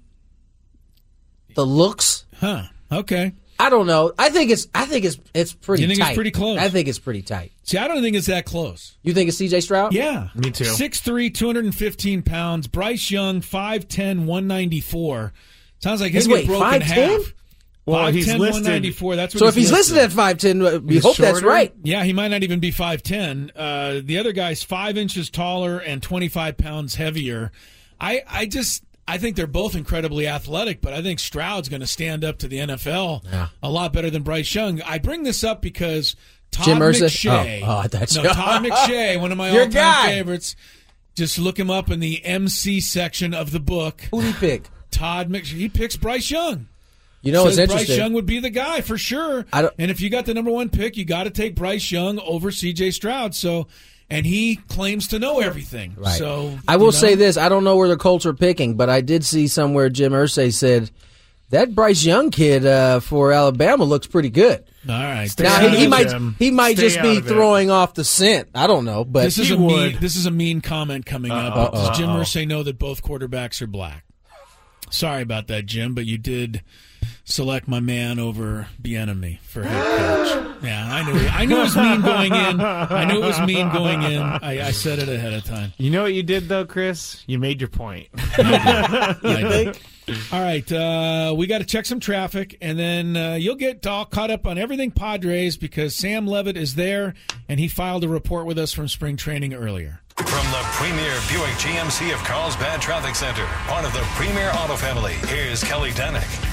the 1.55 1.65
looks. 1.65 2.25
Huh. 2.39 2.63
Okay. 2.91 3.33
I 3.61 3.69
don't 3.69 3.87
know. 3.87 4.13
I 4.17 4.29
think 4.29 4.51
it's. 4.51 4.67
I 4.73 4.85
think 4.85 5.03
it's. 5.03 5.19
It's 5.33 5.51
pretty. 5.53 5.83
You 5.83 5.89
think 5.89 5.99
it's 5.99 6.07
tight. 6.07 6.15
pretty 6.15 6.31
close? 6.31 6.59
I 6.59 6.69
think 6.69 6.87
it's 6.87 6.99
pretty 6.99 7.21
tight. 7.21 7.51
See, 7.63 7.77
I 7.77 7.89
don't 7.89 8.01
think 8.01 8.15
it's 8.15 8.27
that 8.27 8.45
close. 8.45 8.97
You 9.03 9.13
think 9.13 9.27
it's 9.27 9.37
C.J. 9.37 9.59
Stroud? 9.61 9.93
Yeah. 9.93 10.29
Me 10.33 10.49
too. 10.49 10.63
6'3", 10.63 11.33
215 11.33 12.21
pounds. 12.21 12.67
Bryce 12.67 13.11
Young, 13.11 13.41
5'10", 13.41 14.19
194. 14.19 15.33
Sounds 15.79 15.99
like 15.99 16.13
He's 16.13 16.25
he'll 16.25 16.35
wait, 16.35 16.47
broken 16.47 16.81
5'10"? 16.81 16.81
half. 16.83 17.33
Well, 17.89 18.05
5'10", 18.07 18.13
he's 18.13 18.27
listed- 18.27 18.39
194. 18.63 19.15
That's 19.15 19.33
what 19.35 19.39
So 19.39 19.47
if 19.47 19.55
he's 19.55 19.71
listed 19.71 19.97
at 19.97 20.11
five 20.11 20.37
ten, 20.37 20.59
we 20.85 20.95
He's 20.95 21.03
hope 21.03 21.17
that's 21.17 21.39
shorter? 21.39 21.47
right. 21.47 21.73
Yeah, 21.83 22.03
he 22.03 22.13
might 22.13 22.29
not 22.29 22.43
even 22.43 22.59
be 22.59 22.71
5'10". 22.71 23.51
Uh, 23.55 24.01
the 24.03 24.17
other 24.17 24.31
guy's 24.31 24.63
five 24.63 24.97
inches 24.97 25.29
taller 25.29 25.77
and 25.79 26.01
25 26.03 26.57
pounds 26.57 26.95
heavier. 26.95 27.51
I, 27.99 28.21
I 28.29 28.45
just 28.45 28.83
I 29.07 29.17
think 29.17 29.35
they're 29.35 29.47
both 29.47 29.75
incredibly 29.75 30.27
athletic, 30.27 30.81
but 30.81 30.93
I 30.93 31.01
think 31.01 31.19
Stroud's 31.19 31.67
going 31.67 31.81
to 31.81 31.87
stand 31.87 32.23
up 32.23 32.37
to 32.39 32.47
the 32.47 32.57
NFL 32.59 33.23
Yeah. 33.25 33.47
a 33.63 33.69
lot 33.69 33.91
better 33.91 34.09
than 34.11 34.21
Bryce 34.21 34.53
Young. 34.53 34.81
I 34.83 34.99
bring 34.99 35.23
this 35.23 35.43
up 35.43 35.61
because 35.63 36.15
Todd 36.51 36.65
Jim 36.65 36.77
Irsay? 36.77 37.01
McShay, 37.07 37.61
Oh, 37.63 37.65
oh, 37.67 37.77
I 37.79 37.87
thought 37.87 38.15
no, 38.15 38.21
you- 38.23 38.29
Todd 38.29 38.63
McShay, 38.65 39.19
one 39.19 39.31
of 39.31 39.37
my 39.39 39.49
Your 39.49 39.61
all-time 39.63 39.73
guy. 39.73 40.05
favorites. 40.09 40.55
Just 41.15 41.39
look 41.39 41.57
him 41.59 41.69
up 41.71 41.89
in 41.89 41.99
the 41.99 42.23
MC 42.23 42.79
section 42.79 43.33
of 43.33 43.51
the 43.51 43.59
book. 43.59 44.01
Who 44.11 44.21
do 44.21 44.27
you 44.27 44.33
pick? 44.35 44.69
Todd 44.91 45.29
McShay. 45.29 45.53
He 45.57 45.69
picks 45.69 45.97
Bryce 45.97 46.29
Young. 46.31 46.67
You 47.21 47.31
know, 47.33 47.45
Says 47.45 47.57
it's 47.57 47.71
Bryce 47.73 47.81
interesting. 47.81 48.03
Young 48.05 48.13
would 48.13 48.25
be 48.25 48.39
the 48.39 48.49
guy 48.49 48.81
for 48.81 48.97
sure. 48.97 49.45
I 49.51 49.63
don't- 49.63 49.73
and 49.77 49.91
if 49.91 49.99
you 50.01 50.09
got 50.09 50.25
the 50.25 50.33
number 50.33 50.51
one 50.51 50.69
pick, 50.69 50.95
you 50.95 51.03
got 51.05 51.23
to 51.25 51.29
take 51.29 51.55
Bryce 51.55 51.91
Young 51.91 52.17
over 52.19 52.49
C.J. 52.51 52.91
Stroud. 52.91 53.35
So 53.35 53.67
and 54.09 54.25
he 54.25 54.55
claims 54.55 55.09
to 55.09 55.19
know 55.19 55.39
everything. 55.39 55.93
Right. 55.97 56.17
So 56.17 56.57
I 56.67 56.77
will 56.77 56.87
you 56.87 56.91
know, 56.93 56.97
say 56.97 57.15
this: 57.15 57.37
I 57.37 57.49
don't 57.49 57.63
know 57.63 57.75
where 57.75 57.87
the 57.89 57.97
Colts 57.97 58.25
are 58.25 58.33
picking, 58.33 58.75
but 58.75 58.89
I 58.89 59.01
did 59.01 59.23
see 59.25 59.47
somewhere 59.47 59.89
Jim 59.89 60.13
Irsay 60.13 60.51
said 60.53 60.89
that 61.51 61.75
Bryce 61.75 62.03
Young 62.03 62.31
kid 62.31 62.65
uh, 62.65 62.99
for 63.01 63.31
Alabama 63.33 63.83
looks 63.83 64.07
pretty 64.07 64.29
good. 64.29 64.63
All 64.87 64.95
right. 64.95 65.29
now 65.39 65.55
out 65.57 65.71
he, 65.71 65.77
he 65.79 65.83
it, 65.85 65.89
might 65.89 66.07
Jim. 66.07 66.35
he 66.39 66.51
might 66.51 66.77
Stay 66.77 66.87
just 66.89 67.01
be 67.01 67.17
of 67.17 67.25
it. 67.25 67.29
throwing 67.29 67.69
off 67.69 67.93
the 67.95 68.03
scent. 68.05 68.47
I 68.55 68.65
don't 68.65 68.85
know, 68.85 69.03
but 69.03 69.23
this 69.23 69.37
is 69.37 69.49
he 69.49 69.55
a 69.55 69.57
would. 69.57 69.91
mean, 69.93 69.97
this 70.01 70.15
is 70.15 70.25
a 70.25 70.31
mean 70.31 70.61
comment 70.61 71.05
coming 71.05 71.31
up. 71.31 71.55
Uh-oh. 71.55 71.71
Does 71.89 71.97
Jim 71.97 72.09
Uh-oh. 72.09 72.21
Irsay 72.21 72.47
know 72.47 72.63
that 72.63 72.79
both 72.79 73.03
quarterbacks 73.03 73.61
are 73.61 73.67
black? 73.67 74.05
Sorry 74.89 75.21
about 75.21 75.47
that, 75.47 75.65
Jim, 75.67 75.93
but 75.93 76.05
you 76.05 76.17
did 76.17 76.63
select 77.29 77.67
my 77.67 77.79
man 77.79 78.19
over 78.19 78.67
Bieniemy 78.81 79.39
for 79.41 79.63
head 79.63 79.97
coach. 79.97 80.63
Yeah, 80.63 80.93
I 80.93 81.03
knew. 81.03 81.27
I 81.27 81.45
knew 81.45 81.57
it 81.57 81.63
was 81.63 81.75
mean 81.75 82.01
going 82.01 82.33
in. 82.33 82.59
I 82.59 83.05
knew 83.05 83.23
it 83.23 83.25
was 83.25 83.39
mean 83.41 83.69
going 83.71 84.01
in. 84.01 84.21
I, 84.21 84.67
I 84.67 84.71
said 84.71 84.99
it 84.99 85.07
ahead 85.07 85.33
of 85.33 85.45
time. 85.45 85.71
You 85.77 85.91
know 85.91 86.03
what 86.03 86.13
you 86.13 86.23
did 86.23 86.49
though, 86.49 86.65
Chris? 86.65 87.23
You 87.27 87.39
made 87.39 87.61
your 87.61 87.69
point. 87.69 88.07
I 88.37 89.15
did. 89.23 89.79
All 90.31 90.41
right, 90.41 90.71
uh, 90.71 91.35
we 91.37 91.45
got 91.45 91.59
to 91.59 91.65
check 91.65 91.85
some 91.85 91.99
traffic, 91.99 92.57
and 92.61 92.79
then 92.79 93.15
uh, 93.15 93.35
you'll 93.35 93.53
get 93.55 93.85
all 93.85 94.05
caught 94.05 94.31
up 94.31 94.47
on 94.47 94.57
everything 94.57 94.89
Padres 94.89 95.55
because 95.55 95.95
Sam 95.95 96.25
Levitt 96.25 96.57
is 96.57 96.73
there, 96.73 97.13
and 97.47 97.59
he 97.59 97.67
filed 97.67 98.03
a 98.03 98.07
report 98.07 98.47
with 98.47 98.57
us 98.57 98.73
from 98.73 98.87
spring 98.87 99.17
training 99.17 99.53
earlier. 99.53 100.01
From 100.15 100.25
the 100.51 100.61
premier 100.73 101.13
Buick 101.29 101.53
GMC 101.59 102.11
of 102.11 102.19
Carlsbad 102.23 102.81
Traffic 102.81 103.13
Center, 103.13 103.45
part 103.67 103.85
of 103.85 103.93
the 103.93 104.01
Premier 104.15 104.49
Auto 104.55 104.75
Family, 104.75 105.13
here's 105.27 105.63
Kelly 105.63 105.91
Denick. 105.91 106.48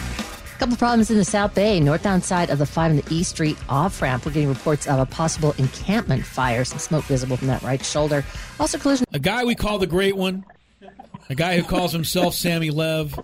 Couple 0.59 0.77
problems 0.79 1.11
in 1.11 1.19
the 1.19 1.25
South 1.25 1.55
Bay, 1.55 1.79
northbound 1.81 2.25
side 2.25 2.49
of 2.49 2.59
the 2.59 2.65
5 2.65 2.93
and 2.93 3.03
the 3.03 3.15
East 3.15 3.31
Street 3.31 3.59
off 3.69 4.01
ramp. 4.01 4.25
We're 4.25 4.33
getting 4.33 4.49
reports 4.49 4.87
of 4.87 4.99
a 4.99 5.05
possible 5.05 5.55
encampment 5.59 6.25
fire, 6.25 6.65
some 6.65 6.79
smoke 6.79 7.05
visible 7.05 7.37
from 7.37 7.49
that 7.49 7.63
right 7.63 7.85
shoulder. 7.85 8.25
Also, 8.59 8.79
collision. 8.79 9.07
A 9.13 9.19
guy 9.19 9.45
we 9.45 9.55
call 9.55 9.79
the 9.79 9.87
Great 9.87 10.17
One, 10.17 10.47
a 11.29 11.35
guy 11.35 11.59
who 11.59 11.63
calls 11.63 11.93
himself 11.93 12.35
Sammy 12.35 12.71
Lev, 12.71 13.21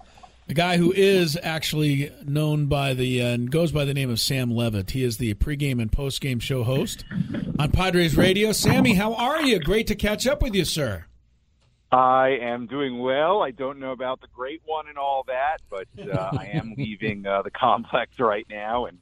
a 0.49 0.55
guy 0.55 0.77
who 0.77 0.92
is 0.92 1.38
actually 1.42 2.12
known 2.27 2.66
by 2.66 2.92
the 2.92 3.23
uh, 3.23 3.37
goes 3.38 3.73
by 3.73 3.87
the 3.87 3.95
name 3.95 4.11
of 4.11 4.21
Sam 4.21 4.51
Levitt. 4.51 4.90
He 4.90 5.03
is 5.03 5.16
the 5.16 5.33
pregame 5.35 5.81
and 5.81 5.90
postgame 5.90 6.42
show 6.42 6.64
host 6.64 7.05
on 7.59 7.71
Padres 7.71 8.14
Radio. 8.14 8.53
Sammy, 8.53 8.92
how 8.92 9.14
are 9.14 9.40
you? 9.40 9.59
Great 9.59 9.87
to 9.87 9.95
catch 9.95 10.27
up 10.27 10.42
with 10.42 10.55
you, 10.55 10.66
sir. 10.66 11.07
I 11.92 12.38
am 12.40 12.66
doing 12.66 12.98
well. 12.98 13.42
I 13.42 13.50
don't 13.50 13.78
know 13.78 13.92
about 13.92 14.22
the 14.22 14.26
great 14.35 14.62
one 14.64 14.88
and 14.88 14.96
all 14.96 15.24
that, 15.26 15.59
but 15.68 15.87
uh, 15.98 16.31
I 16.33 16.46
am 16.55 16.74
leaving 16.78 17.26
uh, 17.26 17.42
the 17.42 17.50
complex 17.50 18.18
right 18.18 18.46
now 18.48 18.87
and 18.87 18.98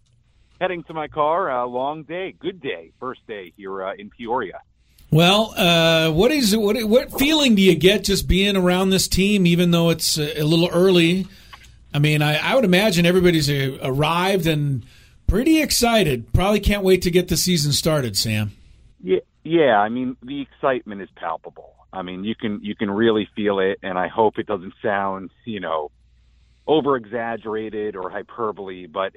heading 0.61 0.83
to 0.85 0.95
my 0.95 1.07
car. 1.07 1.51
Uh, 1.51 1.67
long 1.67 2.03
day, 2.03 2.35
good 2.37 2.61
day, 2.61 2.91
first 2.99 3.25
day 3.29 3.53
here 3.57 3.85
uh, 3.85 3.95
in 3.95 4.11
Peoria. 4.11 4.61
Well, 5.13 5.55
uh, 5.57 6.11
what 6.11 6.33
is 6.33 6.57
what 6.57 6.83
what 6.85 7.17
feeling 7.19 7.55
do 7.55 7.63
you 7.63 7.75
get 7.75 8.05
just 8.05 8.29
being 8.29 8.57
around 8.57 8.91
this 8.91 9.09
team, 9.09 9.47
even 9.47 9.71
though 9.71 9.91
it's 9.91 10.19
a, 10.19 10.41
a 10.41 10.45
little 10.45 10.69
early? 10.69 11.27
I 11.93 11.99
mean, 11.99 12.23
I, 12.23 12.37
I 12.37 12.55
would 12.55 12.65
imagine 12.65 13.07
everybody's 13.07 13.51
uh, 13.51 13.79
arrived 13.83 14.47
and 14.47 14.85
pretty 15.27 15.61
excited. 15.61 16.33
Probably 16.33 16.61
can't 16.61 16.85
wait 16.85 17.03
to 17.03 17.11
get 17.11 17.29
the 17.29 17.37
season 17.37 17.73
started, 17.73 18.17
Sam. 18.17 18.53
Yeah, 19.03 19.21
yeah. 19.45 19.79
I 19.79 19.89
mean, 19.89 20.17
the 20.23 20.41
excitement 20.43 21.03
is 21.03 21.09
palpable. 21.17 21.75
I 21.93 22.03
mean, 22.03 22.25
you 22.25 22.35
can 22.35 22.61
you 22.63 22.75
can 22.75 22.91
really 22.91 23.29
feel 23.35 23.59
it, 23.59 23.79
and 23.83 23.99
I 23.99 24.09
hope 24.09 24.39
it 24.39 24.47
doesn't 24.47 24.75
sound, 24.83 25.31
you 25.45 25.61
know, 25.61 25.91
over 26.67 26.97
exaggerated 26.97 27.97
or 27.97 28.11
hyperbole, 28.11 28.87
but 28.87 29.13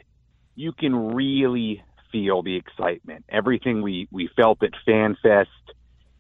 you 0.56 0.72
can 0.72 1.14
really 1.14 1.84
feel 2.12 2.42
the 2.42 2.56
excitement. 2.56 3.26
Everything 3.30 3.82
we 3.82 4.08
we 4.12 4.30
felt 4.36 4.64
at 4.64 4.72
FanFest, 4.88 5.46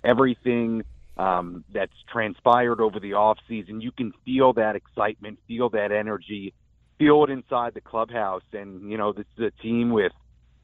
everything 0.04 0.84
um, 1.18 1.64
that's 1.74 1.94
transpired 2.12 2.82
over 2.82 3.00
the 3.00 3.14
off 3.14 3.38
season, 3.48 3.82
you 3.82 3.92
can 3.92 4.14
feel 4.26 4.54
that 4.54 4.76
excitement, 4.76 5.40
feel 5.48 5.70
that 5.70 5.92
energy, 5.92 6.54
feel 6.98 7.24
it 7.24 7.30
inside 7.30 7.74
the 7.74 7.82
clubhouse, 7.82 8.44
and 8.52 8.92
you 8.92 8.98
know, 8.98 9.12
this 9.12 9.26
is 9.38 9.46
a 9.46 9.62
team 9.62 9.92
with 9.92 10.12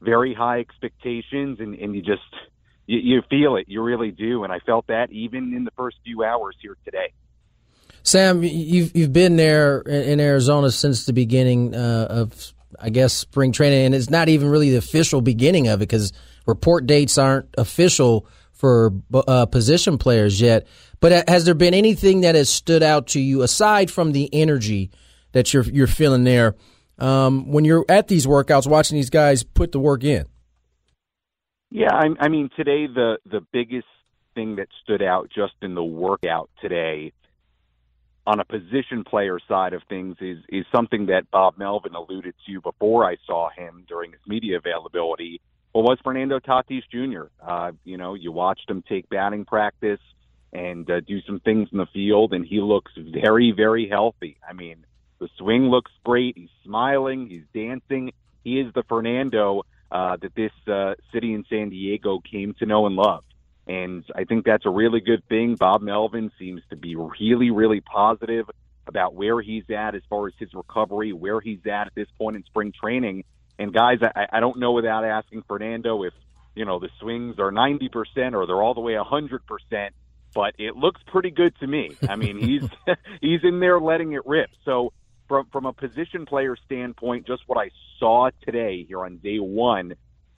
very 0.00 0.34
high 0.34 0.60
expectations, 0.60 1.58
and 1.58 1.74
and 1.74 1.96
you 1.96 2.02
just 2.02 2.22
you, 2.90 2.98
you 2.98 3.22
feel 3.30 3.54
it, 3.56 3.66
you 3.68 3.82
really 3.82 4.10
do, 4.10 4.42
and 4.42 4.52
I 4.52 4.58
felt 4.58 4.88
that 4.88 5.12
even 5.12 5.54
in 5.54 5.64
the 5.64 5.70
first 5.76 5.98
few 6.04 6.24
hours 6.24 6.56
here 6.60 6.76
today. 6.84 7.12
Sam, 8.02 8.42
you've 8.42 8.96
you've 8.96 9.12
been 9.12 9.36
there 9.36 9.80
in 9.80 10.18
Arizona 10.18 10.70
since 10.70 11.06
the 11.06 11.12
beginning 11.12 11.74
uh, 11.74 12.06
of, 12.10 12.52
I 12.80 12.90
guess, 12.90 13.12
spring 13.12 13.52
training, 13.52 13.86
and 13.86 13.94
it's 13.94 14.10
not 14.10 14.28
even 14.28 14.48
really 14.48 14.70
the 14.70 14.78
official 14.78 15.20
beginning 15.20 15.68
of 15.68 15.80
it 15.80 15.88
because 15.88 16.12
report 16.46 16.86
dates 16.86 17.16
aren't 17.16 17.48
official 17.56 18.26
for 18.52 18.92
uh, 19.14 19.46
position 19.46 19.96
players 19.96 20.40
yet. 20.40 20.66
But 20.98 21.28
has 21.28 21.44
there 21.44 21.54
been 21.54 21.74
anything 21.74 22.22
that 22.22 22.34
has 22.34 22.48
stood 22.48 22.82
out 22.82 23.08
to 23.08 23.20
you 23.20 23.42
aside 23.42 23.90
from 23.90 24.12
the 24.12 24.28
energy 24.34 24.90
that 25.32 25.54
you're 25.54 25.64
you're 25.64 25.86
feeling 25.86 26.24
there 26.24 26.56
um, 26.98 27.52
when 27.52 27.64
you're 27.64 27.84
at 27.88 28.08
these 28.08 28.26
workouts, 28.26 28.66
watching 28.66 28.96
these 28.96 29.10
guys 29.10 29.44
put 29.44 29.70
the 29.70 29.78
work 29.78 30.02
in? 30.02 30.26
Yeah, 31.70 31.94
I, 31.94 32.08
I 32.18 32.28
mean 32.28 32.50
today 32.56 32.86
the 32.86 33.18
the 33.24 33.40
biggest 33.52 33.86
thing 34.34 34.56
that 34.56 34.68
stood 34.82 35.02
out 35.02 35.30
just 35.34 35.54
in 35.62 35.74
the 35.74 35.84
workout 35.84 36.50
today 36.60 37.12
on 38.26 38.38
a 38.40 38.44
position 38.44 39.04
player 39.04 39.38
side 39.48 39.72
of 39.72 39.82
things 39.88 40.16
is 40.20 40.38
is 40.48 40.64
something 40.74 41.06
that 41.06 41.30
Bob 41.30 41.54
Melvin 41.58 41.94
alluded 41.94 42.34
to 42.46 42.60
before 42.60 43.04
I 43.04 43.16
saw 43.26 43.50
him 43.50 43.84
during 43.88 44.12
his 44.12 44.20
media 44.26 44.58
availability. 44.58 45.40
Well, 45.72 45.84
was 45.84 45.98
Fernando 46.02 46.40
Tatis 46.40 46.82
Jr. 46.90 47.30
Uh, 47.40 47.72
you 47.84 47.96
know, 47.96 48.14
you 48.14 48.32
watched 48.32 48.68
him 48.68 48.82
take 48.88 49.08
batting 49.08 49.44
practice 49.44 50.00
and 50.52 50.90
uh, 50.90 50.98
do 51.00 51.20
some 51.22 51.38
things 51.38 51.68
in 51.70 51.78
the 51.78 51.86
field, 51.86 52.32
and 52.32 52.44
he 52.44 52.60
looks 52.60 52.90
very, 52.96 53.52
very 53.52 53.88
healthy. 53.88 54.36
I 54.48 54.52
mean, 54.52 54.84
the 55.20 55.28
swing 55.38 55.68
looks 55.68 55.92
great. 56.04 56.36
He's 56.36 56.48
smiling. 56.64 57.28
He's 57.28 57.44
dancing. 57.54 58.12
He 58.42 58.58
is 58.58 58.72
the 58.74 58.82
Fernando 58.88 59.62
uh, 59.90 60.16
that 60.20 60.34
this 60.34 60.52
uh, 60.66 60.94
city 61.12 61.34
in 61.34 61.44
San 61.48 61.70
Diego 61.70 62.20
came 62.20 62.54
to 62.58 62.66
know 62.66 62.86
and 62.86 62.96
love. 62.96 63.24
And 63.66 64.04
I 64.14 64.24
think 64.24 64.44
that's 64.44 64.66
a 64.66 64.70
really 64.70 65.00
good 65.00 65.22
thing. 65.28 65.54
Bob 65.54 65.82
Melvin 65.82 66.32
seems 66.38 66.62
to 66.70 66.76
be 66.76 66.96
really, 66.96 67.50
really 67.50 67.80
positive 67.80 68.46
about 68.86 69.14
where 69.14 69.40
he's 69.40 69.64
at 69.70 69.94
as 69.94 70.02
far 70.08 70.26
as 70.26 70.34
his 70.38 70.52
recovery, 70.54 71.12
where 71.12 71.40
he's 71.40 71.60
at 71.66 71.86
at 71.86 71.94
this 71.94 72.08
point 72.18 72.36
in 72.36 72.44
spring 72.44 72.72
training. 72.72 73.24
And 73.58 73.72
guys, 73.72 73.98
I, 74.02 74.26
I 74.32 74.40
don't 74.40 74.58
know 74.58 74.72
without 74.72 75.04
asking 75.04 75.44
Fernando 75.46 76.02
if 76.02 76.14
you 76.54 76.64
know 76.64 76.80
the 76.80 76.88
swings 76.98 77.38
are 77.38 77.52
ninety 77.52 77.88
percent 77.88 78.34
or 78.34 78.46
they're 78.46 78.62
all 78.62 78.74
the 78.74 78.80
way 78.80 78.94
a 78.94 79.04
hundred 79.04 79.46
percent, 79.46 79.94
but 80.34 80.54
it 80.58 80.76
looks 80.76 81.00
pretty 81.06 81.30
good 81.30 81.54
to 81.60 81.66
me. 81.66 81.96
I 82.08 82.16
mean, 82.16 82.38
he's 82.38 82.64
he's 83.20 83.40
in 83.44 83.60
there 83.60 83.78
letting 83.78 84.14
it 84.14 84.26
rip. 84.26 84.50
So 84.64 84.92
from 85.30 85.46
from 85.52 85.64
a 85.64 85.72
position 85.72 86.26
player 86.26 86.56
standpoint, 86.66 87.24
just 87.24 87.44
what 87.46 87.56
I 87.56 87.70
saw 88.00 88.30
today 88.42 88.84
here 88.86 89.04
on 89.04 89.18
day 89.18 89.38
one, 89.38 89.94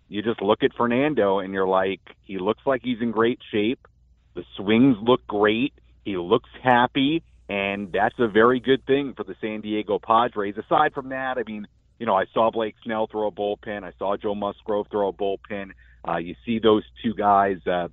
you 0.08 0.22
just 0.22 0.42
look 0.42 0.62
at 0.62 0.74
Fernando 0.76 1.38
and 1.38 1.54
you're 1.54 1.66
like, 1.66 2.02
he 2.24 2.38
looks 2.38 2.60
like 2.66 2.82
he's 2.84 3.00
in 3.00 3.10
great 3.10 3.40
shape. 3.50 3.88
The 4.34 4.44
swings 4.56 4.98
look 5.02 5.26
great. 5.26 5.72
He 6.04 6.18
looks 6.18 6.50
happy, 6.62 7.22
and 7.48 7.90
that's 7.90 8.18
a 8.18 8.28
very 8.28 8.60
good 8.60 8.84
thing 8.84 9.14
for 9.16 9.24
the 9.24 9.34
San 9.40 9.62
Diego 9.62 9.98
Padres. 9.98 10.56
Aside 10.58 10.92
from 10.92 11.08
that, 11.08 11.38
I 11.38 11.42
mean, 11.46 11.66
you 11.98 12.04
know, 12.04 12.14
I 12.14 12.26
saw 12.34 12.50
Blake 12.50 12.74
Snell 12.84 13.06
throw 13.06 13.28
a 13.28 13.32
bullpen. 13.32 13.84
I 13.84 13.92
saw 13.98 14.18
Joe 14.18 14.34
Musgrove 14.34 14.88
throw 14.90 15.08
a 15.08 15.12
bullpen. 15.12 15.70
Uh, 16.06 16.18
you 16.18 16.34
see 16.44 16.58
those 16.58 16.82
two 17.02 17.14
guys 17.14 17.66
uh, 17.66 17.88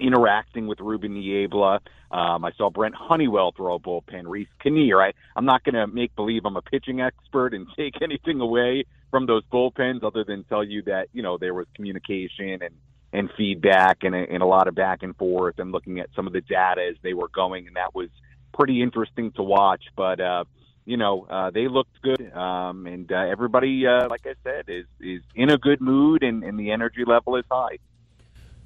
interacting 0.00 0.66
with 0.66 0.80
Ruben 0.80 1.14
Niebla. 1.14 1.80
Um, 2.10 2.44
I 2.44 2.52
saw 2.56 2.70
Brent 2.70 2.94
Honeywell 2.94 3.52
throw 3.56 3.74
a 3.74 3.78
bullpen. 3.78 4.24
Reiss 4.26 4.48
Knehr. 4.64 5.00
I, 5.00 5.12
I'm 5.36 5.44
not 5.44 5.64
going 5.64 5.74
to 5.74 5.86
make 5.86 6.14
believe 6.16 6.44
I'm 6.44 6.56
a 6.56 6.62
pitching 6.62 7.00
expert 7.00 7.54
and 7.54 7.66
take 7.76 8.02
anything 8.02 8.40
away 8.40 8.84
from 9.10 9.26
those 9.26 9.42
bullpens, 9.52 10.04
other 10.04 10.24
than 10.24 10.44
tell 10.44 10.64
you 10.64 10.82
that 10.82 11.08
you 11.12 11.22
know 11.22 11.36
there 11.38 11.54
was 11.54 11.66
communication 11.74 12.62
and 12.62 12.74
and 13.12 13.30
feedback 13.36 13.98
and 14.02 14.14
and 14.14 14.42
a 14.42 14.46
lot 14.46 14.68
of 14.68 14.74
back 14.74 15.02
and 15.02 15.16
forth 15.16 15.58
and 15.58 15.72
looking 15.72 15.98
at 16.00 16.08
some 16.14 16.26
of 16.26 16.32
the 16.32 16.40
data 16.40 16.80
as 16.88 16.96
they 17.02 17.14
were 17.14 17.28
going, 17.28 17.66
and 17.66 17.76
that 17.76 17.94
was 17.94 18.08
pretty 18.54 18.82
interesting 18.82 19.32
to 19.32 19.42
watch. 19.42 19.82
But 19.96 20.20
uh, 20.20 20.44
you 20.84 20.96
know, 20.96 21.26
uh, 21.28 21.50
they 21.50 21.68
looked 21.68 22.00
good, 22.02 22.32
um, 22.34 22.86
and 22.86 23.10
uh, 23.12 23.26
everybody, 23.30 23.86
uh, 23.86 24.08
like 24.08 24.26
I 24.26 24.34
said, 24.42 24.64
is 24.68 24.86
is 25.00 25.22
in 25.34 25.50
a 25.50 25.58
good 25.58 25.80
mood, 25.80 26.22
and, 26.22 26.42
and 26.42 26.58
the 26.58 26.70
energy 26.70 27.04
level 27.06 27.36
is 27.36 27.44
high. 27.50 27.78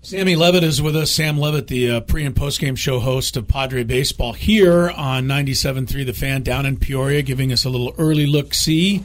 Sammy 0.05 0.37
Levitt 0.37 0.65
is 0.65 0.83
with 0.83 0.95
us. 0.97 1.11
Sam 1.11 1.39
Levitt, 1.39 1.69
the 1.69 1.91
uh, 1.91 2.01
pre 2.01 2.27
and 2.27 2.37
post 2.37 2.61
game 2.61 2.77
show 2.77 3.01
host 3.01 3.39
of 3.39 3.49
Padre 3.49 3.85
Baseball 3.85 4.35
here 4.35 4.91
on 4.91 5.25
97.3 5.25 6.05
The 6.05 6.13
Fan 6.13 6.43
down 6.43 6.67
in 6.67 6.77
Peoria, 6.77 7.23
giving 7.23 7.51
us 7.51 7.65
a 7.65 7.71
little 7.71 7.95
early 7.97 8.27
look 8.27 8.53
see 8.53 9.03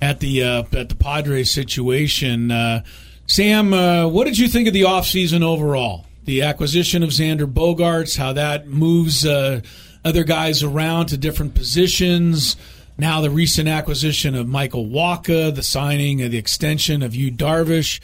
at 0.00 0.20
the 0.20 0.42
uh, 0.42 0.62
at 0.72 0.88
the 0.88 0.94
Padres 0.94 1.50
situation. 1.50 2.50
Uh, 2.50 2.82
Sam, 3.26 3.74
uh, 3.74 4.08
what 4.08 4.24
did 4.24 4.38
you 4.38 4.48
think 4.48 4.66
of 4.66 4.72
the 4.72 4.80
offseason 4.82 5.42
overall? 5.42 6.06
The 6.24 6.40
acquisition 6.40 7.02
of 7.02 7.10
Xander 7.10 7.44
Bogaerts, 7.44 8.16
how 8.16 8.32
that 8.32 8.66
moves 8.66 9.26
uh, 9.26 9.60
other 10.06 10.24
guys 10.24 10.62
around 10.62 11.08
to 11.08 11.18
different 11.18 11.54
positions. 11.54 12.56
Now 12.96 13.20
the 13.20 13.28
recent 13.28 13.68
acquisition 13.68 14.34
of 14.34 14.48
Michael 14.48 14.86
Wacha, 14.86 15.54
the 15.54 15.62
signing 15.62 16.22
of 16.22 16.30
the 16.30 16.38
extension 16.38 17.02
of 17.02 17.14
Yu 17.14 17.30
Darvish. 17.30 18.00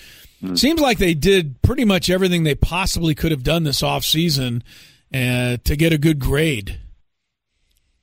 Seems 0.55 0.81
like 0.81 0.99
they 0.99 1.15
did 1.15 1.63
pretty 1.63 1.85
much 1.85 2.11
everything 2.11 2.45
they 2.45 2.55
possibly 2.55 3.15
could 3.15 3.31
have 3.31 3.43
done 3.43 3.65
this 3.65 3.81
offseason 3.81 4.63
uh, 5.15 5.57
to 5.65 5.77
get 5.77 5.93
a 5.93 5.99
good 5.99 6.19
grade. 6.19 6.79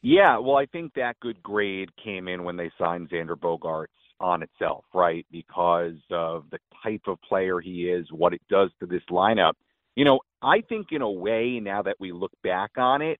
Yeah, 0.01 0.38
well, 0.39 0.57
I 0.57 0.65
think 0.65 0.93
that 0.95 1.19
good 1.21 1.41
grade 1.41 1.89
came 2.03 2.27
in 2.27 2.43
when 2.43 2.57
they 2.57 2.71
signed 2.77 3.09
Xander 3.09 3.38
Bogaerts 3.38 3.88
on 4.19 4.43
itself, 4.43 4.84
right? 4.93 5.25
Because 5.31 5.95
of 6.11 6.45
the 6.51 6.59
type 6.84 7.03
of 7.07 7.21
player 7.21 7.61
he 7.61 7.84
is, 7.84 8.07
what 8.11 8.34
it 8.34 8.41
does 8.49 8.69
to 8.79 8.86
this 8.86 9.03
lineup. 9.09 9.53
You 9.95 10.05
know, 10.05 10.19
I 10.41 10.61
think 10.67 10.88
in 10.91 11.01
a 11.01 11.09
way, 11.09 11.59
now 11.61 11.84
that 11.84 11.95
we 11.99 12.11
look 12.11 12.31
back 12.43 12.71
on 12.77 13.01
it, 13.01 13.19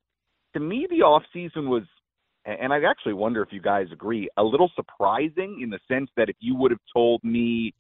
to 0.54 0.60
me, 0.60 0.88
the 0.90 1.00
offseason 1.00 1.68
was, 1.70 1.84
and 2.46 2.74
I 2.74 2.82
actually 2.84 3.14
wonder 3.14 3.42
if 3.42 3.50
you 3.52 3.62
guys 3.62 3.88
agree, 3.92 4.28
a 4.38 4.44
little 4.44 4.72
surprising 4.76 5.60
in 5.62 5.70
the 5.70 5.80
sense 5.88 6.10
that 6.18 6.30
if 6.30 6.36
you 6.40 6.56
would 6.56 6.72
have 6.72 6.82
told 6.94 7.24
me 7.24 7.74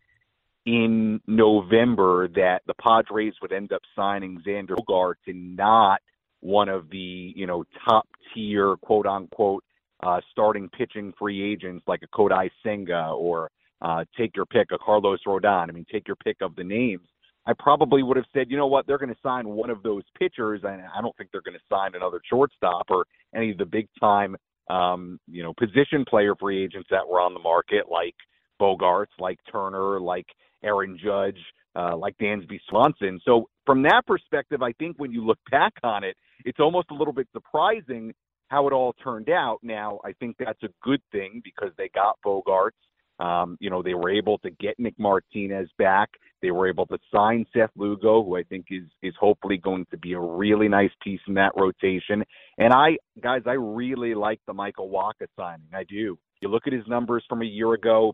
in 0.65 1.19
November 1.27 2.27
that 2.29 2.61
the 2.67 2.73
Padres 2.75 3.33
would 3.41 3.51
end 3.51 3.73
up 3.73 3.81
signing 3.95 4.41
Xander 4.45 4.75
Bogaerts 4.75 5.27
and 5.27 5.55
not 5.55 6.01
one 6.39 6.69
of 6.69 6.89
the 6.89 7.33
you 7.35 7.47
know 7.47 7.63
top 7.87 8.07
tier 8.33 8.75
quote 8.77 9.05
unquote 9.05 9.63
uh, 10.03 10.19
starting 10.31 10.69
pitching 10.69 11.13
free 11.17 11.41
agents 11.41 11.83
like 11.87 12.01
a 12.03 12.07
Kodai 12.15 12.49
Senga 12.63 13.13
or 13.17 13.49
uh, 13.81 14.03
take 14.17 14.35
your 14.35 14.45
pick, 14.45 14.67
a 14.71 14.77
Carlos 14.77 15.19
Rodon. 15.27 15.69
I 15.69 15.71
mean, 15.71 15.85
take 15.91 16.07
your 16.07 16.15
pick 16.17 16.37
of 16.41 16.55
the 16.55 16.63
names. 16.63 17.07
I 17.45 17.53
probably 17.59 18.03
would 18.03 18.15
have 18.15 18.25
said, 18.33 18.47
you 18.49 18.55
know 18.55 18.67
what, 18.67 18.87
they're 18.87 18.97
going 18.97 19.13
to 19.13 19.19
sign 19.21 19.47
one 19.49 19.69
of 19.69 19.83
those 19.83 20.03
pitchers, 20.17 20.61
and 20.63 20.81
I 20.95 21.01
don't 21.01 21.15
think 21.17 21.29
they're 21.31 21.41
going 21.41 21.57
to 21.57 21.75
sign 21.75 21.91
another 21.93 22.21
shortstop 22.29 22.85
or 22.89 23.05
any 23.35 23.51
of 23.51 23.57
the 23.57 23.65
big 23.65 23.89
time, 23.99 24.37
um, 24.69 25.19
you 25.27 25.43
know, 25.43 25.53
position 25.53 26.05
player 26.07 26.35
free 26.39 26.63
agents 26.63 26.87
that 26.89 27.05
were 27.05 27.19
on 27.19 27.33
the 27.33 27.41
market, 27.41 27.89
like 27.91 28.15
Bogaerts, 28.61 29.07
like 29.19 29.39
Turner, 29.51 29.99
like 29.99 30.27
Aaron 30.63 30.97
Judge, 31.03 31.39
uh, 31.75 31.95
like 31.95 32.17
Dansby 32.17 32.59
Swanson. 32.69 33.19
So 33.25 33.49
from 33.65 33.83
that 33.83 34.03
perspective, 34.05 34.61
I 34.61 34.73
think 34.73 34.97
when 34.97 35.11
you 35.11 35.25
look 35.25 35.39
back 35.51 35.73
on 35.83 36.03
it, 36.03 36.15
it's 36.45 36.59
almost 36.59 36.91
a 36.91 36.93
little 36.93 37.13
bit 37.13 37.27
surprising 37.33 38.13
how 38.49 38.67
it 38.67 38.73
all 38.73 38.93
turned 39.03 39.29
out. 39.29 39.59
Now, 39.63 39.99
I 40.05 40.13
think 40.13 40.35
that's 40.37 40.61
a 40.63 40.69
good 40.81 41.01
thing 41.11 41.41
because 41.43 41.71
they 41.77 41.89
got 41.93 42.17
Bogaerts. 42.25 42.71
Um, 43.19 43.57
you 43.59 43.69
know, 43.69 43.81
they 43.81 43.93
were 43.93 44.09
able 44.09 44.37
to 44.39 44.49
get 44.49 44.79
Nick 44.79 44.95
Martinez 44.97 45.69
back. 45.77 46.09
They 46.41 46.51
were 46.51 46.67
able 46.67 46.85
to 46.87 46.97
sign 47.13 47.45
Seth 47.53 47.69
Lugo, 47.75 48.23
who 48.23 48.35
I 48.35 48.43
think 48.43 48.65
is 48.69 48.83
is 49.01 49.13
hopefully 49.19 49.57
going 49.57 49.85
to 49.91 49.97
be 49.97 50.13
a 50.13 50.19
really 50.19 50.67
nice 50.67 50.91
piece 51.01 51.21
in 51.27 51.35
that 51.35 51.53
rotation. 51.55 52.23
And 52.57 52.73
I, 52.73 52.97
guys, 53.21 53.43
I 53.45 53.53
really 53.53 54.13
like 54.13 54.39
the 54.45 54.53
Michael 54.53 54.89
Wacha 54.89 55.27
signing. 55.37 55.67
I 55.73 55.83
do. 55.83 56.17
You 56.41 56.49
look 56.49 56.67
at 56.67 56.73
his 56.73 56.87
numbers 56.87 57.23
from 57.29 57.41
a 57.41 57.45
year 57.45 57.73
ago. 57.73 58.13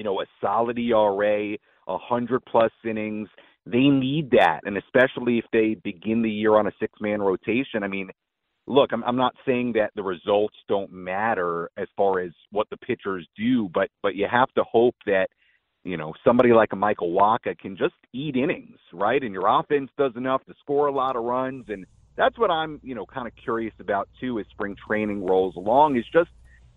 You 0.00 0.04
know, 0.04 0.22
a 0.22 0.24
solid 0.40 0.78
ERA, 0.78 1.58
a 1.86 1.98
hundred 1.98 2.42
plus 2.46 2.72
innings. 2.86 3.28
They 3.66 3.88
need 3.88 4.30
that, 4.30 4.60
and 4.64 4.78
especially 4.78 5.36
if 5.36 5.44
they 5.52 5.74
begin 5.74 6.22
the 6.22 6.30
year 6.30 6.54
on 6.56 6.66
a 6.66 6.72
six 6.80 6.98
man 7.02 7.20
rotation. 7.20 7.82
I 7.82 7.88
mean, 7.88 8.08
look, 8.66 8.94
I'm, 8.94 9.04
I'm 9.04 9.18
not 9.18 9.34
saying 9.44 9.74
that 9.74 9.90
the 9.94 10.02
results 10.02 10.56
don't 10.68 10.90
matter 10.90 11.70
as 11.76 11.86
far 11.98 12.20
as 12.20 12.30
what 12.50 12.66
the 12.70 12.78
pitchers 12.78 13.28
do, 13.36 13.68
but 13.74 13.90
but 14.02 14.14
you 14.14 14.26
have 14.26 14.50
to 14.54 14.64
hope 14.64 14.94
that 15.04 15.26
you 15.84 15.98
know 15.98 16.14
somebody 16.24 16.54
like 16.54 16.72
a 16.72 16.76
Michael 16.76 17.10
Wacha 17.10 17.58
can 17.58 17.76
just 17.76 17.92
eat 18.14 18.36
innings, 18.36 18.78
right? 18.94 19.22
And 19.22 19.34
your 19.34 19.48
offense 19.48 19.90
does 19.98 20.12
enough 20.16 20.42
to 20.46 20.54
score 20.60 20.86
a 20.86 20.92
lot 20.92 21.14
of 21.14 21.24
runs, 21.24 21.66
and 21.68 21.84
that's 22.16 22.38
what 22.38 22.50
I'm 22.50 22.80
you 22.82 22.94
know 22.94 23.04
kind 23.04 23.26
of 23.26 23.34
curious 23.36 23.74
about 23.80 24.08
too 24.18 24.38
as 24.38 24.46
spring 24.50 24.76
training 24.88 25.26
rolls 25.26 25.56
along 25.56 25.98
is 25.98 26.06
just 26.10 26.30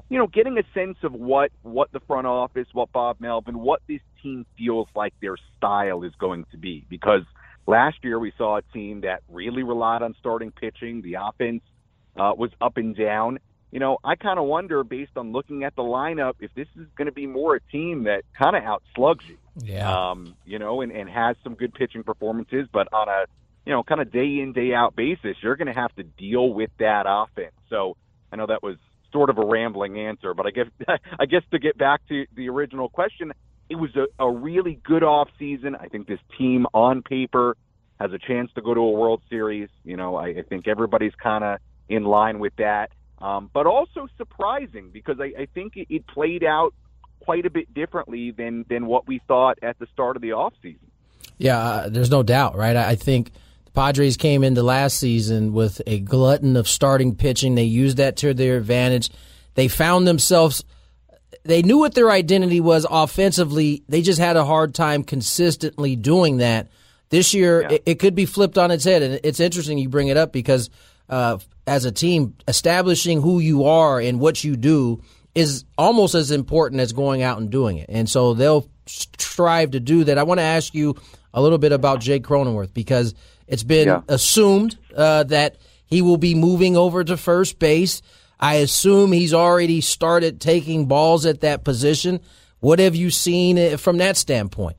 you 0.09 0.17
know 0.17 0.27
getting 0.27 0.57
a 0.57 0.63
sense 0.73 0.97
of 1.03 1.13
what 1.13 1.51
what 1.61 1.91
the 1.91 1.99
front 2.01 2.27
office, 2.27 2.67
what 2.73 2.91
Bob 2.91 3.17
Melvin, 3.19 3.59
what 3.59 3.81
this 3.87 4.01
team 4.21 4.45
feels 4.57 4.87
like 4.95 5.13
their 5.21 5.37
style 5.57 6.03
is 6.03 6.13
going 6.17 6.45
to 6.51 6.57
be 6.57 6.85
because. 6.89 7.23
Last 7.65 7.99
year, 8.03 8.19
we 8.19 8.33
saw 8.37 8.57
a 8.57 8.61
team 8.61 9.01
that 9.01 9.21
really 9.29 9.63
relied 9.63 10.01
on 10.01 10.15
starting 10.19 10.51
pitching. 10.51 11.01
The 11.01 11.13
offense 11.13 11.61
uh, 12.17 12.33
was 12.37 12.51
up 12.59 12.75
and 12.75 12.93
down. 12.93 13.39
You 13.71 13.79
know, 13.79 13.97
I 14.03 14.15
kind 14.15 14.37
of 14.37 14.45
wonder, 14.45 14.83
based 14.83 15.13
on 15.15 15.31
looking 15.31 15.63
at 15.63 15.75
the 15.75 15.81
lineup, 15.81 16.33
if 16.39 16.53
this 16.53 16.67
is 16.77 16.87
going 16.97 17.05
to 17.05 17.13
be 17.13 17.25
more 17.25 17.55
a 17.55 17.61
team 17.71 18.03
that 18.03 18.23
kind 18.37 18.55
of 18.55 18.63
outslugs 18.63 19.27
you. 19.27 19.37
Yeah. 19.63 20.09
Um, 20.09 20.35
you 20.45 20.59
know, 20.59 20.81
and, 20.81 20.91
and 20.91 21.09
has 21.09 21.37
some 21.43 21.55
good 21.55 21.73
pitching 21.73 22.03
performances, 22.03 22.67
but 22.71 22.87
on 22.91 23.07
a, 23.07 23.25
you 23.65 23.71
know, 23.71 23.81
kind 23.81 24.01
of 24.01 24.11
day 24.11 24.39
in, 24.39 24.51
day 24.53 24.73
out 24.73 24.95
basis, 24.95 25.37
you're 25.41 25.55
going 25.55 25.73
to 25.73 25.79
have 25.79 25.95
to 25.95 26.03
deal 26.03 26.53
with 26.53 26.71
that 26.79 27.05
offense. 27.07 27.55
So 27.69 27.95
I 28.31 28.35
know 28.35 28.45
that 28.47 28.61
was 28.61 28.77
sort 29.14 29.30
of 29.30 29.38
a 29.38 29.45
rambling 29.45 29.97
answer, 29.97 30.34
but 30.34 30.45
I 30.45 30.51
guess, 30.51 30.68
I 31.20 31.26
guess 31.26 31.43
to 31.51 31.59
get 31.59 31.78
back 31.78 32.01
to 32.09 32.26
the 32.36 32.49
original 32.49 32.89
question, 32.89 33.32
it 33.70 33.76
was 33.76 33.91
a, 33.95 34.07
a 34.22 34.30
really 34.30 34.80
good 34.84 35.03
off 35.03 35.30
season. 35.39 35.76
I 35.80 35.88
think 35.88 36.07
this 36.07 36.20
team 36.38 36.68
on 36.74 37.01
paper 37.01 37.55
has 37.99 38.11
a 38.11 38.18
chance 38.18 38.51
to 38.55 38.61
go 38.61 38.74
to 38.74 38.80
a 38.82 38.91
World 38.91 39.22
Series. 39.30 39.70
You 39.86 39.95
know, 39.95 40.18
I, 40.18 40.28
I 40.28 40.41
think 40.41 40.68
everybody's 40.68 41.16
kind 41.16 41.43
of 41.43 41.59
in 41.88 42.03
line 42.03 42.39
with 42.39 42.55
that. 42.57 42.89
Um, 43.20 43.49
but 43.53 43.66
also 43.66 44.07
surprising 44.18 44.89
because 44.91 45.18
I, 45.22 45.43
I 45.43 45.47
think 45.53 45.78
it, 45.78 45.88
it 45.89 46.05
played 46.07 46.43
out 46.43 46.74
quite 47.22 47.45
a 47.45 47.49
bit 47.49 47.74
differently 47.74 48.32
than 48.32 48.66
than 48.68 48.86
what 48.86 49.07
we 49.07 49.22
thought 49.28 49.57
at 49.64 49.80
the 49.80 49.88
start 49.93 50.18
of 50.18 50.22
the 50.22 50.30
offseason. 50.32 50.89
Yeah, 51.38 51.57
uh, 51.57 51.89
there's 51.89 52.11
no 52.11 52.22
doubt, 52.22 52.57
right? 52.57 52.76
I, 52.76 52.89
I 52.89 52.95
think 52.95 53.32
Padres 53.74 54.17
came 54.17 54.43
into 54.43 54.63
last 54.63 54.99
season 54.99 55.53
with 55.53 55.82
a 55.88 55.99
glutton 55.99 56.55
of 56.55 56.67
starting 56.67 57.15
pitching. 57.15 57.55
They 57.55 57.63
used 57.63 57.97
that 57.97 58.17
to 58.17 58.34
their 58.34 58.57
advantage. 58.57 59.09
They 59.55 59.67
found 59.67 60.07
themselves 60.07 60.63
they 61.43 61.61
knew 61.61 61.78
what 61.80 61.93
their 61.93 62.09
identity 62.09 62.61
was 62.61 62.86
offensively. 62.89 63.84
They 63.89 64.01
just 64.01 64.19
had 64.19 64.38
a 64.38 64.45
hard 64.45 64.74
time 64.74 65.03
consistently 65.03 65.95
doing 65.95 66.38
that. 66.38 66.69
This 67.09 67.34
year, 67.34 67.61
yeah. 67.61 67.71
it, 67.74 67.84
it, 67.86 67.99
could 67.99 68.15
be 68.15 68.26
flipped 68.26 68.57
on 68.57 68.71
its 68.71 68.86
head, 68.86 69.03
and 69.03 69.19
it's 69.24 69.39
interesting 69.39 69.78
you 69.78 69.89
bring 69.89 70.07
it 70.07 70.17
up 70.17 70.32
because 70.32 70.69
uh, 71.09 71.38
as 71.67 71.86
a 71.86 71.91
team, 71.91 72.36
establishing 72.47 73.21
who 73.21 73.39
you 73.39 73.65
are 73.65 73.99
and 73.99 74.19
what 74.19 74.43
you 74.43 74.55
do 74.55 75.01
is 75.36 75.65
almost 75.78 76.15
as 76.15 76.32
important 76.32 76.82
as 76.82 76.93
going 76.93 77.21
out 77.21 77.39
and 77.39 77.49
doing 77.49 77.78
it. 77.78 77.88
And 77.89 78.09
so 78.09 78.34
they'll 78.34 78.67
strive 78.86 79.71
to 79.71 79.80
do 79.80 80.05
that. 80.05 80.17
I 80.17 80.24
want 80.24 80.39
to 80.39 80.43
ask 80.43 80.74
you 80.74 80.95
a 81.34 81.41
little 81.41 81.57
bit 81.57 81.71
about 81.71 81.99
Jake 81.99 82.24
Cronenworth 82.24 82.74
because 82.74 83.13
it's 83.47 83.63
been 83.63 83.87
yeah. 83.87 84.01
assumed 84.07 84.77
uh, 84.95 85.23
that 85.23 85.57
he 85.85 86.01
will 86.01 86.17
be 86.17 86.35
moving 86.35 86.75
over 86.77 87.03
to 87.03 87.17
first 87.17 87.59
base. 87.59 88.01
I 88.39 88.55
assume 88.55 89.11
he's 89.11 89.33
already 89.33 89.81
started 89.81 90.41
taking 90.41 90.87
balls 90.87 91.25
at 91.25 91.41
that 91.41 91.63
position. 91.63 92.19
What 92.59 92.79
have 92.79 92.95
you 92.95 93.09
seen 93.09 93.57
uh, 93.57 93.77
from 93.77 93.97
that 93.97 94.17
standpoint? 94.17 94.77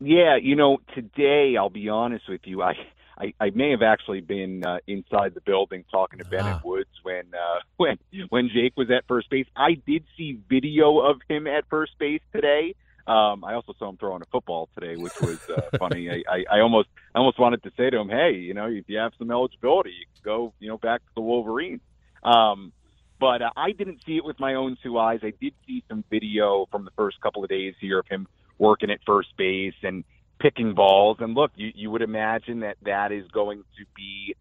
Yeah, 0.00 0.36
you 0.36 0.56
know, 0.56 0.78
today 0.94 1.56
I'll 1.58 1.70
be 1.70 1.88
honest 1.88 2.28
with 2.28 2.42
you. 2.44 2.62
I 2.62 2.74
I, 3.16 3.32
I 3.40 3.50
may 3.50 3.70
have 3.70 3.82
actually 3.82 4.20
been 4.20 4.64
uh, 4.66 4.78
inside 4.86 5.34
the 5.34 5.40
building 5.40 5.84
talking 5.90 6.18
to 6.18 6.24
Bennett 6.24 6.56
ah. 6.56 6.60
Woods 6.64 6.90
when 7.02 7.24
uh, 7.32 7.60
when 7.76 7.98
when 8.28 8.50
Jake 8.52 8.74
was 8.76 8.90
at 8.90 9.06
first 9.06 9.30
base. 9.30 9.46
I 9.56 9.74
did 9.86 10.04
see 10.16 10.38
video 10.48 11.00
of 11.00 11.20
him 11.28 11.46
at 11.46 11.64
first 11.68 11.92
base 11.98 12.22
today. 12.32 12.74
Um, 13.06 13.44
I 13.44 13.54
also 13.54 13.74
saw 13.78 13.90
him 13.90 13.98
throwing 13.98 14.22
a 14.22 14.26
football 14.26 14.68
today, 14.74 14.96
which 14.96 15.20
was 15.20 15.38
uh, 15.50 15.62
funny. 15.78 16.10
I, 16.10 16.22
I, 16.28 16.44
I 16.56 16.60
almost 16.60 16.88
I 17.14 17.18
almost 17.18 17.38
wanted 17.38 17.62
to 17.64 17.70
say 17.76 17.90
to 17.90 17.98
him, 17.98 18.08
"Hey, 18.08 18.32
you 18.32 18.54
know, 18.54 18.66
if 18.66 18.84
you 18.88 18.98
have 18.98 19.12
some 19.18 19.30
eligibility, 19.30 19.90
you 19.90 20.06
can 20.14 20.22
go, 20.24 20.54
you 20.58 20.68
know, 20.68 20.78
back 20.78 21.00
to 21.00 21.10
the 21.14 21.20
Wolverines." 21.20 21.80
Um, 22.22 22.72
but 23.20 23.42
uh, 23.42 23.50
I 23.56 23.72
didn't 23.72 24.00
see 24.06 24.16
it 24.16 24.24
with 24.24 24.40
my 24.40 24.54
own 24.54 24.76
two 24.82 24.98
eyes. 24.98 25.20
I 25.22 25.32
did 25.40 25.54
see 25.66 25.84
some 25.88 26.04
video 26.10 26.66
from 26.70 26.84
the 26.84 26.90
first 26.96 27.20
couple 27.20 27.44
of 27.44 27.50
days 27.50 27.74
here 27.80 27.98
of 27.98 28.06
him 28.08 28.26
working 28.58 28.90
at 28.90 29.00
first 29.06 29.36
base 29.36 29.74
and 29.82 30.04
picking 30.38 30.74
balls. 30.74 31.18
And 31.20 31.34
look, 31.34 31.52
you, 31.56 31.72
you 31.74 31.90
would 31.90 32.02
imagine 32.02 32.60
that 32.60 32.76
that 32.82 33.12
is 33.12 33.26
going 33.28 33.64
to 33.78 33.84
be 33.94 34.34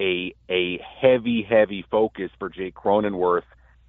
a 0.00 0.34
a 0.50 0.82
heavy, 1.00 1.46
heavy 1.48 1.84
focus 1.90 2.30
for 2.38 2.48
Jake 2.48 2.74
Cronenworth 2.74 3.42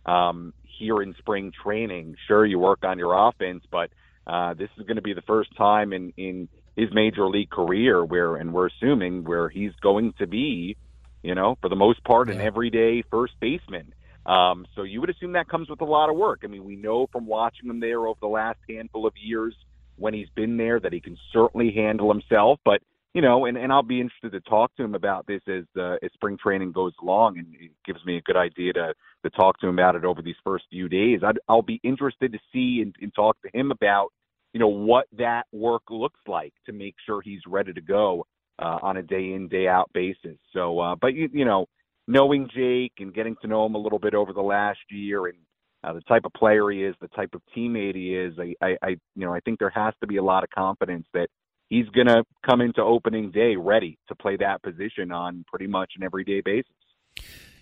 um, 0.05 0.53
here 0.63 1.01
in 1.01 1.15
spring 1.17 1.51
training. 1.63 2.15
Sure, 2.27 2.45
you 2.45 2.59
work 2.59 2.83
on 2.83 2.97
your 2.97 3.13
offense, 3.29 3.63
but 3.71 3.89
uh, 4.27 4.53
this 4.53 4.69
is 4.77 4.85
going 4.85 4.97
to 4.97 5.01
be 5.01 5.13
the 5.13 5.21
first 5.21 5.55
time 5.55 5.93
in 5.93 6.13
in 6.17 6.49
his 6.75 6.89
major 6.93 7.27
league 7.27 7.49
career 7.49 8.05
where, 8.05 8.35
and 8.35 8.53
we're 8.53 8.67
assuming 8.67 9.23
where 9.23 9.49
he's 9.49 9.71
going 9.81 10.13
to 10.19 10.27
be, 10.27 10.77
you 11.23 11.33
know, 11.33 11.57
for 11.59 11.69
the 11.69 11.75
most 11.75 12.03
part, 12.03 12.29
an 12.29 12.39
everyday 12.39 13.01
first 13.09 13.33
baseman. 13.39 13.93
Um, 14.27 14.67
so 14.75 14.83
you 14.83 15.01
would 15.01 15.09
assume 15.09 15.31
that 15.31 15.49
comes 15.49 15.69
with 15.69 15.81
a 15.81 15.85
lot 15.85 16.09
of 16.09 16.15
work. 16.15 16.41
I 16.43 16.47
mean, 16.47 16.65
we 16.65 16.75
know 16.75 17.07
from 17.11 17.25
watching 17.25 17.67
him 17.67 17.79
there 17.79 18.05
over 18.05 18.19
the 18.21 18.27
last 18.27 18.59
handful 18.69 19.07
of 19.07 19.13
years 19.17 19.55
when 19.95 20.13
he's 20.13 20.29
been 20.35 20.57
there 20.57 20.79
that 20.79 20.93
he 20.93 20.99
can 20.99 21.17
certainly 21.33 21.71
handle 21.71 22.11
himself. 22.11 22.59
But 22.63 22.81
you 23.13 23.21
know, 23.21 23.45
and, 23.45 23.57
and 23.57 23.71
I'll 23.71 23.81
be 23.81 23.99
interested 23.99 24.33
to 24.33 24.41
talk 24.41 24.75
to 24.75 24.83
him 24.83 24.93
about 24.93 25.25
this 25.25 25.41
as 25.47 25.63
uh, 25.79 25.95
as 26.03 26.11
spring 26.13 26.37
training 26.37 26.73
goes 26.73 26.93
along, 27.01 27.39
and 27.39 27.47
it 27.59 27.71
gives 27.85 28.05
me 28.05 28.17
a 28.17 28.21
good 28.21 28.37
idea 28.37 28.73
to 28.73 28.93
to 29.23 29.29
talk 29.31 29.59
to 29.61 29.67
him 29.67 29.73
about 29.73 29.95
it 29.95 30.05
over 30.05 30.21
these 30.21 30.35
first 30.43 30.65
few 30.69 30.87
days. 30.87 31.21
I'd, 31.23 31.39
I'll 31.49 31.63
be 31.63 31.79
interested 31.83 32.33
to 32.33 32.39
see 32.53 32.81
and, 32.83 32.95
and 33.01 33.11
talk 33.15 33.37
to 33.41 33.49
him 33.57 33.71
about 33.71 34.13
you 34.57 34.59
know 34.59 34.69
what 34.69 35.05
that 35.15 35.45
work 35.51 35.83
looks 35.91 36.19
like 36.27 36.51
to 36.65 36.73
make 36.73 36.95
sure 37.05 37.21
he's 37.21 37.41
ready 37.45 37.73
to 37.73 37.81
go 37.81 38.25
uh, 38.57 38.79
on 38.81 38.97
a 38.97 39.03
day 39.03 39.33
in 39.33 39.47
day 39.47 39.67
out 39.67 39.87
basis. 39.93 40.35
So, 40.51 40.79
uh, 40.79 40.95
but 40.99 41.13
you, 41.13 41.29
you 41.31 41.45
know, 41.45 41.67
knowing 42.07 42.49
Jake 42.55 42.93
and 42.97 43.13
getting 43.13 43.35
to 43.43 43.47
know 43.47 43.67
him 43.67 43.75
a 43.75 43.77
little 43.77 43.99
bit 43.99 44.15
over 44.15 44.33
the 44.33 44.41
last 44.41 44.79
year 44.89 45.27
and 45.27 45.37
uh, 45.83 45.93
the 45.93 46.01
type 46.01 46.23
of 46.25 46.33
player 46.33 46.71
he 46.71 46.83
is, 46.83 46.95
the 46.99 47.07
type 47.09 47.35
of 47.35 47.41
teammate 47.55 47.93
he 47.93 48.15
is. 48.15 48.33
I, 48.39 48.55
I, 48.65 48.77
I, 48.81 48.89
you 49.15 49.27
know, 49.27 49.31
I 49.31 49.41
think 49.41 49.59
there 49.59 49.69
has 49.69 49.93
to 50.01 50.07
be 50.07 50.17
a 50.17 50.23
lot 50.23 50.43
of 50.43 50.49
confidence 50.49 51.05
that 51.13 51.27
he's 51.69 51.87
going 51.89 52.07
to 52.07 52.23
come 52.43 52.61
into 52.61 52.81
opening 52.81 53.29
day 53.29 53.57
ready 53.57 53.99
to 54.07 54.15
play 54.15 54.37
that 54.37 54.63
position 54.63 55.11
on 55.11 55.45
pretty 55.47 55.67
much 55.67 55.91
an 55.97 56.03
everyday 56.03 56.41
basis. 56.41 56.73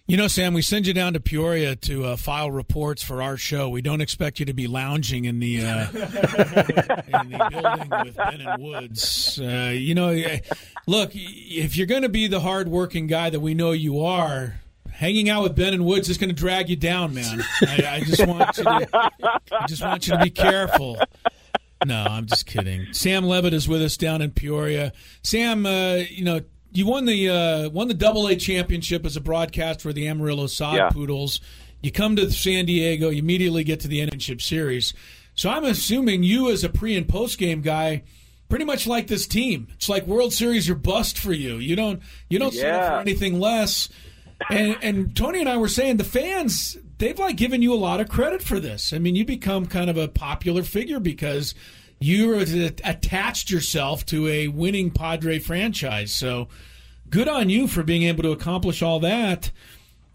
You 0.07 0.17
know, 0.17 0.27
Sam, 0.27 0.53
we 0.53 0.61
send 0.61 0.85
you 0.85 0.93
down 0.93 1.13
to 1.13 1.19
Peoria 1.19 1.75
to 1.77 2.05
uh, 2.05 2.15
file 2.15 2.51
reports 2.51 3.01
for 3.01 3.23
our 3.23 3.37
show. 3.37 3.69
We 3.69 3.81
don't 3.81 4.01
expect 4.01 4.39
you 4.39 4.45
to 4.45 4.53
be 4.53 4.67
lounging 4.67 5.25
in 5.25 5.39
the, 5.39 5.65
uh, 5.65 5.87
in 5.93 7.31
the 7.31 7.47
building 7.49 7.89
with 8.05 8.15
Ben 8.15 8.41
and 8.41 8.63
Woods. 8.63 9.39
Uh, 9.41 9.71
you 9.73 9.95
know, 9.95 10.15
look, 10.85 11.09
if 11.15 11.75
you're 11.75 11.87
going 11.87 12.03
to 12.03 12.09
be 12.09 12.27
the 12.27 12.39
hardworking 12.41 13.07
guy 13.07 13.31
that 13.31 13.39
we 13.39 13.55
know 13.55 13.71
you 13.71 13.99
are, 14.01 14.59
hanging 14.91 15.27
out 15.27 15.41
with 15.41 15.55
Ben 15.55 15.73
and 15.73 15.83
Woods 15.83 16.07
is 16.07 16.19
going 16.19 16.29
to 16.29 16.35
drag 16.35 16.69
you 16.69 16.75
down, 16.75 17.15
man. 17.15 17.43
I, 17.61 17.95
I 17.95 17.99
just 18.01 18.27
want 18.27 18.57
you 18.57 18.63
to, 18.63 18.87
I 18.93 19.65
just 19.67 19.81
want 19.83 20.07
you 20.07 20.15
to 20.15 20.23
be 20.23 20.29
careful. 20.29 20.99
No, 21.83 22.03
I'm 22.03 22.27
just 22.27 22.45
kidding. 22.45 22.93
Sam 22.93 23.25
Levitt 23.25 23.53
is 23.55 23.67
with 23.67 23.81
us 23.81 23.97
down 23.97 24.21
in 24.21 24.31
Peoria. 24.31 24.93
Sam, 25.23 25.65
uh, 25.65 25.95
you 25.95 26.23
know, 26.23 26.41
you 26.75 26.85
won 26.85 27.05
the 27.05 27.29
uh, 27.29 27.69
won 27.69 27.87
the 27.87 27.93
Double 27.93 28.27
A 28.27 28.35
championship 28.35 29.05
as 29.05 29.15
a 29.15 29.21
broadcast 29.21 29.81
for 29.81 29.93
the 29.93 30.07
Amarillo 30.07 30.47
Sod 30.47 30.75
Yeah. 30.75 30.89
Poodles. 30.89 31.39
You 31.81 31.91
come 31.91 32.15
to 32.15 32.31
San 32.31 32.65
Diego, 32.65 33.09
you 33.09 33.19
immediately 33.19 33.63
get 33.63 33.79
to 33.81 33.87
the 33.87 33.99
championship 33.99 34.41
series. 34.41 34.93
So 35.35 35.49
I'm 35.49 35.65
assuming 35.65 36.23
you, 36.23 36.49
as 36.49 36.63
a 36.63 36.69
pre 36.69 36.95
and 36.95 37.07
post 37.07 37.37
game 37.37 37.61
guy, 37.61 38.03
pretty 38.49 38.65
much 38.65 38.87
like 38.87 39.07
this 39.07 39.27
team. 39.27 39.67
It's 39.73 39.89
like 39.89 40.07
World 40.07 40.33
Series 40.33 40.69
or 40.69 40.75
bust 40.75 41.17
for 41.17 41.33
you. 41.33 41.57
You 41.57 41.75
don't 41.75 42.01
you 42.29 42.39
don't 42.39 42.53
settle 42.53 42.79
for 42.89 42.99
anything 43.01 43.39
less. 43.39 43.89
And 44.49 44.77
and 44.81 45.15
Tony 45.15 45.39
and 45.39 45.49
I 45.49 45.57
were 45.57 45.67
saying 45.67 45.97
the 45.97 46.03
fans 46.03 46.77
they've 46.97 47.17
like 47.19 47.35
given 47.37 47.61
you 47.61 47.73
a 47.73 47.75
lot 47.75 47.99
of 47.99 48.09
credit 48.09 48.41
for 48.41 48.59
this. 48.59 48.93
I 48.93 48.99
mean, 48.99 49.15
you 49.15 49.25
become 49.25 49.65
kind 49.65 49.89
of 49.89 49.97
a 49.97 50.07
popular 50.07 50.63
figure 50.63 50.99
because 50.99 51.53
you 51.99 52.39
attached 52.39 53.49
yourself 53.49 54.05
to 54.07 54.27
a 54.27 54.47
winning 54.47 54.91
Padre 54.91 55.39
franchise. 55.39 56.11
So 56.11 56.47
good 57.09 57.27
on 57.27 57.49
you 57.49 57.67
for 57.67 57.83
being 57.83 58.03
able 58.03 58.23
to 58.23 58.31
accomplish 58.31 58.81
all 58.81 58.99
that. 59.01 59.51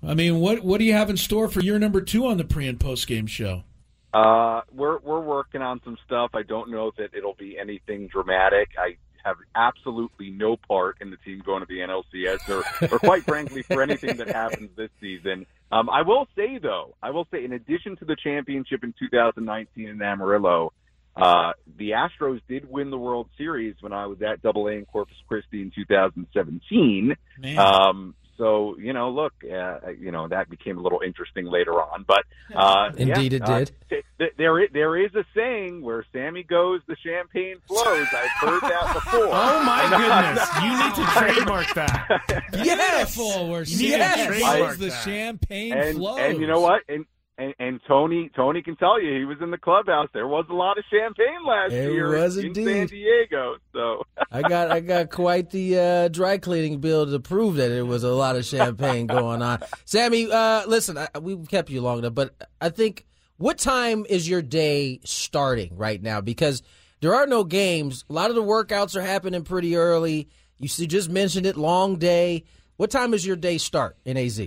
I 0.03 0.15
mean, 0.15 0.41
what 0.41 0.61
what 0.65 0.79
do 0.79 0.85
you 0.85 0.95
have 0.95 1.11
in 1.11 1.17
store 1.17 1.49
for 1.49 1.61
year 1.61 1.79
number 1.79 2.01
two 2.01 2.27
on 2.27 2.39
the 2.39 2.45
pre 2.45 2.67
and 2.67 2.81
post 2.81 3.07
game 3.07 3.27
show? 3.27 3.65
Uh, 4.13 4.63
we're 4.73 4.99
we're 4.99 5.21
working 5.21 5.63
on 5.63 5.81
some 5.85 5.97
stuff. 6.05 6.31
I 6.35 6.43
don't 6.43 6.71
know 6.71 6.91
that 6.97 7.15
it'll 7.15 7.35
be 7.35 7.59
anything 7.59 8.09
dramatic. 8.09 8.71
I 8.79 8.97
have 9.25 9.37
absolutely 9.55 10.31
no 10.31 10.57
part 10.57 10.97
in 11.01 11.11
the 11.11 11.17
team 11.19 11.43
going 11.45 11.61
to 11.61 11.67
the 11.67 11.79
NLCS, 11.81 12.49
or, 12.49 12.95
or 12.95 12.99
quite 12.99 13.23
frankly, 13.25 13.63
for 13.63 13.83
anything 13.83 14.17
that 14.17 14.29
happens 14.29 14.71
this 14.77 14.91
season. 15.01 15.47
Um, 15.71 15.89
I 15.91 16.03
will 16.03 16.27
say 16.35 16.59
though, 16.59 16.95
I 17.03 17.11
will 17.11 17.27
say, 17.31 17.45
in 17.45 17.53
addition 17.53 17.97
to 17.99 18.05
the 18.05 18.17
championship 18.17 18.83
in 18.83 18.95
2019 18.99 19.89
in 19.89 20.03
Amarillo, 20.03 20.73
uh, 21.17 21.53
the 21.77 21.91
Astros 21.91 22.41
did 22.49 22.71
win 22.71 22.91
the 22.91 22.99
World 22.99 23.29
Series 23.37 23.75
when 23.81 23.93
I 23.93 24.07
was 24.07 24.23
at 24.23 24.43
Double 24.43 24.67
A 24.69 24.73
in 24.73 24.85
Corpus 24.87 25.17
Christi 25.29 25.63
in 25.63 25.71
2017. 25.75 27.17
Man. 27.39 27.59
Um, 27.59 28.15
so 28.39 28.75
you 28.79 28.95
know, 28.95 29.11
look, 29.11 29.35
uh, 29.45 29.91
you 29.99 30.11
know 30.13 30.27
that 30.29 30.49
became 30.49 30.79
a 30.79 30.81
little 30.81 31.03
interesting 31.05 31.45
later 31.45 31.73
on, 31.75 32.07
but 32.09 32.25
uh, 32.55 32.91
Indeed 32.97 33.33
yeah, 33.35 33.37
it 33.37 33.43
uh, 33.43 33.59
did. 33.59 33.71
th- 33.91 34.05
th- 34.17 34.33
there, 34.39 34.59
i- 34.59 34.69
there 34.73 34.97
is 34.97 35.15
a 35.15 35.25
saying 35.35 35.83
where 35.83 36.07
Sammy 36.11 36.43
goes, 36.43 36.81
the 36.87 36.97
champagne 37.05 37.57
flows. 37.69 38.07
I've 38.15 38.31
heard 38.49 38.63
that 38.63 38.91
before. 38.95 39.29
Oh 39.31 39.63
my 39.63 39.83
And, 39.83 39.91
goodness! 40.35 40.49
You 40.63 40.71
need 40.79 40.95
to 40.95 41.05
trademark 41.19 41.75
that. 41.75 42.45
Beautiful. 42.53 43.51
Where 43.51 43.63
You 43.65 43.77
need 43.79 43.99
to 43.99 44.05
Sam 44.05 44.27
trademark 44.29 44.79
the 44.79 44.87
that. 44.87 45.05
champagne 45.05 45.73
and, 45.75 45.99
flows. 45.99 46.19
and 46.21 46.41
you 46.41 46.47
know 46.47 46.61
what? 46.61 46.81
And, 46.89 47.05
and 47.41 47.55
and 47.59 47.81
Tony 47.89 48.31
Tony 48.37 48.63
can 48.63 48.77
tell 48.77 49.01
you 49.01 49.19
he 49.19 49.25
was 49.25 49.39
in 49.41 49.51
the 49.51 49.59
clubhouse. 49.59 50.09
There 50.13 50.29
was 50.29 50.45
a 50.51 50.55
lot 50.55 50.79
of 50.79 50.85
champagne 50.91 51.45
last 51.47 51.71
There 51.71 51.91
year 51.91 52.11
was 52.11 52.37
in 52.37 52.47
indeed. 52.47 52.67
San 52.67 52.87
Diego. 52.87 53.57
So 53.73 54.03
I 54.31 54.43
got 54.43 54.71
I 54.71 54.81
got 54.81 55.11
quite 55.11 55.51
the 55.51 55.79
uh, 55.79 56.09
dry 56.09 56.39
cleaning 56.39 56.81
bill 56.81 57.07
to 57.11 57.19
prove 57.19 57.57
that 57.57 57.69
there 57.69 57.87
was 57.87 58.05
a 58.05 58.13
lot 58.13 58.37
of 58.37 58.45
champagne 58.45 59.07
going 59.09 59.43
on. 59.43 59.61
Sammy, 59.87 60.31
uh, 60.31 60.67
listen, 60.67 60.99
I, 60.99 61.09
we've 61.19 61.49
kept 61.49 61.71
you 61.71 61.81
long 61.81 61.99
enough, 61.99 62.15
but 62.15 62.35
I 62.61 62.69
think 62.69 63.07
what 63.39 63.59
time 63.59 64.05
is 64.09 64.29
your 64.29 64.43
day 64.43 65.01
starting 65.05 65.77
right 65.77 66.01
now? 66.03 66.21
Because 66.21 66.63
there 67.01 67.15
are 67.15 67.27
no 67.27 67.45
games. 67.45 68.05
A 68.11 68.13
lot 68.13 68.29
of 68.29 68.37
the 68.37 68.43
workouts 68.43 68.95
are 68.97 69.03
happening 69.03 69.43
pretty 69.45 69.77
early. 69.77 70.29
You 70.59 70.69
see, 70.69 70.87
just 70.87 71.09
mentioned 71.09 71.47
it, 71.47 71.57
long 71.57 71.97
day. 71.97 72.45
What 72.77 72.91
time 72.91 73.15
is 73.15 73.27
your 73.27 73.37
day 73.37 73.57
start 73.57 73.97
in 74.05 74.19
AZ? 74.19 74.41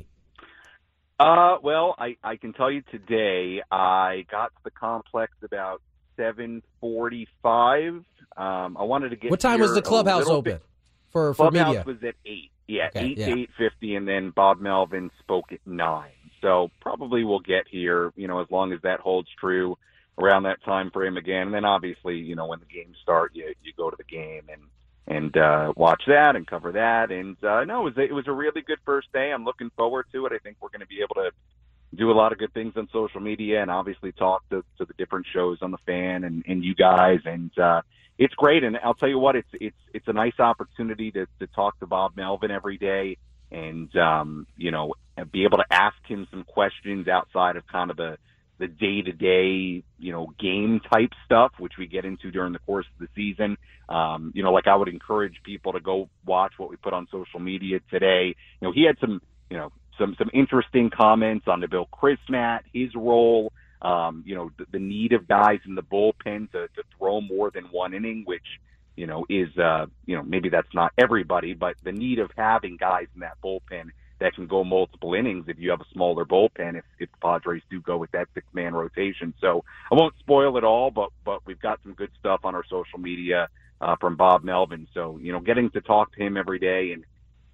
Uh, 1.20 1.58
well, 1.62 1.96
I, 1.98 2.18
I 2.24 2.36
can 2.38 2.54
tell 2.54 2.72
you 2.72 2.82
today 2.92 3.62
I 3.72 4.26
got 4.32 4.48
to 4.48 4.60
the 4.64 4.72
complex 4.72 5.32
about 5.44 5.82
seven 6.18 6.64
forty-five. 6.82 8.04
Um, 8.36 8.78
I 8.78 8.84
wanted 8.84 9.10
to 9.10 9.16
get. 9.16 9.32
What 9.32 9.40
time 9.40 9.60
was 9.60 9.74
the 9.74 9.82
clubhouse 9.82 10.28
open 10.28 10.54
bit- 10.54 10.64
for 11.12 11.34
for 11.34 11.52
Clubhouse 11.52 11.68
media? 11.68 11.84
was 11.86 11.98
at 12.04 12.16
eight. 12.26 12.50
Yeah, 12.68 12.88
Okay, 12.88 13.06
eight 13.06 13.18
yeah. 13.18 13.26
to 13.28 13.42
eight 13.42 13.50
fifty, 13.58 13.96
and 13.96 14.08
then 14.08 14.32
Bob 14.32 14.60
Melvin 14.60 15.12
spoke 15.20 15.52
at 15.52 15.60
nine. 15.66 16.12
So 16.42 16.70
probably 16.82 17.24
we'll 17.24 17.40
get 17.40 17.68
here, 17.70 18.12
you 18.16 18.28
know, 18.28 18.42
as 18.42 18.48
long 18.50 18.74
as 18.74 18.80
that 18.84 19.00
holds 19.00 19.30
true 19.40 19.78
around 20.18 20.44
that 20.44 20.64
time 20.64 20.90
frame 20.92 21.18
again. 21.18 21.48
And 21.48 21.54
then 21.54 21.66
obviously, 21.66 22.16
you 22.18 22.36
know, 22.36 22.48
when 22.48 22.60
the 22.60 22.66
games 22.66 22.98
start, 23.02 23.32
you 23.34 23.54
you 23.62 23.72
go 23.78 23.90
to 23.90 23.96
the 23.98 24.04
game 24.04 24.44
and 24.52 24.62
and 25.08 25.36
uh, 25.36 25.74
watch 25.76 26.04
that 26.08 26.36
and 26.36 26.48
cover 26.48 26.74
that. 26.74 27.12
And 27.12 27.36
uh, 27.44 27.64
no, 27.66 27.82
it 27.82 27.96
was 27.96 27.98
a, 27.98 28.02
it 28.02 28.14
was 28.14 28.28
a 28.28 28.32
really 28.32 28.62
good 28.62 28.80
first 28.86 29.12
day. 29.12 29.32
I'm 29.32 29.46
looking 29.46 29.72
forward 29.76 30.06
to 30.14 30.26
it. 30.26 30.34
I 30.34 30.38
think 30.38 30.58
we're 30.62 30.70
going 30.70 30.82
to 30.82 30.88
be 30.88 31.02
able 31.02 31.16
to 31.16 31.32
do 31.96 32.12
a 32.12 32.14
lot 32.14 32.32
of 32.32 32.38
good 32.38 32.54
things 32.54 32.74
on 32.76 32.88
social 32.92 33.20
media 33.20 33.62
and 33.62 33.70
obviously 33.70 34.12
talk 34.12 34.48
to, 34.50 34.64
to 34.78 34.86
the 34.86 34.94
different 34.98 35.26
shows 35.32 35.60
on 35.62 35.72
the 35.72 35.78
fan 35.86 36.24
and, 36.24 36.44
and 36.48 36.64
you 36.64 36.74
guys 36.76 37.20
and 37.26 37.58
uh 37.60 37.82
it's 38.18 38.34
great 38.36 38.64
and 38.64 38.78
I'll 38.84 38.94
tell 38.94 39.10
you 39.10 39.20
what 39.20 39.36
it's 39.36 39.48
it's 39.54 39.78
it's 39.94 40.08
a 40.08 40.14
nice 40.14 40.40
opportunity 40.40 41.12
to 41.12 41.28
to 41.40 41.48
talk 41.48 41.80
to 41.80 41.88
Bob 41.88 42.14
Melvin 42.16 42.52
every 42.52 42.78
day 42.78 43.18
and 43.52 43.96
um 43.96 44.48
you 44.58 44.72
know 44.72 44.94
be 45.32 45.44
able 45.44 45.58
to 45.58 45.66
ask 45.70 45.96
him 46.08 46.28
some 46.32 46.44
questions 46.44 47.08
outside 47.08 47.56
of 47.58 47.68
kind 47.68 47.92
of 47.92 47.98
the 47.98 48.18
the 48.60 48.68
day 48.68 49.02
to 49.02 49.12
day, 49.12 49.84
you 50.00 50.12
know, 50.12 50.34
game 50.40 50.80
type 50.92 51.12
stuff, 51.26 51.52
which 51.58 51.74
we 51.78 51.88
get 51.88 52.06
into 52.06 52.32
during 52.32 52.54
the 52.54 52.60
course 52.60 52.86
of 52.94 53.00
the 53.00 53.08
season. 53.16 53.58
Um, 53.90 54.32
you 54.36 54.44
know, 54.44 54.52
like 54.52 54.68
I 54.68 54.76
would 54.76 54.88
encourage 54.88 55.42
people 55.44 55.74
to 55.74 55.80
go 55.80 56.10
watch 56.26 56.54
what 56.58 56.70
we 56.70 56.78
put 56.78 56.94
on 56.94 57.08
social 57.12 57.40
media 57.40 57.80
today. 57.90 58.36
You 58.62 58.68
know, 58.68 58.72
he 58.72 58.86
had 58.86 58.98
some, 59.00 59.22
you 59.50 59.58
know, 59.58 59.72
some 60.00 60.16
some 60.18 60.30
interesting 60.34 60.90
comments 60.90 61.48
on 61.48 61.62
Nabil 61.62 61.88
Crismatt, 61.90 62.62
his 62.74 62.90
role, 62.96 63.52
um, 63.82 64.24
you 64.26 64.36
know, 64.36 64.52
the, 64.58 64.66
the 64.72 64.80
need 64.80 65.14
of 65.14 65.28
guys 65.28 65.60
in 65.66 65.76
the 65.76 65.84
bullpen 65.84 66.52
to, 66.52 66.68
to 66.68 66.84
throw 66.98 67.22
more 67.22 67.52
than 67.52 67.66
one 67.66 67.94
inning, 67.94 68.24
which 68.26 68.46
you 68.96 69.08
know 69.08 69.26
is 69.30 69.50
uh, 69.58 69.86
you 70.06 70.16
know 70.16 70.24
maybe 70.24 70.50
that's 70.50 70.74
not 70.74 70.94
everybody, 70.98 71.54
but 71.54 71.76
the 71.84 71.92
need 71.92 72.20
of 72.20 72.32
having 72.38 72.78
guys 72.78 73.08
in 73.14 73.22
that 73.22 73.38
bullpen 73.44 73.90
that 74.24 74.34
can 74.36 74.48
go 74.48 74.64
multiple 74.64 75.14
innings 75.14 75.46
if 75.48 75.60
you 75.60 75.70
have 75.70 75.82
a 75.82 75.86
smaller 75.92 76.24
bullpen. 76.24 76.78
If, 76.78 76.86
if 76.98 77.12
the 77.12 77.18
Padres 77.22 77.62
do 77.70 77.82
go 77.82 77.98
with 77.98 78.12
that 78.12 78.30
six 78.34 78.48
man 78.54 78.74
rotation, 78.74 79.34
so 79.42 79.66
I 79.92 79.96
won't 79.96 80.16
spoil 80.20 80.58
it 80.58 80.64
all, 80.64 80.92
but 80.92 81.10
but 81.26 81.46
we've 81.46 81.60
got 81.60 81.80
some 81.84 81.94
good 81.94 82.12
stuff 82.20 82.42
on 82.46 82.56
our 82.56 82.64
social 82.70 83.00
media 83.00 83.50
uh, 83.82 83.98
from 83.98 84.16
Bob 84.16 84.44
Melvin. 84.44 84.88
So 84.94 85.20
you 85.22 85.34
know, 85.34 85.42
getting 85.42 85.70
to 85.72 85.82
talk 85.82 86.16
to 86.16 86.24
him 86.24 86.38
every 86.38 86.60
day 86.60 86.94
and 86.94 87.04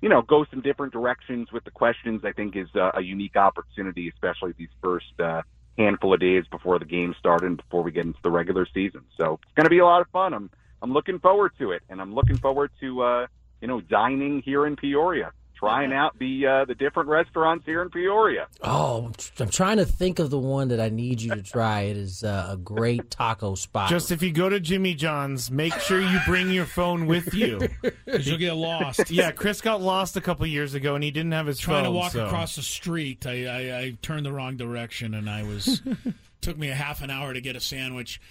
you 0.01 0.09
know, 0.09 0.21
go 0.21 0.45
some 0.49 0.61
different 0.61 0.93
directions 0.93 1.51
with 1.51 1.63
the 1.65 1.71
questions, 1.71 2.21
I 2.23 2.31
think 2.31 2.55
is 2.55 2.69
uh, 2.75 2.91
a 2.93 3.01
unique 3.01 3.35
opportunity, 3.35 4.07
especially 4.07 4.53
these 4.57 4.69
first 4.81 5.19
uh, 5.19 5.41
handful 5.77 6.13
of 6.13 6.19
days 6.19 6.45
before 6.49 6.79
the 6.79 6.85
game 6.85 7.15
started 7.19 7.47
and 7.47 7.57
before 7.57 7.83
we 7.83 7.91
get 7.91 8.05
into 8.05 8.19
the 8.23 8.31
regular 8.31 8.65
season. 8.73 9.01
So 9.17 9.39
it's 9.43 9.53
going 9.55 9.65
to 9.65 9.69
be 9.69 9.79
a 9.79 9.85
lot 9.85 10.01
of 10.01 10.07
fun. 10.09 10.33
I'm 10.33 10.49
I'm 10.81 10.93
looking 10.93 11.19
forward 11.19 11.51
to 11.59 11.71
it, 11.71 11.81
and 11.89 11.99
I'm 11.99 12.13
looking 12.13 12.37
forward 12.37 12.71
to 12.79 13.01
uh, 13.01 13.27
you 13.61 13.67
know 13.67 13.81
dining 13.81 14.41
here 14.41 14.65
in 14.65 14.75
Peoria, 14.75 15.31
trying 15.59 15.91
out 15.91 16.17
the 16.17 16.47
uh, 16.47 16.65
the 16.65 16.73
different 16.75 17.09
restaurants 17.09 17.65
here 17.65 17.81
in 17.81 17.89
Peoria. 17.89 18.47
Oh, 18.63 19.11
I'm 19.39 19.49
trying 19.49 19.77
to 19.77 19.85
think 19.85 20.19
of 20.19 20.29
the 20.29 20.37
one 20.39 20.69
that 20.69 20.79
I 20.79 20.87
need 20.89 21.21
you 21.21 21.35
to 21.35 21.43
try. 21.43 21.81
It 21.81 21.97
is 21.97 22.23
uh, 22.23 22.49
a 22.51 22.57
great 22.57 23.11
taco 23.11 23.55
spot. 23.55 23.89
Just 23.89 24.11
if 24.11 24.23
you 24.23 24.31
go 24.31 24.47
to 24.47 24.59
Jimmy 24.59 24.93
John's, 24.93 25.51
make 25.51 25.73
sure 25.73 25.99
you 25.99 26.19
bring 26.25 26.49
your 26.49 26.65
phone 26.65 27.05
with 27.07 27.33
you. 27.33 27.59
'Cause 28.07 28.25
you'll 28.27 28.37
get 28.37 28.53
lost. 28.55 29.09
Yeah, 29.19 29.31
Chris 29.31 29.59
got 29.61 29.81
lost 29.81 30.15
a 30.17 30.21
couple 30.21 30.45
years 30.47 30.73
ago, 30.75 30.95
and 30.95 31.03
he 31.03 31.11
didn't 31.11 31.33
have 31.33 31.47
his 31.47 31.59
trying 31.59 31.83
phone. 31.83 31.93
to 31.93 31.97
walk 31.99 32.11
so- 32.13 32.25
across 32.25 32.55
the 32.55 32.61
street. 32.61 33.25
I, 33.25 33.45
I, 33.45 33.77
I 33.79 33.97
turned 34.01 34.25
the 34.25 34.31
wrong 34.31 34.55
direction, 34.55 35.13
and 35.13 35.29
I 35.29 35.43
was 35.43 35.81
took 36.41 36.57
me 36.57 36.69
a 36.69 36.75
half 36.75 37.01
an 37.01 37.09
hour 37.09 37.33
to 37.33 37.41
get 37.41 37.55
a 37.55 37.59
sandwich. 37.59 38.21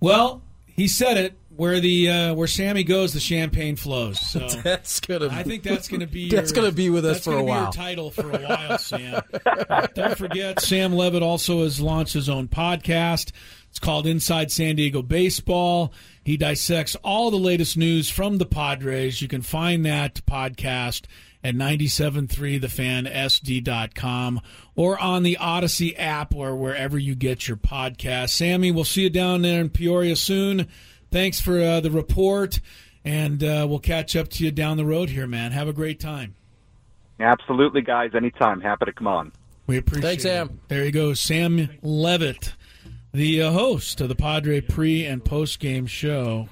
Well, 0.00 0.42
he 0.74 0.88
said 0.88 1.16
it. 1.16 1.34
Where 1.56 1.78
the 1.78 2.10
uh, 2.10 2.34
where 2.34 2.48
Sammy 2.48 2.82
goes, 2.82 3.12
the 3.12 3.20
champagne 3.20 3.76
flows. 3.76 4.18
So 4.18 4.40
that's 4.64 4.98
gonna. 4.98 5.28
I 5.30 5.44
think 5.44 5.62
that's 5.62 5.86
gonna 5.86 6.08
be. 6.08 6.28
That's 6.34 6.50
your- 6.50 6.62
gonna 6.64 6.72
be 6.74 6.90
with 6.90 7.06
us 7.06 7.22
for 7.22 7.30
a 7.30 7.34
be 7.34 7.38
your 7.42 7.44
while. 7.46 7.72
title 7.72 8.10
for 8.10 8.28
a 8.28 8.38
while, 8.40 8.76
Sam. 8.78 9.22
Don't 9.94 10.18
forget, 10.18 10.58
Sam 10.58 10.94
Levitt 10.94 11.22
also 11.22 11.62
has 11.62 11.80
launched 11.80 12.14
his 12.14 12.28
own 12.28 12.48
podcast. 12.48 13.30
It's 13.70 13.78
called 13.78 14.08
Inside 14.08 14.50
San 14.50 14.74
Diego 14.74 15.00
Baseball. 15.00 15.92
He 16.24 16.36
dissects 16.36 16.96
all 17.04 17.30
the 17.30 17.36
latest 17.38 17.76
news 17.76 18.10
from 18.10 18.38
the 18.38 18.46
Padres. 18.46 19.22
You 19.22 19.28
can 19.28 19.42
find 19.42 19.86
that 19.86 20.22
podcast 20.26 21.02
at 21.44 21.54
973thefan.sd.com 21.54 24.40
or 24.74 24.98
on 24.98 25.22
the 25.22 25.36
Audacy 25.38 25.94
app 25.98 26.34
or 26.34 26.56
wherever 26.56 26.98
you 26.98 27.14
get 27.14 27.46
your 27.46 27.58
podcast. 27.58 28.30
Sammy, 28.30 28.72
we'll 28.72 28.84
see 28.84 29.02
you 29.02 29.10
down 29.10 29.42
there 29.42 29.60
in 29.60 29.68
Peoria 29.68 30.16
soon. 30.16 30.66
Thanks 31.12 31.38
for 31.40 31.60
uh, 31.60 31.80
the 31.80 31.90
report, 31.90 32.60
and 33.04 33.44
uh, 33.44 33.66
we'll 33.68 33.78
catch 33.78 34.16
up 34.16 34.28
to 34.30 34.42
you 34.42 34.50
down 34.50 34.78
the 34.78 34.86
road 34.86 35.10
here, 35.10 35.26
man. 35.26 35.52
Have 35.52 35.68
a 35.68 35.74
great 35.74 36.00
time. 36.00 36.34
Absolutely, 37.20 37.82
guys. 37.82 38.12
Anytime. 38.14 38.62
Happy 38.62 38.86
to 38.86 38.92
come 38.92 39.06
on. 39.06 39.30
We 39.66 39.76
appreciate 39.76 40.08
Thanks, 40.08 40.24
it. 40.24 40.28
Sam. 40.28 40.60
There 40.68 40.84
you 40.84 40.90
go, 40.90 41.14
Sam 41.14 41.68
Levitt, 41.82 42.54
the 43.12 43.42
uh, 43.42 43.52
host 43.52 44.00
of 44.00 44.08
the 44.08 44.16
Padre 44.16 44.60
pre 44.60 45.04
and 45.04 45.24
post 45.24 45.60
game 45.60 45.86
show 45.86 46.48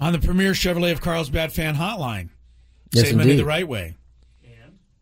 on 0.00 0.12
the 0.12 0.18
premier 0.18 0.52
Chevrolet 0.52 0.92
of 0.92 1.00
Carlsbad 1.00 1.52
fan 1.52 1.74
hotline. 1.74 2.30
Yes, 2.92 3.08
Say 3.10 3.14
money 3.16 3.36
the 3.36 3.44
right 3.44 3.66
way. 3.66 3.94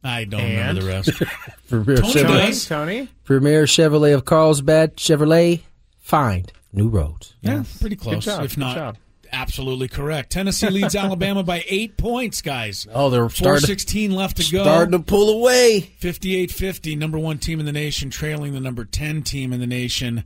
I 0.02 0.24
don't 0.24 0.40
And? 0.40 0.78
know 0.78 0.82
the 0.82 0.88
rest. 0.88 1.10
Premier 1.68 1.96
Tony 1.98 2.12
Chevrolet. 2.14 2.68
Tony? 2.68 3.08
Premier 3.24 3.64
Chevrolet 3.64 4.14
of 4.14 4.24
Carlsbad 4.24 4.96
Chevrolet. 4.96 5.60
Find 5.98 6.50
new 6.72 6.88
roads. 6.88 7.34
Yeah, 7.42 7.64
pretty 7.80 7.96
close. 7.96 8.24
job, 8.24 8.44
if 8.44 8.54
good 8.54 8.60
not, 8.60 8.76
job. 8.76 8.96
absolutely 9.30 9.88
correct. 9.88 10.32
Tennessee 10.32 10.70
leads 10.70 10.96
Alabama 10.96 11.42
by 11.42 11.64
eight 11.68 11.98
points, 11.98 12.40
guys. 12.40 12.86
Oh, 12.94 13.10
they're 13.10 13.28
starting, 13.28 13.60
416 13.66 14.12
left 14.12 14.38
to 14.38 14.50
go. 14.50 14.62
starting 14.62 14.92
to 14.92 15.00
pull 15.00 15.38
away. 15.38 15.92
58-50, 16.00 16.96
number 16.96 17.18
one 17.18 17.36
team 17.38 17.60
in 17.60 17.66
the 17.66 17.72
nation, 17.72 18.08
trailing 18.08 18.54
the 18.54 18.60
number 18.60 18.86
10 18.86 19.22
team 19.22 19.52
in 19.52 19.60
the 19.60 19.66
nation. 19.66 20.24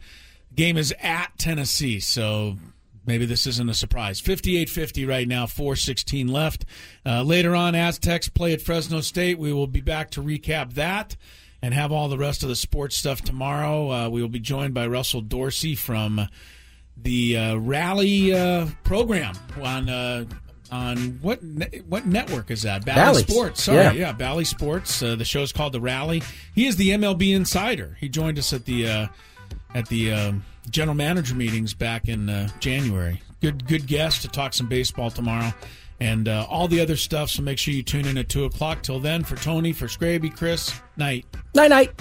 Game 0.55 0.77
is 0.77 0.95
at 1.03 1.37
Tennessee, 1.37 1.99
so 1.99 2.57
maybe 3.07 3.26
this 3.26 3.46
isn't 3.46 3.68
a 3.68 3.74
surprise. 3.74 4.20
58-50 4.20 5.07
right 5.09 5.26
now, 5.28 5.46
416 5.46 6.28
left. 6.28 6.64
Uh, 7.05 7.22
later 7.22 7.55
on, 7.55 7.74
Aztecs 7.74 8.28
play 8.28 8.52
at 8.52 8.61
Fresno 8.62 9.00
State. 9.00 9.38
We 9.38 9.52
will 9.52 9.66
be 9.66 9.80
back 9.80 10.11
to 10.12 10.22
recap 10.22 10.74
that 10.74 11.16
and 11.62 11.72
have 11.74 11.92
all 11.92 12.09
the 12.09 12.18
rest 12.18 12.42
of 12.42 12.48
the 12.48 12.57
sports 12.57 12.96
stuff 12.96 13.22
tomorrow. 13.22 13.90
Uh, 13.90 14.09
we 14.09 14.20
will 14.20 14.28
be 14.28 14.40
joined 14.40 14.74
by 14.74 14.86
Russell 14.86 15.20
Dorsey 15.22 15.74
from 15.74 16.28
the 16.96 17.36
uh, 17.36 17.57
Rally 17.57 18.32
uh, 18.32 18.66
program 18.84 19.34
on 19.62 19.88
uh, 19.88 20.24
on 20.70 21.18
what 21.22 21.42
ne- 21.42 21.82
what 21.88 22.07
network 22.07 22.50
is 22.50 22.62
that? 22.62 22.84
Bally 22.84 23.00
Bally's. 23.00 23.26
Sports. 23.26 23.62
Sorry, 23.64 23.78
Yeah. 23.78 23.92
yeah, 23.92 24.12
Bally 24.12 24.44
Sports. 24.44 25.02
Uh, 25.02 25.14
the 25.16 25.22
is 25.40 25.52
called 25.52 25.72
The 25.72 25.80
Rally. 25.80 26.22
He 26.55 26.66
is 26.66 26.76
the 26.76 26.90
MLB 26.90 27.34
insider. 27.34 27.96
He 28.00 28.09
joined 28.09 28.38
us 28.38 28.52
at 28.52 28.64
the 28.64 28.88
uh, 28.88 29.07
at 29.74 29.88
the 29.88 30.12
um, 30.12 30.44
general 30.71 30.95
manager 30.95 31.35
meetings 31.35 31.75
back 31.75 32.09
in 32.09 32.29
uh, 32.29 32.49
January. 32.61 33.21
Good 33.41 33.67
good 33.67 33.87
guest 33.87 34.23
to 34.23 34.29
talk 34.29 34.55
some 34.55 34.69
baseball 34.69 35.11
tomorrow. 35.11 35.53
And 36.01 36.29
uh, 36.29 36.47
all 36.51 36.67
the 36.67 36.81
other 36.81 36.97
stuff, 36.97 37.31
so 37.31 37.43
make 37.43 37.57
sure 37.57 37.73
you 37.73 37.83
tune 37.83 38.07
in 38.07 38.19
at 38.19 38.29
2 38.29 38.45
o'clock. 38.45 38.83
Till 38.83 38.99
then, 38.99 39.23
for 39.23 39.37
Tony, 39.37 39.73
for 39.73 39.87
Scraby, 39.87 40.35
Chris, 40.37 40.73
night. 40.97 41.25
Night 41.55 41.71
night. 41.71 41.93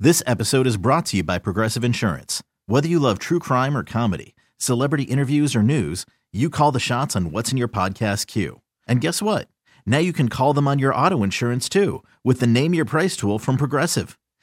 This 0.00 0.22
episode 0.26 0.66
is 0.66 0.76
brought 0.76 1.06
to 1.06 1.18
you 1.18 1.22
by 1.22 1.38
Progressive 1.38 1.84
Insurance. 1.84 2.42
Whether 2.66 2.88
you 2.88 2.98
love 2.98 3.18
true 3.18 3.38
crime 3.38 3.76
or 3.76 3.84
comedy, 3.84 4.34
celebrity 4.58 5.04
interviews 5.04 5.54
or 5.54 5.62
news, 5.62 6.04
you 6.32 6.50
call 6.50 6.72
the 6.72 6.80
shots 6.80 7.16
on 7.16 7.30
what's 7.30 7.52
in 7.52 7.58
your 7.58 7.68
podcast 7.68 8.26
queue. 8.26 8.60
And 8.86 9.00
guess 9.00 9.22
what? 9.22 9.48
Now 9.86 9.98
you 9.98 10.12
can 10.12 10.28
call 10.28 10.52
them 10.52 10.68
on 10.68 10.78
your 10.78 10.94
auto 10.94 11.22
insurance 11.22 11.68
too 11.68 12.02
with 12.24 12.40
the 12.40 12.46
Name 12.46 12.74
Your 12.74 12.84
Price 12.84 13.16
tool 13.16 13.38
from 13.38 13.56
Progressive. 13.56 14.18